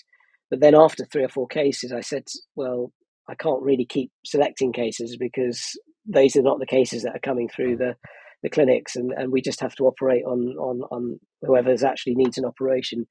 But 0.50 0.62
then 0.62 0.76
after 0.76 1.06
three 1.06 1.24
or 1.24 1.30
four 1.30 1.48
cases, 1.48 1.92
I 1.92 2.02
said, 2.02 2.24
well, 2.56 2.92
I 3.28 3.36
can't 3.36 3.62
really 3.62 3.86
keep 3.86 4.12
selecting 4.26 4.74
cases 4.74 5.18
because 5.20 5.62
those 6.06 6.36
are 6.36 6.42
not 6.42 6.60
the 6.60 6.66
cases 6.66 7.04
that 7.04 7.16
are 7.16 7.20
coming 7.24 7.50
through 7.50 7.78
the, 7.78 7.96
the 8.44 8.50
clinics, 8.50 8.96
and, 8.96 9.12
and 9.12 9.32
we 9.32 9.42
just 9.42 9.62
have 9.62 9.76
to 9.76 9.86
operate 9.86 10.24
on 10.26 10.56
on 10.58 10.82
on 10.92 11.20
whoever's 11.42 11.84
actually 11.84 12.16
needs 12.16 12.38
an 12.38 12.46
operation. 12.46 13.08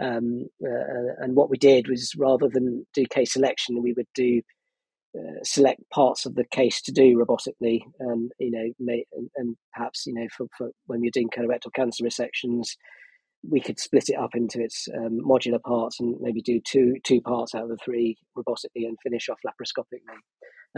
Um, 0.00 0.46
uh, 0.64 1.14
and 1.18 1.36
what 1.36 1.50
we 1.50 1.58
did 1.58 1.88
was 1.88 2.12
rather 2.16 2.48
than 2.48 2.86
do 2.94 3.04
case 3.04 3.32
selection, 3.34 3.82
we 3.82 3.92
would 3.92 4.06
do 4.14 4.40
uh, 5.18 5.42
select 5.42 5.80
parts 5.92 6.24
of 6.24 6.36
the 6.36 6.44
case 6.44 6.80
to 6.82 6.92
do 6.92 7.16
robotically, 7.18 7.80
and 7.98 8.30
you 8.38 8.50
know, 8.50 8.72
may, 8.78 9.04
and, 9.12 9.28
and, 9.36 9.56
perhaps 9.74 10.04
you 10.06 10.14
know, 10.14 10.28
for, 10.36 10.46
for 10.56 10.70
when 10.86 11.02
you're 11.02 11.10
doing 11.12 11.28
colorectal 11.28 11.72
cancer 11.74 12.04
resections, 12.04 12.76
we 13.48 13.60
could 13.60 13.80
split 13.80 14.08
it 14.08 14.14
up 14.14 14.30
into 14.34 14.62
its 14.62 14.86
um, 14.96 15.18
modular 15.26 15.60
parts 15.60 15.98
and 15.98 16.16
maybe 16.20 16.40
do 16.40 16.60
two 16.64 16.94
two 17.04 17.20
parts 17.20 17.54
out 17.54 17.64
of 17.64 17.70
the 17.70 17.78
three 17.84 18.16
robotically 18.38 18.86
and 18.86 18.96
finish 19.02 19.28
off 19.28 19.38
laparoscopically. 19.46 19.98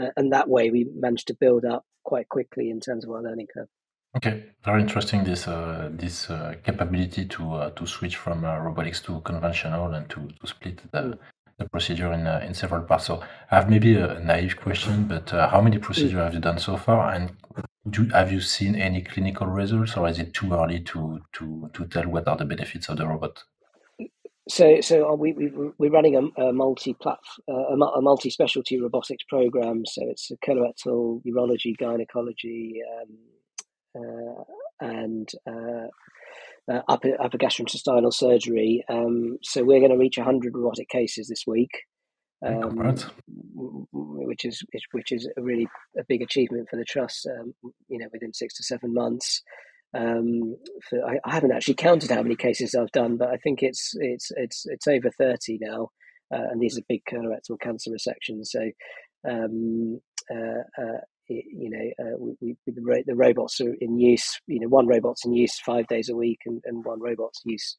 Uh, 0.01 0.09
and 0.17 0.33
that 0.33 0.49
way, 0.49 0.71
we 0.71 0.89
managed 0.95 1.27
to 1.27 1.37
build 1.39 1.63
up 1.63 1.83
quite 2.03 2.27
quickly 2.27 2.69
in 2.69 2.79
terms 2.79 3.05
of 3.05 3.11
our 3.11 3.21
learning 3.21 3.47
curve. 3.53 3.67
Okay, 4.15 4.43
very 4.63 4.81
interesting. 4.81 5.23
This 5.23 5.47
uh, 5.47 5.89
this 5.91 6.29
uh, 6.29 6.55
capability 6.63 7.25
to 7.25 7.53
uh, 7.53 7.69
to 7.71 7.87
switch 7.87 8.15
from 8.15 8.45
uh, 8.45 8.59
robotics 8.59 9.01
to 9.01 9.21
conventional 9.21 9.91
and 9.93 10.07
to, 10.09 10.27
to 10.39 10.47
split 10.47 10.81
the, 10.91 10.99
mm. 10.99 11.17
the 11.57 11.67
procedure 11.69 12.13
in 12.13 12.27
uh, 12.27 12.39
in 12.45 12.53
several 12.53 12.83
parts. 12.83 13.05
So 13.05 13.23
I 13.49 13.55
have 13.55 13.69
maybe 13.69 13.95
a 13.95 14.19
naive 14.19 14.57
question, 14.57 15.05
but 15.07 15.31
how 15.31 15.61
many 15.61 15.79
procedures 15.79 16.13
mm. 16.13 16.23
have 16.25 16.33
you 16.35 16.39
done 16.39 16.59
so 16.59 16.77
far, 16.77 17.11
and 17.11 17.31
do, 17.89 18.07
have 18.09 18.31
you 18.31 18.39
seen 18.39 18.75
any 18.75 19.01
clinical 19.01 19.47
results, 19.47 19.97
or 19.97 20.07
is 20.07 20.19
it 20.19 20.33
too 20.33 20.53
early 20.53 20.81
to 20.81 21.19
to 21.33 21.69
to 21.73 21.85
tell 21.87 22.03
what 22.03 22.27
are 22.27 22.37
the 22.37 22.45
benefits 22.45 22.89
of 22.89 22.97
the 22.97 23.07
robot? 23.07 23.43
So, 24.49 24.81
so 24.81 25.15
we, 25.15 25.31
we 25.31 25.51
we're 25.77 25.89
running 25.89 26.15
a, 26.15 26.41
a 26.41 26.53
multi 26.53 26.95
uh, 27.05 27.15
a, 27.47 27.73
a 27.73 28.01
multi 28.01 28.29
specialty 28.29 28.79
robotics 28.79 29.23
program. 29.27 29.85
So 29.85 30.01
it's 30.09 30.31
colorectal, 30.45 31.21
urology, 31.25 31.77
gynecology, 31.77 32.81
um, 33.01 33.07
uh, 33.11 33.42
and 34.79 35.29
uh, 35.47 35.87
uh, 36.71 36.81
upper 36.87 37.21
upper 37.21 37.37
gastrointestinal 37.37 38.13
surgery. 38.13 38.83
Um, 38.89 39.37
so 39.43 39.63
we're 39.63 39.79
going 39.79 39.91
to 39.91 39.97
reach 39.97 40.17
hundred 40.17 40.55
robotic 40.55 40.89
cases 40.89 41.27
this 41.27 41.43
week 41.47 41.71
um, 42.45 42.75
which 43.91 44.45
is 44.45 44.63
which 44.91 45.11
is 45.11 45.29
a 45.37 45.41
really 45.41 45.67
a 45.97 46.03
big 46.07 46.21
achievement 46.21 46.67
for 46.69 46.77
the 46.77 46.85
trust. 46.85 47.27
Um, 47.27 47.53
you 47.87 47.99
know, 47.99 48.07
within 48.11 48.33
six 48.33 48.55
to 48.55 48.63
seven 48.63 48.93
months. 48.93 49.41
Um, 49.95 50.57
for, 50.89 51.05
I, 51.05 51.19
I, 51.23 51.35
haven't 51.35 51.51
actually 51.51 51.75
counted 51.75 52.09
how 52.09 52.23
many 52.23 52.35
cases 52.35 52.73
I've 52.73 52.91
done, 52.91 53.17
but 53.17 53.29
I 53.29 53.37
think 53.37 53.61
it's 53.61 53.91
it's 53.95 54.31
it's 54.35 54.65
it's 54.65 54.87
over 54.87 55.11
thirty 55.11 55.59
now, 55.61 55.89
uh, 56.33 56.49
and 56.51 56.59
these 56.59 56.77
are 56.77 56.81
big 56.89 57.01
colorectal 57.05 57.59
cancer 57.61 57.91
resections. 57.91 58.47
So, 58.47 58.71
um, 59.29 60.01
uh, 60.33 60.81
uh, 60.81 61.01
you 61.27 61.69
know, 61.69 62.05
uh, 62.05 62.17
we, 62.17 62.35
we, 62.41 62.71
the, 62.71 63.03
the 63.05 63.15
robots 63.15 63.61
are 63.61 63.73
in 63.81 63.99
use. 63.99 64.39
You 64.47 64.61
know, 64.61 64.67
one 64.67 64.87
robot's 64.87 65.25
in 65.25 65.33
use 65.33 65.59
five 65.59 65.87
days 65.87 66.09
a 66.09 66.15
week, 66.15 66.39
and, 66.45 66.61
and 66.65 66.83
one 66.83 66.99
robot's 66.99 67.41
use 67.45 67.77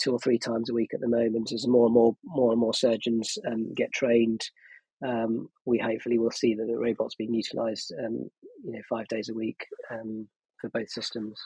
two 0.00 0.12
or 0.12 0.18
three 0.18 0.38
times 0.38 0.70
a 0.70 0.74
week 0.74 0.92
at 0.94 1.00
the 1.00 1.08
moment. 1.08 1.52
As 1.52 1.66
more 1.66 1.86
and 1.86 1.94
more, 1.94 2.16
more 2.24 2.52
and 2.52 2.60
more 2.60 2.74
surgeons 2.74 3.38
um, 3.46 3.72
get 3.74 3.92
trained, 3.92 4.42
um, 5.06 5.48
we 5.64 5.78
hopefully 5.78 6.18
will 6.18 6.30
see 6.30 6.54
that 6.54 6.66
the 6.66 6.78
robots 6.78 7.14
being 7.14 7.34
utilised, 7.34 7.92
um, 8.04 8.30
you 8.64 8.72
know, 8.72 8.80
five 8.88 9.06
days 9.08 9.28
a 9.28 9.34
week 9.34 9.66
um, 9.92 10.26
for 10.60 10.70
both 10.70 10.90
systems. 10.90 11.38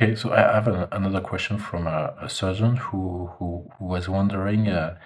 Okay, 0.00 0.16
so 0.16 0.32
I 0.32 0.40
have 0.40 0.68
a, 0.68 0.88
another 0.90 1.20
question 1.20 1.58
from 1.58 1.86
a, 1.86 2.14
a, 2.20 2.28
surgeon 2.28 2.76
who, 2.76 3.30
who, 3.38 3.68
who 3.78 3.84
was 3.84 4.08
wondering 4.08 4.66
uh, 4.68 4.98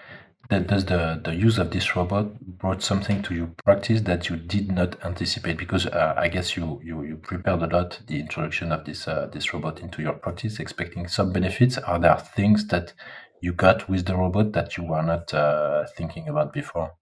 that 0.51 0.67
does 0.67 0.85
the, 0.85 1.21
the 1.25 1.35
use 1.35 1.59
of 1.59 1.71
this 1.71 1.97
robot 1.97 2.41
brought 2.59 2.83
something 2.83 3.23
to 3.23 3.35
your 3.35 3.49
practice 3.65 4.03
that 4.03 4.29
you 4.29 4.37
did 4.37 4.71
not 4.71 4.97
anticipate 5.05 5.59
because 5.59 5.87
uh, 5.87 6.15
I 6.17 6.29
guess 6.29 6.57
you, 6.57 6.81
you 6.85 7.03
you 7.03 7.17
prepared 7.17 7.63
a 7.63 7.67
lot 7.67 8.01
the 8.07 8.21
introduction 8.21 8.73
of 8.73 8.85
this 8.85 9.09
uh, 9.09 9.29
this 9.33 9.53
robot 9.53 9.81
into 9.81 10.03
your 10.03 10.15
practice 10.15 10.61
expecting 10.61 11.09
some 11.09 11.33
benefits. 11.33 11.79
Are 11.79 11.99
there 11.99 12.17
things 12.17 12.67
that 12.69 12.93
you 13.41 13.53
got 13.53 13.89
with 13.89 14.07
the 14.07 14.17
robot 14.17 14.53
that 14.53 14.77
you 14.77 14.85
were 14.85 15.03
not 15.03 15.33
uh, 15.35 15.85
thinking 15.97 16.29
about 16.29 16.53
before? 16.53 16.93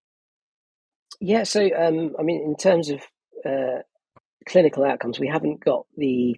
Yeah 1.20 1.44
so 1.44 1.68
um, 1.76 2.14
I 2.18 2.22
mean 2.22 2.42
in 2.42 2.57
terms 2.57 2.90
of 2.90 3.00
uh, 3.44 3.83
clinical 4.46 4.85
outcomes, 4.85 5.18
we 5.18 5.28
haven't 5.28 5.64
got 5.64 5.87
the 5.96 6.37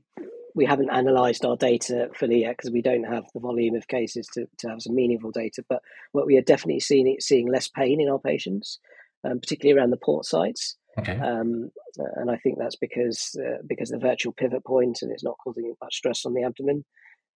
we 0.56 0.64
haven't 0.64 0.88
analysed 0.90 1.44
our 1.44 1.56
data 1.56 2.08
fully 2.18 2.40
yet 2.40 2.56
because 2.56 2.70
we 2.70 2.80
don't 2.80 3.04
have 3.04 3.24
the 3.34 3.40
volume 3.40 3.74
of 3.76 3.86
cases 3.86 4.26
to, 4.32 4.46
to 4.58 4.68
have 4.70 4.80
some 4.80 4.94
meaningful 4.94 5.30
data. 5.30 5.62
But 5.68 5.82
what 6.12 6.26
we 6.26 6.38
are 6.38 6.42
definitely 6.42 6.80
seeing 6.80 7.14
seeing 7.20 7.46
less 7.46 7.68
pain 7.68 8.00
in 8.00 8.08
our 8.08 8.18
patients, 8.18 8.80
um, 9.22 9.38
particularly 9.38 9.78
around 9.78 9.90
the 9.90 9.98
port 9.98 10.24
sites. 10.24 10.76
Okay. 10.98 11.12
Um, 11.12 11.70
and 12.16 12.30
I 12.30 12.38
think 12.38 12.56
that's 12.58 12.76
because 12.76 13.38
uh, 13.38 13.58
because 13.68 13.90
the 13.90 13.98
virtual 13.98 14.32
pivot 14.32 14.64
point 14.64 15.00
and 15.02 15.12
it's 15.12 15.22
not 15.22 15.36
causing 15.44 15.74
much 15.80 15.94
stress 15.94 16.24
on 16.24 16.32
the 16.32 16.42
abdomen. 16.42 16.86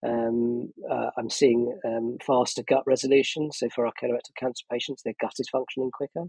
Um, 0.02 0.72
uh, 0.90 1.10
I'm 1.18 1.28
seeing 1.28 1.78
um, 1.84 2.16
faster 2.26 2.62
gut 2.66 2.84
resolution. 2.86 3.52
So 3.52 3.68
for 3.68 3.86
our 3.86 3.92
colorectal 4.02 4.34
cancer 4.38 4.64
patients, 4.72 5.02
their 5.02 5.12
gut 5.20 5.34
is 5.38 5.50
functioning 5.50 5.90
quicker. 5.92 6.24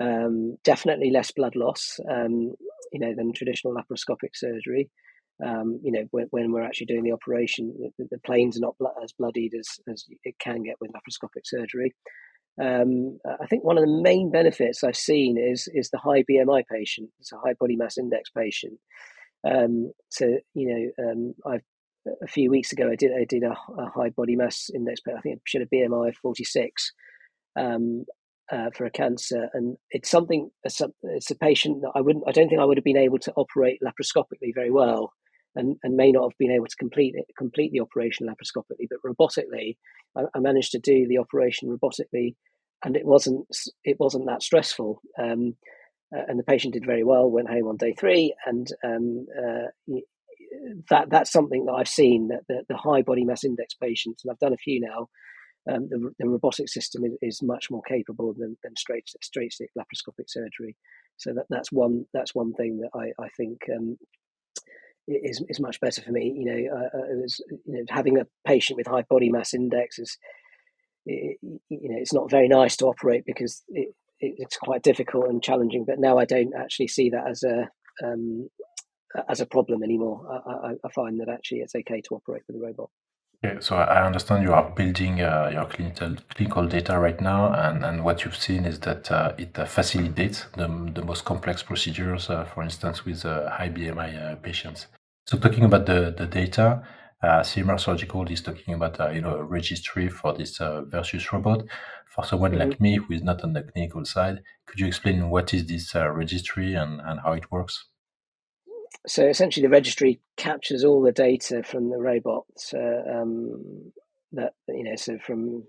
Um, 0.00 0.56
definitely 0.64 1.10
less 1.10 1.30
blood 1.30 1.56
loss, 1.56 2.00
um, 2.10 2.54
you 2.90 3.00
know, 3.00 3.14
than 3.14 3.34
traditional 3.34 3.74
laparoscopic 3.74 4.30
surgery. 4.34 4.88
Um, 5.44 5.80
you 5.82 5.92
know, 5.92 6.04
when, 6.12 6.26
when, 6.30 6.50
we're 6.50 6.62
actually 6.62 6.86
doing 6.86 7.02
the 7.02 7.12
operation, 7.12 7.74
the, 7.98 8.06
the 8.10 8.18
planes 8.20 8.56
are 8.56 8.60
not 8.60 8.74
as 9.02 9.12
bloodied 9.12 9.52
as, 9.54 9.68
as 9.90 10.06
it 10.24 10.34
can 10.38 10.62
get 10.62 10.76
with 10.80 10.92
laparoscopic 10.92 11.44
surgery. 11.44 11.94
Um, 12.62 13.18
I 13.26 13.46
think 13.46 13.64
one 13.64 13.76
of 13.76 13.84
the 13.84 14.02
main 14.02 14.30
benefits 14.30 14.82
I've 14.82 14.96
seen 14.96 15.36
is 15.36 15.68
is 15.74 15.90
the 15.90 15.98
high 15.98 16.22
BMI 16.22 16.62
patient. 16.72 17.10
It's 17.20 17.32
a 17.32 17.38
high 17.38 17.54
body 17.60 17.76
mass 17.76 17.98
index 17.98 18.30
patient. 18.30 18.78
Um, 19.46 19.92
so 20.08 20.38
you 20.54 20.92
know, 20.96 21.10
um, 21.10 21.34
I've 21.46 21.62
a 22.22 22.26
few 22.26 22.50
weeks 22.50 22.72
ago 22.72 22.88
I 22.90 22.96
did 22.96 23.12
I 23.12 23.24
did 23.28 23.42
a, 23.42 23.50
a 23.50 23.90
high 23.90 24.10
body 24.10 24.36
mass 24.36 24.70
index. 24.74 25.02
I 25.06 25.20
think 25.20 25.36
I 25.36 25.40
should 25.44 25.60
have 25.60 25.70
BMI 25.70 26.08
of 26.08 26.16
forty 26.16 26.44
six 26.44 26.92
um, 27.56 28.06
uh, 28.50 28.70
for 28.74 28.86
a 28.86 28.90
cancer, 28.90 29.50
and 29.52 29.76
it's 29.90 30.10
something. 30.10 30.50
It's 30.64 30.80
a 31.30 31.36
patient 31.36 31.82
that 31.82 31.92
I 31.94 32.00
wouldn't. 32.00 32.24
I 32.26 32.32
don't 32.32 32.48
think 32.48 32.62
I 32.62 32.64
would 32.64 32.78
have 32.78 32.84
been 32.84 32.96
able 32.96 33.18
to 33.18 33.32
operate 33.36 33.80
laparoscopically 33.84 34.54
very 34.54 34.70
well 34.70 35.12
and, 35.56 35.76
and 35.82 35.96
may 35.96 36.12
not 36.12 36.30
have 36.30 36.38
been 36.38 36.50
able 36.50 36.66
to 36.66 36.76
complete 36.76 37.14
it, 37.16 37.26
complete 37.36 37.72
the 37.72 37.80
operation 37.80 38.26
laparoscopically, 38.26 38.86
but 38.88 38.98
robotically, 39.04 39.76
I, 40.16 40.22
I, 40.34 40.38
managed 40.38 40.72
to 40.72 40.78
do 40.78 41.08
the 41.08 41.18
operation 41.18 41.68
robotically, 41.68 42.34
and 42.84 42.96
it 42.96 43.04
wasn't 43.04 43.46
it 43.84 43.96
wasn't 43.98 44.26
that 44.26 44.42
stressful. 44.42 45.00
Um, 45.18 45.56
uh, 46.14 46.22
and 46.28 46.38
the 46.38 46.44
patient 46.44 46.74
did 46.74 46.86
very 46.86 47.02
well. 47.02 47.30
Went 47.30 47.50
home 47.50 47.66
on 47.66 47.76
day 47.76 47.94
three, 47.98 48.34
and 48.44 48.66
um, 48.84 49.26
uh, 49.36 49.96
that 50.90 51.10
that's 51.10 51.32
something 51.32 51.64
that 51.66 51.72
I've 51.72 51.88
seen 51.88 52.28
that 52.28 52.42
the, 52.48 52.62
the, 52.68 52.76
high 52.76 53.02
body 53.02 53.24
mass 53.24 53.44
index 53.44 53.74
patients, 53.74 54.22
and 54.24 54.30
I've 54.30 54.38
done 54.38 54.52
a 54.52 54.58
few 54.58 54.80
now. 54.80 55.08
Um, 55.68 55.88
the, 55.90 56.12
the, 56.20 56.28
robotic 56.28 56.68
system 56.68 57.04
is, 57.04 57.16
is, 57.22 57.42
much 57.42 57.72
more 57.72 57.82
capable 57.88 58.32
than, 58.38 58.56
than 58.62 58.76
straight 58.76 59.02
straight 59.20 59.52
stick 59.52 59.70
laparoscopic 59.76 60.28
surgery. 60.28 60.76
So 61.16 61.32
that, 61.34 61.46
that's 61.50 61.72
one 61.72 62.04
that's 62.14 62.36
one 62.36 62.52
thing 62.52 62.78
that 62.82 62.90
I, 62.96 63.20
I 63.20 63.28
think 63.36 63.62
um, 63.76 63.96
is 65.06 65.42
is 65.48 65.60
much 65.60 65.80
better 65.80 66.02
for 66.02 66.12
me. 66.12 66.34
You 66.36 66.44
know, 66.44 66.76
uh, 66.76 66.98
uh, 66.98 67.12
it 67.12 67.22
was 67.22 67.40
you 67.48 67.74
know 67.74 67.84
having 67.88 68.18
a 68.18 68.26
patient 68.46 68.76
with 68.76 68.86
high 68.86 69.04
body 69.08 69.30
mass 69.30 69.54
index 69.54 69.98
is 69.98 70.18
it, 71.04 71.38
you 71.42 71.88
know 71.88 71.96
it's 71.98 72.12
not 72.12 72.30
very 72.30 72.48
nice 72.48 72.76
to 72.78 72.86
operate 72.86 73.24
because 73.24 73.62
it, 73.68 73.94
it, 74.20 74.34
it's 74.38 74.56
quite 74.56 74.82
difficult 74.82 75.28
and 75.28 75.42
challenging. 75.42 75.84
But 75.84 75.98
now 75.98 76.18
I 76.18 76.24
don't 76.24 76.54
actually 76.54 76.88
see 76.88 77.10
that 77.10 77.28
as 77.28 77.42
a 77.42 77.68
um, 78.04 78.48
as 79.28 79.40
a 79.40 79.46
problem 79.46 79.82
anymore. 79.82 80.22
I, 80.30 80.68
I, 80.68 80.72
I, 80.84 80.90
find 80.94 81.18
that 81.20 81.28
actually 81.28 81.58
it's 81.58 81.74
okay 81.74 82.02
to 82.02 82.16
operate 82.16 82.42
with 82.46 82.56
a 82.56 82.60
robot. 82.60 82.90
Okay, 83.44 83.58
so 83.60 83.76
I 83.76 84.04
understand 84.04 84.42
you 84.44 84.52
are 84.54 84.70
building 84.70 85.20
uh, 85.20 85.50
your 85.52 85.66
clinical 85.66 86.16
clinical 86.34 86.66
data 86.66 86.98
right 86.98 87.20
now, 87.20 87.52
and, 87.52 87.84
and 87.84 88.02
what 88.02 88.24
you've 88.24 88.36
seen 88.36 88.64
is 88.64 88.80
that 88.80 89.10
uh, 89.10 89.34
it 89.36 89.58
uh, 89.58 89.66
facilitates 89.66 90.46
the, 90.56 90.66
the 90.94 91.04
most 91.04 91.24
complex 91.24 91.62
procedures, 91.62 92.30
uh, 92.30 92.44
for 92.44 92.62
instance, 92.62 93.04
with 93.04 93.24
uh, 93.26 93.50
high 93.50 93.68
BMI 93.68 94.32
uh, 94.32 94.36
patients. 94.36 94.86
So 95.26 95.36
talking 95.38 95.64
about 95.64 95.86
the, 95.86 96.14
the 96.16 96.26
data, 96.26 96.86
uh, 97.20 97.40
CMR 97.40 97.80
Surgical 97.80 98.30
is 98.30 98.40
talking 98.40 98.74
about 98.74 99.00
uh, 99.00 99.10
you 99.10 99.20
know 99.20 99.36
a 99.36 99.42
registry 99.42 100.08
for 100.08 100.32
this 100.32 100.60
uh, 100.60 100.82
Versius 100.88 101.32
robot. 101.32 101.64
For 102.06 102.24
someone 102.24 102.52
mm-hmm. 102.52 102.70
like 102.70 102.80
me 102.80 102.96
who 102.96 103.12
is 103.12 103.22
not 103.22 103.42
on 103.42 103.52
the 103.52 103.62
clinical 103.62 104.04
side, 104.04 104.42
could 104.66 104.78
you 104.78 104.86
explain 104.86 105.28
what 105.28 105.52
is 105.52 105.66
this 105.66 105.94
uh, 105.94 106.08
registry 106.10 106.74
and, 106.74 107.00
and 107.04 107.20
how 107.20 107.32
it 107.32 107.50
works? 107.50 107.88
So 109.06 109.26
essentially, 109.26 109.66
the 109.66 109.70
registry 109.70 110.20
captures 110.36 110.84
all 110.84 111.02
the 111.02 111.12
data 111.12 111.62
from 111.64 111.90
the 111.90 111.98
robots 111.98 112.72
uh, 112.72 113.02
um, 113.20 113.92
that 114.32 114.52
you 114.68 114.84
know, 114.84 114.96
so 114.96 115.18
from 115.18 115.64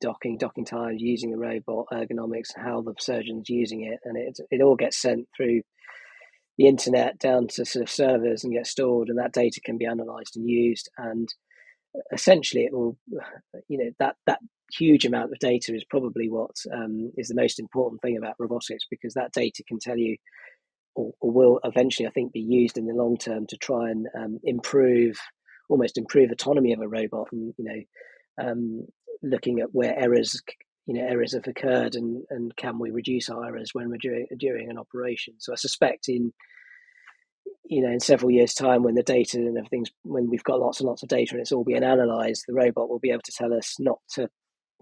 docking, 0.00 0.38
docking 0.38 0.64
times, 0.64 1.02
using 1.02 1.32
the 1.32 1.38
robot, 1.38 1.86
ergonomics, 1.92 2.56
how 2.56 2.80
the 2.82 2.94
surgeon's 3.00 3.50
using 3.50 3.82
it, 3.82 3.98
and 4.04 4.16
it 4.16 4.38
it 4.50 4.62
all 4.62 4.76
gets 4.76 5.02
sent 5.02 5.26
through 5.36 5.62
the 6.62 6.68
internet 6.68 7.18
down 7.18 7.48
to 7.48 7.64
sort 7.64 7.82
of 7.82 7.90
servers 7.90 8.44
and 8.44 8.52
get 8.52 8.68
stored, 8.68 9.08
and 9.08 9.18
that 9.18 9.32
data 9.32 9.60
can 9.60 9.78
be 9.78 9.84
analyzed 9.84 10.36
and 10.36 10.48
used. 10.48 10.88
And 10.96 11.28
essentially, 12.12 12.64
it 12.64 12.72
will, 12.72 12.96
you 13.68 13.78
know, 13.78 13.90
that 13.98 14.14
that 14.26 14.38
huge 14.72 15.04
amount 15.04 15.32
of 15.32 15.38
data 15.40 15.74
is 15.74 15.84
probably 15.84 16.28
what 16.30 16.54
um, 16.72 17.10
is 17.16 17.28
the 17.28 17.34
most 17.34 17.58
important 17.58 18.00
thing 18.00 18.16
about 18.16 18.36
robotics 18.38 18.86
because 18.88 19.14
that 19.14 19.32
data 19.32 19.64
can 19.66 19.80
tell 19.80 19.98
you, 19.98 20.16
or, 20.94 21.12
or, 21.20 21.32
will 21.32 21.60
eventually, 21.64 22.06
I 22.06 22.12
think, 22.12 22.32
be 22.32 22.40
used 22.40 22.78
in 22.78 22.86
the 22.86 22.94
long 22.94 23.16
term 23.18 23.46
to 23.48 23.56
try 23.56 23.90
and 23.90 24.06
um, 24.16 24.38
improve, 24.44 25.18
almost 25.68 25.98
improve 25.98 26.30
autonomy 26.30 26.72
of 26.72 26.80
a 26.80 26.88
robot, 26.88 27.26
and 27.32 27.52
you 27.58 27.64
know, 27.64 28.46
um, 28.46 28.86
looking 29.20 29.58
at 29.58 29.74
where 29.74 29.98
errors 29.98 30.40
you 30.86 30.94
know 30.94 31.06
errors 31.06 31.34
have 31.34 31.46
occurred 31.46 31.94
and 31.94 32.24
and 32.30 32.54
can 32.56 32.78
we 32.78 32.90
reduce 32.90 33.28
our 33.28 33.46
errors 33.46 33.70
when 33.72 33.88
we're 33.90 33.96
doing 33.96 34.26
during 34.38 34.70
an 34.70 34.78
operation? 34.78 35.34
So 35.38 35.52
i 35.52 35.56
suspect 35.56 36.08
in 36.08 36.32
you 37.64 37.82
know 37.82 37.90
in 37.90 38.00
several 38.00 38.30
years 38.30 38.54
time 38.54 38.82
when 38.82 38.94
the 38.94 39.02
data 39.02 39.38
and 39.38 39.56
everything's 39.56 39.90
when 40.02 40.28
we've 40.28 40.44
got 40.44 40.60
lots 40.60 40.80
and 40.80 40.88
lots 40.88 41.02
of 41.02 41.08
data 41.08 41.32
and 41.32 41.40
it's 41.40 41.52
all 41.52 41.64
being 41.64 41.84
analyzed 41.84 42.44
the 42.46 42.54
robot 42.54 42.88
will 42.88 42.98
be 42.98 43.10
able 43.10 43.22
to 43.24 43.32
tell 43.32 43.52
us 43.54 43.76
not 43.78 43.98
to 44.10 44.28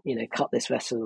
you 0.05 0.17
know 0.17 0.27
cut 0.35 0.49
this 0.53 0.69
vessel 0.69 1.03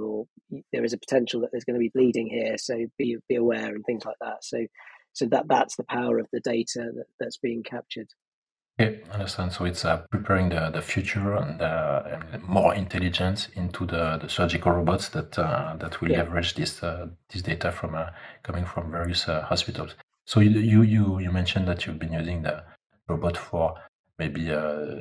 or 0.51 0.61
there 0.73 0.85
is 0.85 0.93
a 0.93 0.99
potential 0.99 1.41
that 1.41 1.51
there's 1.53 1.65
going 1.65 1.75
to 1.75 1.81
be 1.81 1.91
bleeding 1.95 2.29
here 2.29 2.57
so 2.57 2.87
be 2.99 3.17
be 3.29 3.37
aware 3.37 3.75
and 3.75 3.85
things 3.85 4.05
like 4.05 4.17
that. 4.21 4.45
So 4.45 4.67
so 5.13 5.27
that 5.27 5.47
that's 5.49 5.77
the 5.77 5.85
power 5.85 6.19
of 6.19 6.27
the 6.33 6.41
data 6.41 6.91
that, 6.95 7.07
that's 7.21 7.39
being 7.39 7.63
captured 7.63 8.09
Okay, 8.81 9.03
understand. 9.13 9.53
So 9.53 9.67
it's 9.67 9.85
uh, 9.85 9.99
preparing 10.11 10.49
the, 10.49 10.69
the 10.71 10.83
future 10.83 11.37
and, 11.37 11.63
uh, 11.63 12.19
and 12.33 12.43
more 12.43 12.75
intelligence 12.75 13.49
into 13.55 13.87
the, 13.87 14.19
the 14.21 14.29
surgical 14.29 14.73
robots 14.73 15.11
that 15.11 15.39
uh, 15.39 15.77
that 15.79 16.01
will 16.01 16.11
yeah. 16.11 16.19
leverage 16.19 16.55
this 16.55 16.83
uh, 16.83 17.07
this 17.29 17.43
data 17.43 17.71
from 17.71 17.95
uh, 17.95 18.07
coming 18.43 18.65
from 18.65 18.91
various 18.91 19.29
uh, 19.29 19.43
hospitals. 19.43 19.95
So 20.25 20.41
you, 20.41 20.59
you 20.59 20.83
you 20.83 21.21
you 21.21 21.31
mentioned 21.31 21.69
that 21.69 21.87
you've 21.87 22.01
been 22.01 22.15
using 22.15 22.43
the 22.43 22.65
robot 23.09 23.37
for 23.37 23.77
maybe 24.19 24.51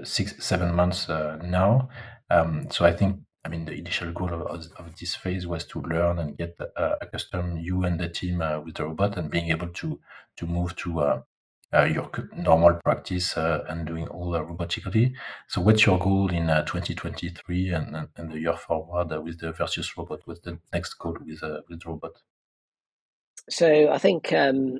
six 0.03 0.35
seven 0.45 0.75
months 0.75 1.07
now. 1.07 1.89
Um, 2.29 2.67
so 2.69 2.85
I 2.85 2.93
think 2.93 3.21
I 3.43 3.49
mean 3.49 3.65
the 3.65 3.73
initial 3.73 4.11
goal 4.11 4.33
of, 4.33 4.67
of 4.77 4.95
this 4.99 5.15
phase 5.15 5.47
was 5.47 5.65
to 5.67 5.81
learn 5.81 6.19
and 6.19 6.37
get 6.37 6.55
accustomed 7.01 7.63
you 7.63 7.85
and 7.85 7.99
the 7.99 8.09
team 8.09 8.37
with 8.63 8.75
the 8.75 8.83
robot 8.83 9.17
and 9.17 9.31
being 9.31 9.49
able 9.49 9.69
to 9.69 9.99
to 10.37 10.45
move 10.45 10.75
to 10.75 10.99
uh, 10.99 11.21
your 11.81 12.09
normal 12.35 12.79
practice 12.83 13.37
uh, 13.37 13.65
and 13.67 13.85
doing 13.85 14.07
all 14.07 14.31
the 14.31 14.43
robotically. 14.43 15.13
So, 15.47 15.61
what's 15.61 15.85
your 15.85 15.97
goal 15.97 16.29
in 16.29 16.49
uh, 16.49 16.63
2023 16.65 17.69
and, 17.69 18.07
and 18.15 18.31
the 18.31 18.39
year 18.39 18.55
forward 18.55 19.09
with 19.23 19.39
the 19.39 19.53
Versius 19.53 19.97
robot? 19.97 20.21
What's 20.25 20.41
the 20.41 20.59
next 20.71 20.93
goal 20.95 21.17
with 21.19 21.41
with 21.69 21.81
the 21.81 21.89
robot? 21.89 22.21
So, 23.49 23.89
I 23.91 23.97
think 23.97 24.31
um, 24.33 24.79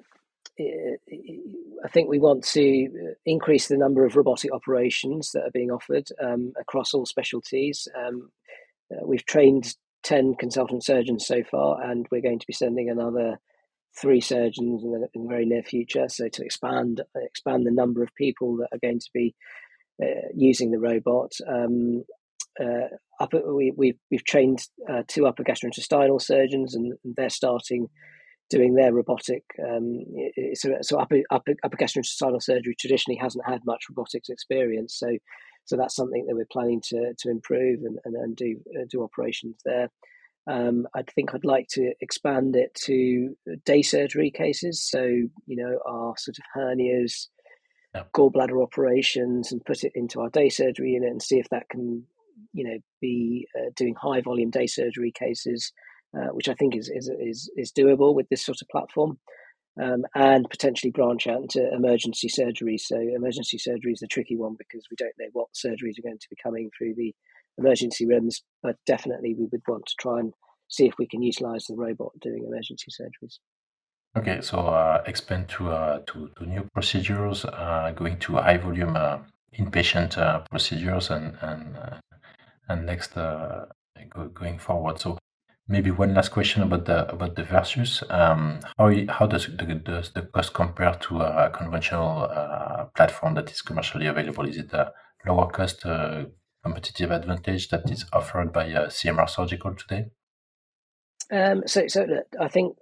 I 0.59 1.89
think 1.91 2.09
we 2.09 2.19
want 2.19 2.43
to 2.49 3.15
increase 3.25 3.67
the 3.67 3.77
number 3.77 4.05
of 4.05 4.15
robotic 4.15 4.53
operations 4.53 5.31
that 5.31 5.43
are 5.43 5.51
being 5.51 5.71
offered 5.71 6.07
um, 6.21 6.53
across 6.59 6.93
all 6.93 7.05
specialties. 7.05 7.87
Um, 7.97 8.31
we've 9.03 9.25
trained 9.25 9.75
10 10.03 10.35
consultant 10.35 10.83
surgeons 10.83 11.25
so 11.25 11.43
far, 11.43 11.81
and 11.81 12.07
we're 12.11 12.21
going 12.21 12.39
to 12.39 12.47
be 12.47 12.53
sending 12.53 12.89
another 12.89 13.39
three 13.99 14.21
surgeons 14.21 14.83
in 14.83 14.91
the, 14.91 15.07
in 15.13 15.23
the, 15.23 15.29
very 15.29 15.45
near 15.45 15.63
future. 15.63 16.07
So 16.09 16.27
to 16.27 16.43
expand 16.43 17.01
expand 17.15 17.65
the 17.65 17.71
number 17.71 18.03
of 18.03 18.09
people 18.15 18.57
that 18.57 18.69
are 18.71 18.79
going 18.79 18.99
to 18.99 19.09
be 19.13 19.35
uh, 20.01 20.29
using 20.35 20.71
the 20.71 20.79
robot. 20.79 21.31
Um, 21.47 22.03
uh, 22.59 22.87
up, 23.19 23.33
we, 23.33 23.71
we've 23.75 23.99
we've 24.11 24.25
trained 24.25 24.59
uh, 24.89 25.03
two 25.07 25.25
upper 25.25 25.43
gastrointestinal 25.43 26.21
surgeons, 26.21 26.75
and 26.75 26.93
they're 27.03 27.29
starting 27.29 27.87
doing 28.49 28.75
their 28.75 28.93
robotic. 28.93 29.43
Um, 29.67 30.03
so 30.53 30.75
so 30.81 30.99
upper, 30.99 31.21
upper 31.31 31.53
upper 31.63 31.77
gastrointestinal 31.77 32.41
surgery 32.41 32.75
traditionally 32.79 33.19
hasn't 33.21 33.45
had 33.45 33.61
much 33.65 33.85
robotics 33.89 34.29
experience. 34.29 34.97
So 34.97 35.17
so 35.65 35.77
that's 35.77 35.95
something 35.95 36.25
that 36.27 36.35
we're 36.35 36.45
planning 36.51 36.81
to 36.89 37.13
to 37.17 37.29
improve 37.29 37.79
and 37.83 37.97
and, 38.05 38.15
and 38.15 38.35
do 38.35 38.59
uh, 38.75 38.85
do 38.89 39.03
operations 39.03 39.57
there. 39.65 39.89
Um, 40.45 40.87
I 40.93 41.03
think 41.03 41.33
I'd 41.33 41.45
like 41.45 41.67
to 41.69 41.93
expand 42.01 42.55
it 42.55 42.73
to 42.85 43.35
day 43.65 43.81
surgery 43.81 44.29
cases. 44.29 44.83
So, 44.83 45.03
you 45.03 45.29
know, 45.47 45.79
our 45.85 46.15
sort 46.17 46.37
of 46.37 46.43
hernias, 46.55 47.27
yeah. 47.95 48.03
gallbladder 48.13 48.61
operations, 48.61 49.51
and 49.51 49.63
put 49.63 49.83
it 49.83 49.93
into 49.95 50.19
our 50.19 50.29
day 50.29 50.49
surgery 50.49 50.91
unit 50.91 51.11
and 51.11 51.21
see 51.21 51.39
if 51.39 51.47
that 51.49 51.69
can, 51.69 52.03
you 52.51 52.65
know, 52.65 52.77
be 52.99 53.47
uh, 53.57 53.69
doing 53.75 53.95
high 53.95 54.21
volume 54.21 54.49
day 54.49 54.67
surgery 54.67 55.13
cases, 55.17 55.71
uh, 56.17 56.27
which 56.33 56.49
I 56.49 56.55
think 56.55 56.75
is, 56.75 56.89
is, 56.89 57.09
is, 57.19 57.49
is 57.55 57.71
doable 57.71 58.13
with 58.13 58.27
this 58.29 58.45
sort 58.45 58.61
of 58.61 58.67
platform. 58.67 59.19
um, 59.81 60.05
and 60.13 60.49
potentially 60.49 60.91
branch 60.91 61.27
out 61.27 61.41
into 61.41 61.73
emergency 61.73 62.29
surgery. 62.29 62.77
So 62.77 62.97
emergency 62.97 63.57
surgery 63.57 63.93
is 63.93 63.99
the 63.99 64.07
tricky 64.07 64.37
one 64.37 64.55
because 64.57 64.85
we 64.89 64.95
don't 64.97 65.13
know 65.17 65.29
what 65.33 65.47
surgeries 65.53 65.97
are 65.97 66.03
going 66.03 66.19
to 66.19 66.29
be 66.29 66.37
coming 66.41 66.69
through 66.77 66.95
the 66.95 67.15
emergency 67.57 68.05
rooms, 68.05 68.43
but 68.61 68.75
definitely 68.85 69.35
we 69.37 69.47
would 69.51 69.61
want 69.67 69.85
to 69.85 69.93
try 69.99 70.19
and 70.19 70.33
see 70.69 70.87
if 70.87 70.93
we 70.97 71.07
can 71.07 71.21
utilize 71.21 71.65
the 71.65 71.75
robot 71.75 72.11
doing 72.21 72.43
emergency 72.45 72.87
surgeries. 72.89 73.37
Okay, 74.15 74.41
so 74.41 74.59
uh, 74.59 75.01
expand 75.07 75.49
to, 75.49 75.71
uh, 75.71 75.99
to, 76.05 76.29
to 76.37 76.45
new 76.45 76.67
procedures, 76.73 77.45
uh, 77.45 77.91
going 77.95 78.19
to 78.19 78.33
high 78.33 78.57
volume 78.57 78.95
uh, 78.95 79.17
inpatient 79.57 80.17
uh, 80.17 80.39
procedures, 80.51 81.09
and 81.09 81.35
and 81.41 81.75
uh, 81.77 81.97
and 82.69 82.85
next 82.85 83.15
go, 83.15 84.27
going 84.33 84.59
forward. 84.59 84.99
So 84.99 85.17
maybe 85.67 85.89
one 85.89 86.13
last 86.13 86.29
question 86.29 86.61
about 86.61 86.85
the 86.85 87.11
about 87.11 87.35
the 87.35 87.43
Versius. 87.43 88.03
Um, 88.11 88.59
how 88.77 88.91
how 89.11 89.25
does 89.25 89.47
the, 89.47 89.65
does 89.83 90.11
the 90.11 90.21
cost 90.21 90.53
compare 90.53 90.93
to 90.93 91.21
a 91.21 91.49
conventional 91.49 92.27
platform 92.95 93.33
that 93.33 93.49
is 93.49 93.63
commercially 93.63 94.05
available? 94.05 94.47
Is 94.47 94.57
it 94.57 94.73
a 94.73 94.91
lower 95.25 95.49
cost 95.49 95.85
competitive 96.63 97.11
advantage 97.11 97.69
that 97.69 97.89
is 97.89 98.05
offered 98.13 98.53
by 98.53 98.69
CMR 98.69 99.29
Surgical 99.29 99.75
today? 99.75 100.07
Um, 101.31 101.63
so, 101.65 101.87
so 101.87 102.05
I 102.39 102.47
think 102.47 102.75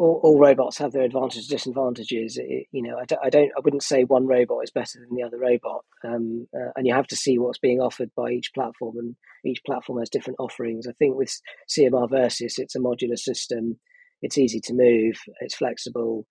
all, 0.00 0.20
all, 0.22 0.38
robots 0.38 0.78
have 0.78 0.92
their 0.92 1.04
advantages 1.04 1.46
disadvantages. 1.46 2.36
It, 2.38 2.66
you 2.72 2.82
know, 2.82 2.96
I 2.98 3.04
don't, 3.04 3.20
I 3.24 3.30
don't, 3.30 3.50
I 3.56 3.60
wouldn't 3.62 3.82
say 3.82 4.04
one 4.04 4.26
robot 4.26 4.64
is 4.64 4.70
better 4.70 4.98
than 4.98 5.16
the 5.16 5.22
other 5.22 5.38
robot. 5.38 5.84
Um, 6.04 6.46
uh, 6.54 6.70
and 6.76 6.86
you 6.86 6.94
have 6.94 7.06
to 7.08 7.16
see 7.16 7.38
what's 7.38 7.58
being 7.58 7.80
offered 7.80 8.10
by 8.16 8.30
each 8.30 8.52
platform, 8.54 8.96
and 8.98 9.16
each 9.44 9.62
platform 9.64 9.98
has 10.00 10.10
different 10.10 10.40
offerings. 10.40 10.86
I 10.86 10.92
think 10.92 11.16
with 11.16 11.30
CMR 11.68 12.10
Versius, 12.10 12.58
it's 12.58 12.74
a 12.74 12.80
modular 12.80 13.18
system. 13.18 13.78
It's 14.22 14.38
easy 14.38 14.60
to 14.60 14.74
move. 14.74 15.20
It's 15.40 15.56
flexible. 15.56 16.26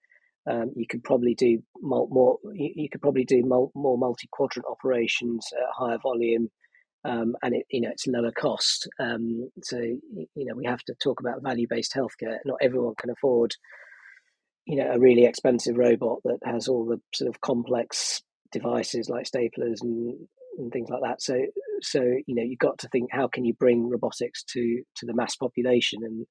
Um, 0.50 0.72
you 0.76 0.86
could 0.90 1.04
probably 1.04 1.36
do 1.36 1.60
more. 1.82 2.38
you, 2.54 2.90
could 2.92 3.02
probably 3.02 3.24
do 3.24 3.44
more 3.46 3.98
multi 3.98 4.28
quadrant 4.32 4.68
operations 4.70 5.48
at 5.54 5.74
higher 5.74 5.98
volume 6.04 6.50
um, 7.06 7.36
and 7.42 7.56
it, 7.56 7.66
you 7.70 7.82
know 7.82 7.90
it's 7.90 8.08
lower 8.08 8.32
cost. 8.32 8.88
Um, 9.00 9.50
so 9.62 9.78
you 9.78 10.28
know 10.36 10.56
we 10.56 10.66
have 10.66 10.84
to 10.84 10.96
talk 11.02 11.20
about 11.20 11.44
value 11.44 11.68
based 11.70 11.94
healthcare. 11.96 12.38
Not 12.46 12.60
everyone 12.62 12.96
can 12.98 13.10
afford 13.10 13.54
you 14.66 14.78
know 14.78 14.92
a 14.92 15.00
really 15.00 15.26
expensive 15.26 15.78
robot 15.78 16.20
that 16.24 16.40
has 16.46 16.68
all 16.68 16.86
the 16.86 17.02
sort 17.14 17.30
of 17.30 17.42
complex 17.42 18.22
devices 18.52 19.10
like 19.10 19.26
staplers 19.26 19.82
and, 19.82 20.16
and 20.58 20.72
things 20.72 20.90
like 20.90 21.02
that. 21.02 21.22
So 21.22 21.36
so 21.82 22.02
you 22.02 22.36
know 22.36 22.44
you've 22.44 22.60
got 22.60 22.80
to 22.80 22.90
think 22.90 23.10
how 23.12 23.28
can 23.28 23.44
you 23.44 23.54
bring 23.54 23.90
robotics 23.90 24.44
to 24.52 24.84
to 24.98 25.06
the 25.06 25.14
mass 25.14 25.36
population 25.36 26.00
and 26.04 26.26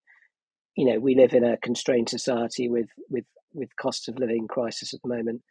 you 0.74 0.86
know 0.86 0.98
we 0.98 1.14
live 1.14 1.34
in 1.34 1.44
a 1.44 1.58
constrained 1.58 2.08
society 2.08 2.70
with 2.70 2.88
with 3.10 3.24
with 3.54 3.76
cost 3.76 4.08
of 4.08 4.18
living 4.18 4.48
crisis 4.48 4.94
at 4.94 5.00
the 5.02 5.08
moment. 5.08 5.42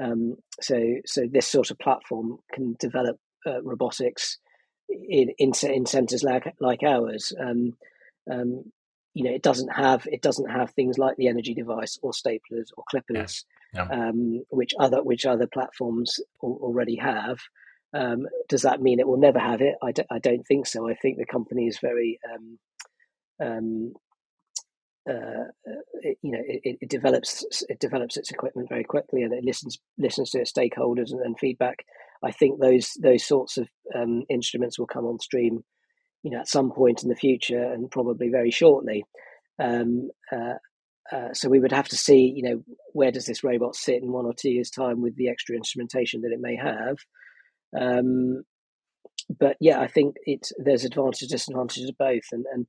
Um, 0.00 0.36
so 0.60 0.80
so 1.04 1.22
this 1.30 1.46
sort 1.46 1.70
of 1.70 1.78
platform 1.78 2.38
can 2.52 2.76
develop 2.78 3.18
uh, 3.46 3.62
robotics 3.62 4.38
in 4.88 5.30
in, 5.38 5.52
in 5.64 5.86
centres 5.86 6.22
like 6.22 6.54
like 6.60 6.82
ours. 6.82 7.32
Um, 7.38 7.74
um, 8.30 8.72
you 9.14 9.24
know, 9.24 9.34
it 9.34 9.42
doesn't 9.42 9.68
have 9.68 10.06
it 10.10 10.22
doesn't 10.22 10.50
have 10.50 10.70
things 10.70 10.98
like 10.98 11.16
the 11.16 11.28
energy 11.28 11.54
device 11.54 11.98
or 12.02 12.12
staplers 12.12 12.68
or 12.76 12.84
clippers, 12.88 13.44
yeah. 13.74 13.86
Yeah. 13.90 14.08
Um, 14.08 14.44
which 14.50 14.72
other 14.78 15.02
which 15.02 15.26
other 15.26 15.46
platforms 15.46 16.20
already 16.40 16.96
have. 16.96 17.38
Um, 17.94 18.26
does 18.48 18.62
that 18.62 18.80
mean 18.80 19.00
it 19.00 19.06
will 19.06 19.18
never 19.18 19.38
have 19.38 19.60
it? 19.60 19.74
I 19.82 19.92
d- 19.92 20.04
I 20.10 20.18
don't 20.18 20.46
think 20.46 20.66
so. 20.66 20.88
I 20.88 20.94
think 20.94 21.18
the 21.18 21.26
company 21.26 21.66
is 21.66 21.78
very 21.78 22.18
um, 22.32 22.58
um, 23.40 23.92
uh, 25.08 25.50
it, 26.02 26.18
you 26.22 26.32
know 26.32 26.42
it, 26.46 26.78
it, 26.80 26.88
develops 26.88 27.44
it 27.68 27.80
develops 27.80 28.16
its 28.16 28.30
equipment 28.30 28.68
very 28.68 28.84
quickly 28.84 29.22
and 29.22 29.32
it 29.32 29.44
listens 29.44 29.78
listens 29.98 30.30
to 30.30 30.38
its 30.38 30.52
stakeholders 30.52 31.10
and, 31.10 31.20
and 31.20 31.38
feedback 31.38 31.84
I 32.22 32.30
think 32.30 32.60
those 32.60 32.92
those 33.00 33.24
sorts 33.24 33.58
of 33.58 33.68
um, 33.94 34.22
instruments 34.30 34.78
will 34.78 34.86
come 34.86 35.04
on 35.04 35.18
stream, 35.18 35.64
you 36.22 36.30
know, 36.30 36.38
at 36.38 36.48
some 36.48 36.70
point 36.70 37.02
in 37.02 37.08
the 37.08 37.16
future, 37.16 37.62
and 37.62 37.90
probably 37.90 38.28
very 38.28 38.50
shortly. 38.50 39.04
Um, 39.60 40.10
uh, 40.30 40.54
uh, 41.10 41.32
so 41.32 41.48
we 41.48 41.58
would 41.58 41.72
have 41.72 41.88
to 41.88 41.96
see, 41.96 42.32
you 42.34 42.42
know, 42.42 42.62
where 42.92 43.10
does 43.10 43.26
this 43.26 43.42
robot 43.42 43.74
sit 43.74 44.02
in 44.02 44.12
one 44.12 44.24
or 44.24 44.32
two 44.32 44.50
years' 44.50 44.70
time 44.70 45.02
with 45.02 45.16
the 45.16 45.28
extra 45.28 45.56
instrumentation 45.56 46.22
that 46.22 46.32
it 46.32 46.40
may 46.40 46.56
have. 46.56 46.96
Um, 47.78 48.44
but 49.38 49.56
yeah, 49.60 49.80
I 49.80 49.88
think 49.88 50.14
it's 50.24 50.52
there's 50.58 50.84
advantages, 50.84 51.28
disadvantages 51.28 51.88
of 51.88 51.98
both, 51.98 52.24
and 52.30 52.44
and 52.52 52.66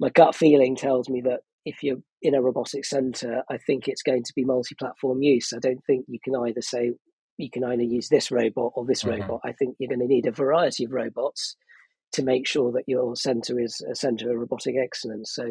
my 0.00 0.08
gut 0.08 0.34
feeling 0.34 0.76
tells 0.76 1.10
me 1.10 1.20
that 1.22 1.40
if 1.64 1.82
you're 1.82 1.98
in 2.22 2.34
a 2.34 2.42
robotics 2.42 2.90
center, 2.90 3.42
I 3.50 3.58
think 3.58 3.88
it's 3.88 4.02
going 4.02 4.24
to 4.24 4.32
be 4.34 4.44
multi-platform 4.44 5.22
use. 5.22 5.52
I 5.54 5.58
don't 5.58 5.84
think 5.86 6.06
you 6.08 6.18
can 6.22 6.34
either 6.36 6.62
say 6.62 6.92
you 7.36 7.50
can 7.50 7.64
only 7.64 7.86
use 7.86 8.08
this 8.08 8.30
robot 8.30 8.72
or 8.74 8.84
this 8.84 9.04
mm-hmm. 9.04 9.22
robot. 9.22 9.40
I 9.44 9.52
think 9.52 9.76
you're 9.78 9.88
going 9.88 10.06
to 10.06 10.12
need 10.12 10.26
a 10.26 10.32
variety 10.32 10.84
of 10.84 10.92
robots 10.92 11.56
to 12.12 12.22
make 12.22 12.46
sure 12.46 12.72
that 12.72 12.84
your 12.86 13.14
center 13.16 13.60
is 13.60 13.80
a 13.90 13.94
center 13.94 14.30
of 14.30 14.38
robotic 14.38 14.76
excellence. 14.82 15.32
So, 15.34 15.44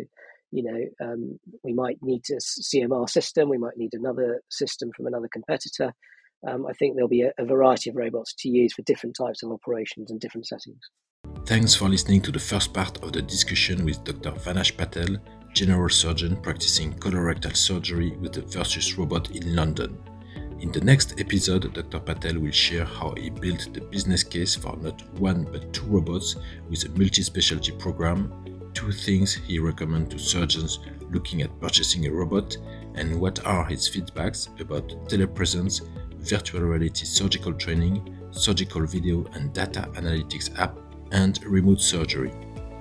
you 0.52 0.64
know, 0.64 1.06
um, 1.06 1.40
we 1.64 1.74
might 1.74 1.98
need 2.02 2.24
a 2.32 2.36
CMR 2.36 3.10
system, 3.10 3.50
we 3.50 3.58
might 3.58 3.78
need 3.78 3.94
another 3.94 4.42
system 4.50 4.90
from 4.96 5.08
another 5.08 5.30
competitor. 5.32 5.94
Um, 6.48 6.66
I 6.68 6.74
think 6.74 6.96
there'll 6.96 7.10
be 7.10 7.24
a, 7.24 7.32
a 7.40 7.46
variety 7.46 7.90
of 7.90 7.96
robots 7.96 8.34
to 8.40 8.50
use 8.50 8.74
for 8.74 8.84
different 8.84 9.16
types 9.20 9.44
of 9.44 9.52
operations 9.52 10.12
and 10.12 10.20
different 10.20 10.48
settings. 10.48 10.80
Thanks 11.46 11.76
for 11.76 11.90
listening 11.90 12.22
to 12.22 12.32
the 12.32 12.40
first 12.40 12.74
part 12.74 13.04
of 13.04 13.14
the 13.14 13.22
discussion 13.22 13.86
with 13.86 14.04
Dr. 14.04 14.32
Vanash 14.32 14.76
Patel, 14.76 15.18
general 15.58 15.90
surgeon 15.90 16.36
practicing 16.36 16.94
colorectal 17.00 17.58
surgery 17.58 18.12
with 18.18 18.32
the 18.32 18.42
Versius 18.42 18.96
robot 18.96 19.32
in 19.32 19.56
London. 19.56 19.98
In 20.60 20.72
the 20.72 20.82
next 20.82 21.20
episode, 21.20 21.74
Dr. 21.74 22.00
Patel 22.00 22.38
will 22.38 22.52
share 22.52 22.86
how 22.86 23.16
he 23.18 23.32
built 23.32 23.74
the 23.74 23.82
business 23.82 24.24
case 24.24 24.56
for 24.56 24.78
not 24.78 25.02
one 25.14 25.46
but 25.52 25.74
two 25.74 25.88
robots 25.88 26.36
with 26.70 26.86
a 26.86 26.90
multi 26.90 27.24
specialty 27.24 27.72
program, 27.72 28.32
two 28.76 28.92
things 28.92 29.34
he 29.34 29.58
recommends 29.58 30.14
to 30.14 30.20
surgeons 30.20 30.78
looking 31.10 31.42
at 31.42 31.60
purchasing 31.60 32.06
a 32.06 32.12
robot, 32.12 32.56
and 32.94 33.20
what 33.20 33.44
are 33.44 33.66
his 33.66 33.90
feedbacks 33.90 34.48
about 34.62 34.88
telepresence, 35.10 35.82
virtual 36.18 36.62
reality 36.62 37.04
surgical 37.04 37.54
training, 37.54 38.16
surgical 38.30 38.86
video 38.86 39.26
and 39.34 39.54
data 39.54 39.90
analytics 39.94 40.56
app, 40.60 40.78
and 41.14 41.44
remote 41.46 41.82
surgery. 41.82 42.32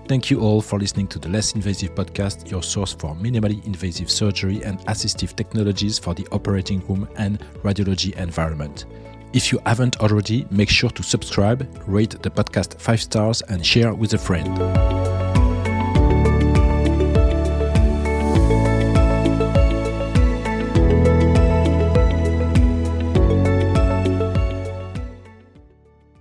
Thank 0.09 0.31
you 0.31 0.41
all 0.41 0.61
for 0.61 0.79
listening 0.79 1.09
to 1.09 1.19
the 1.19 1.29
Less 1.29 1.57
Invasive 1.57 1.93
Podcast, 1.97 2.49
your 2.49 2.63
source 2.63 2.93
for 2.93 3.17
minimally 3.17 3.65
invasive 3.67 4.09
surgery 4.09 4.63
and 4.63 4.79
assistive 4.87 5.35
technologies 5.35 5.99
for 5.99 6.15
the 6.15 6.25
operating 6.31 6.79
room 6.87 7.09
and 7.17 7.41
radiology 7.65 8.17
environment. 8.17 8.85
If 9.33 9.51
you 9.51 9.59
haven't 9.67 9.99
already, 9.99 10.47
make 10.53 10.71
sure 10.71 10.91
to 10.91 11.03
subscribe, 11.03 11.69
rate 11.89 12.23
the 12.23 12.31
podcast 12.31 12.81
5 12.81 13.03
stars, 13.03 13.43
and 13.43 13.67
share 13.67 13.95
with 13.95 14.15
a 14.15 14.19
friend. 14.19 15.36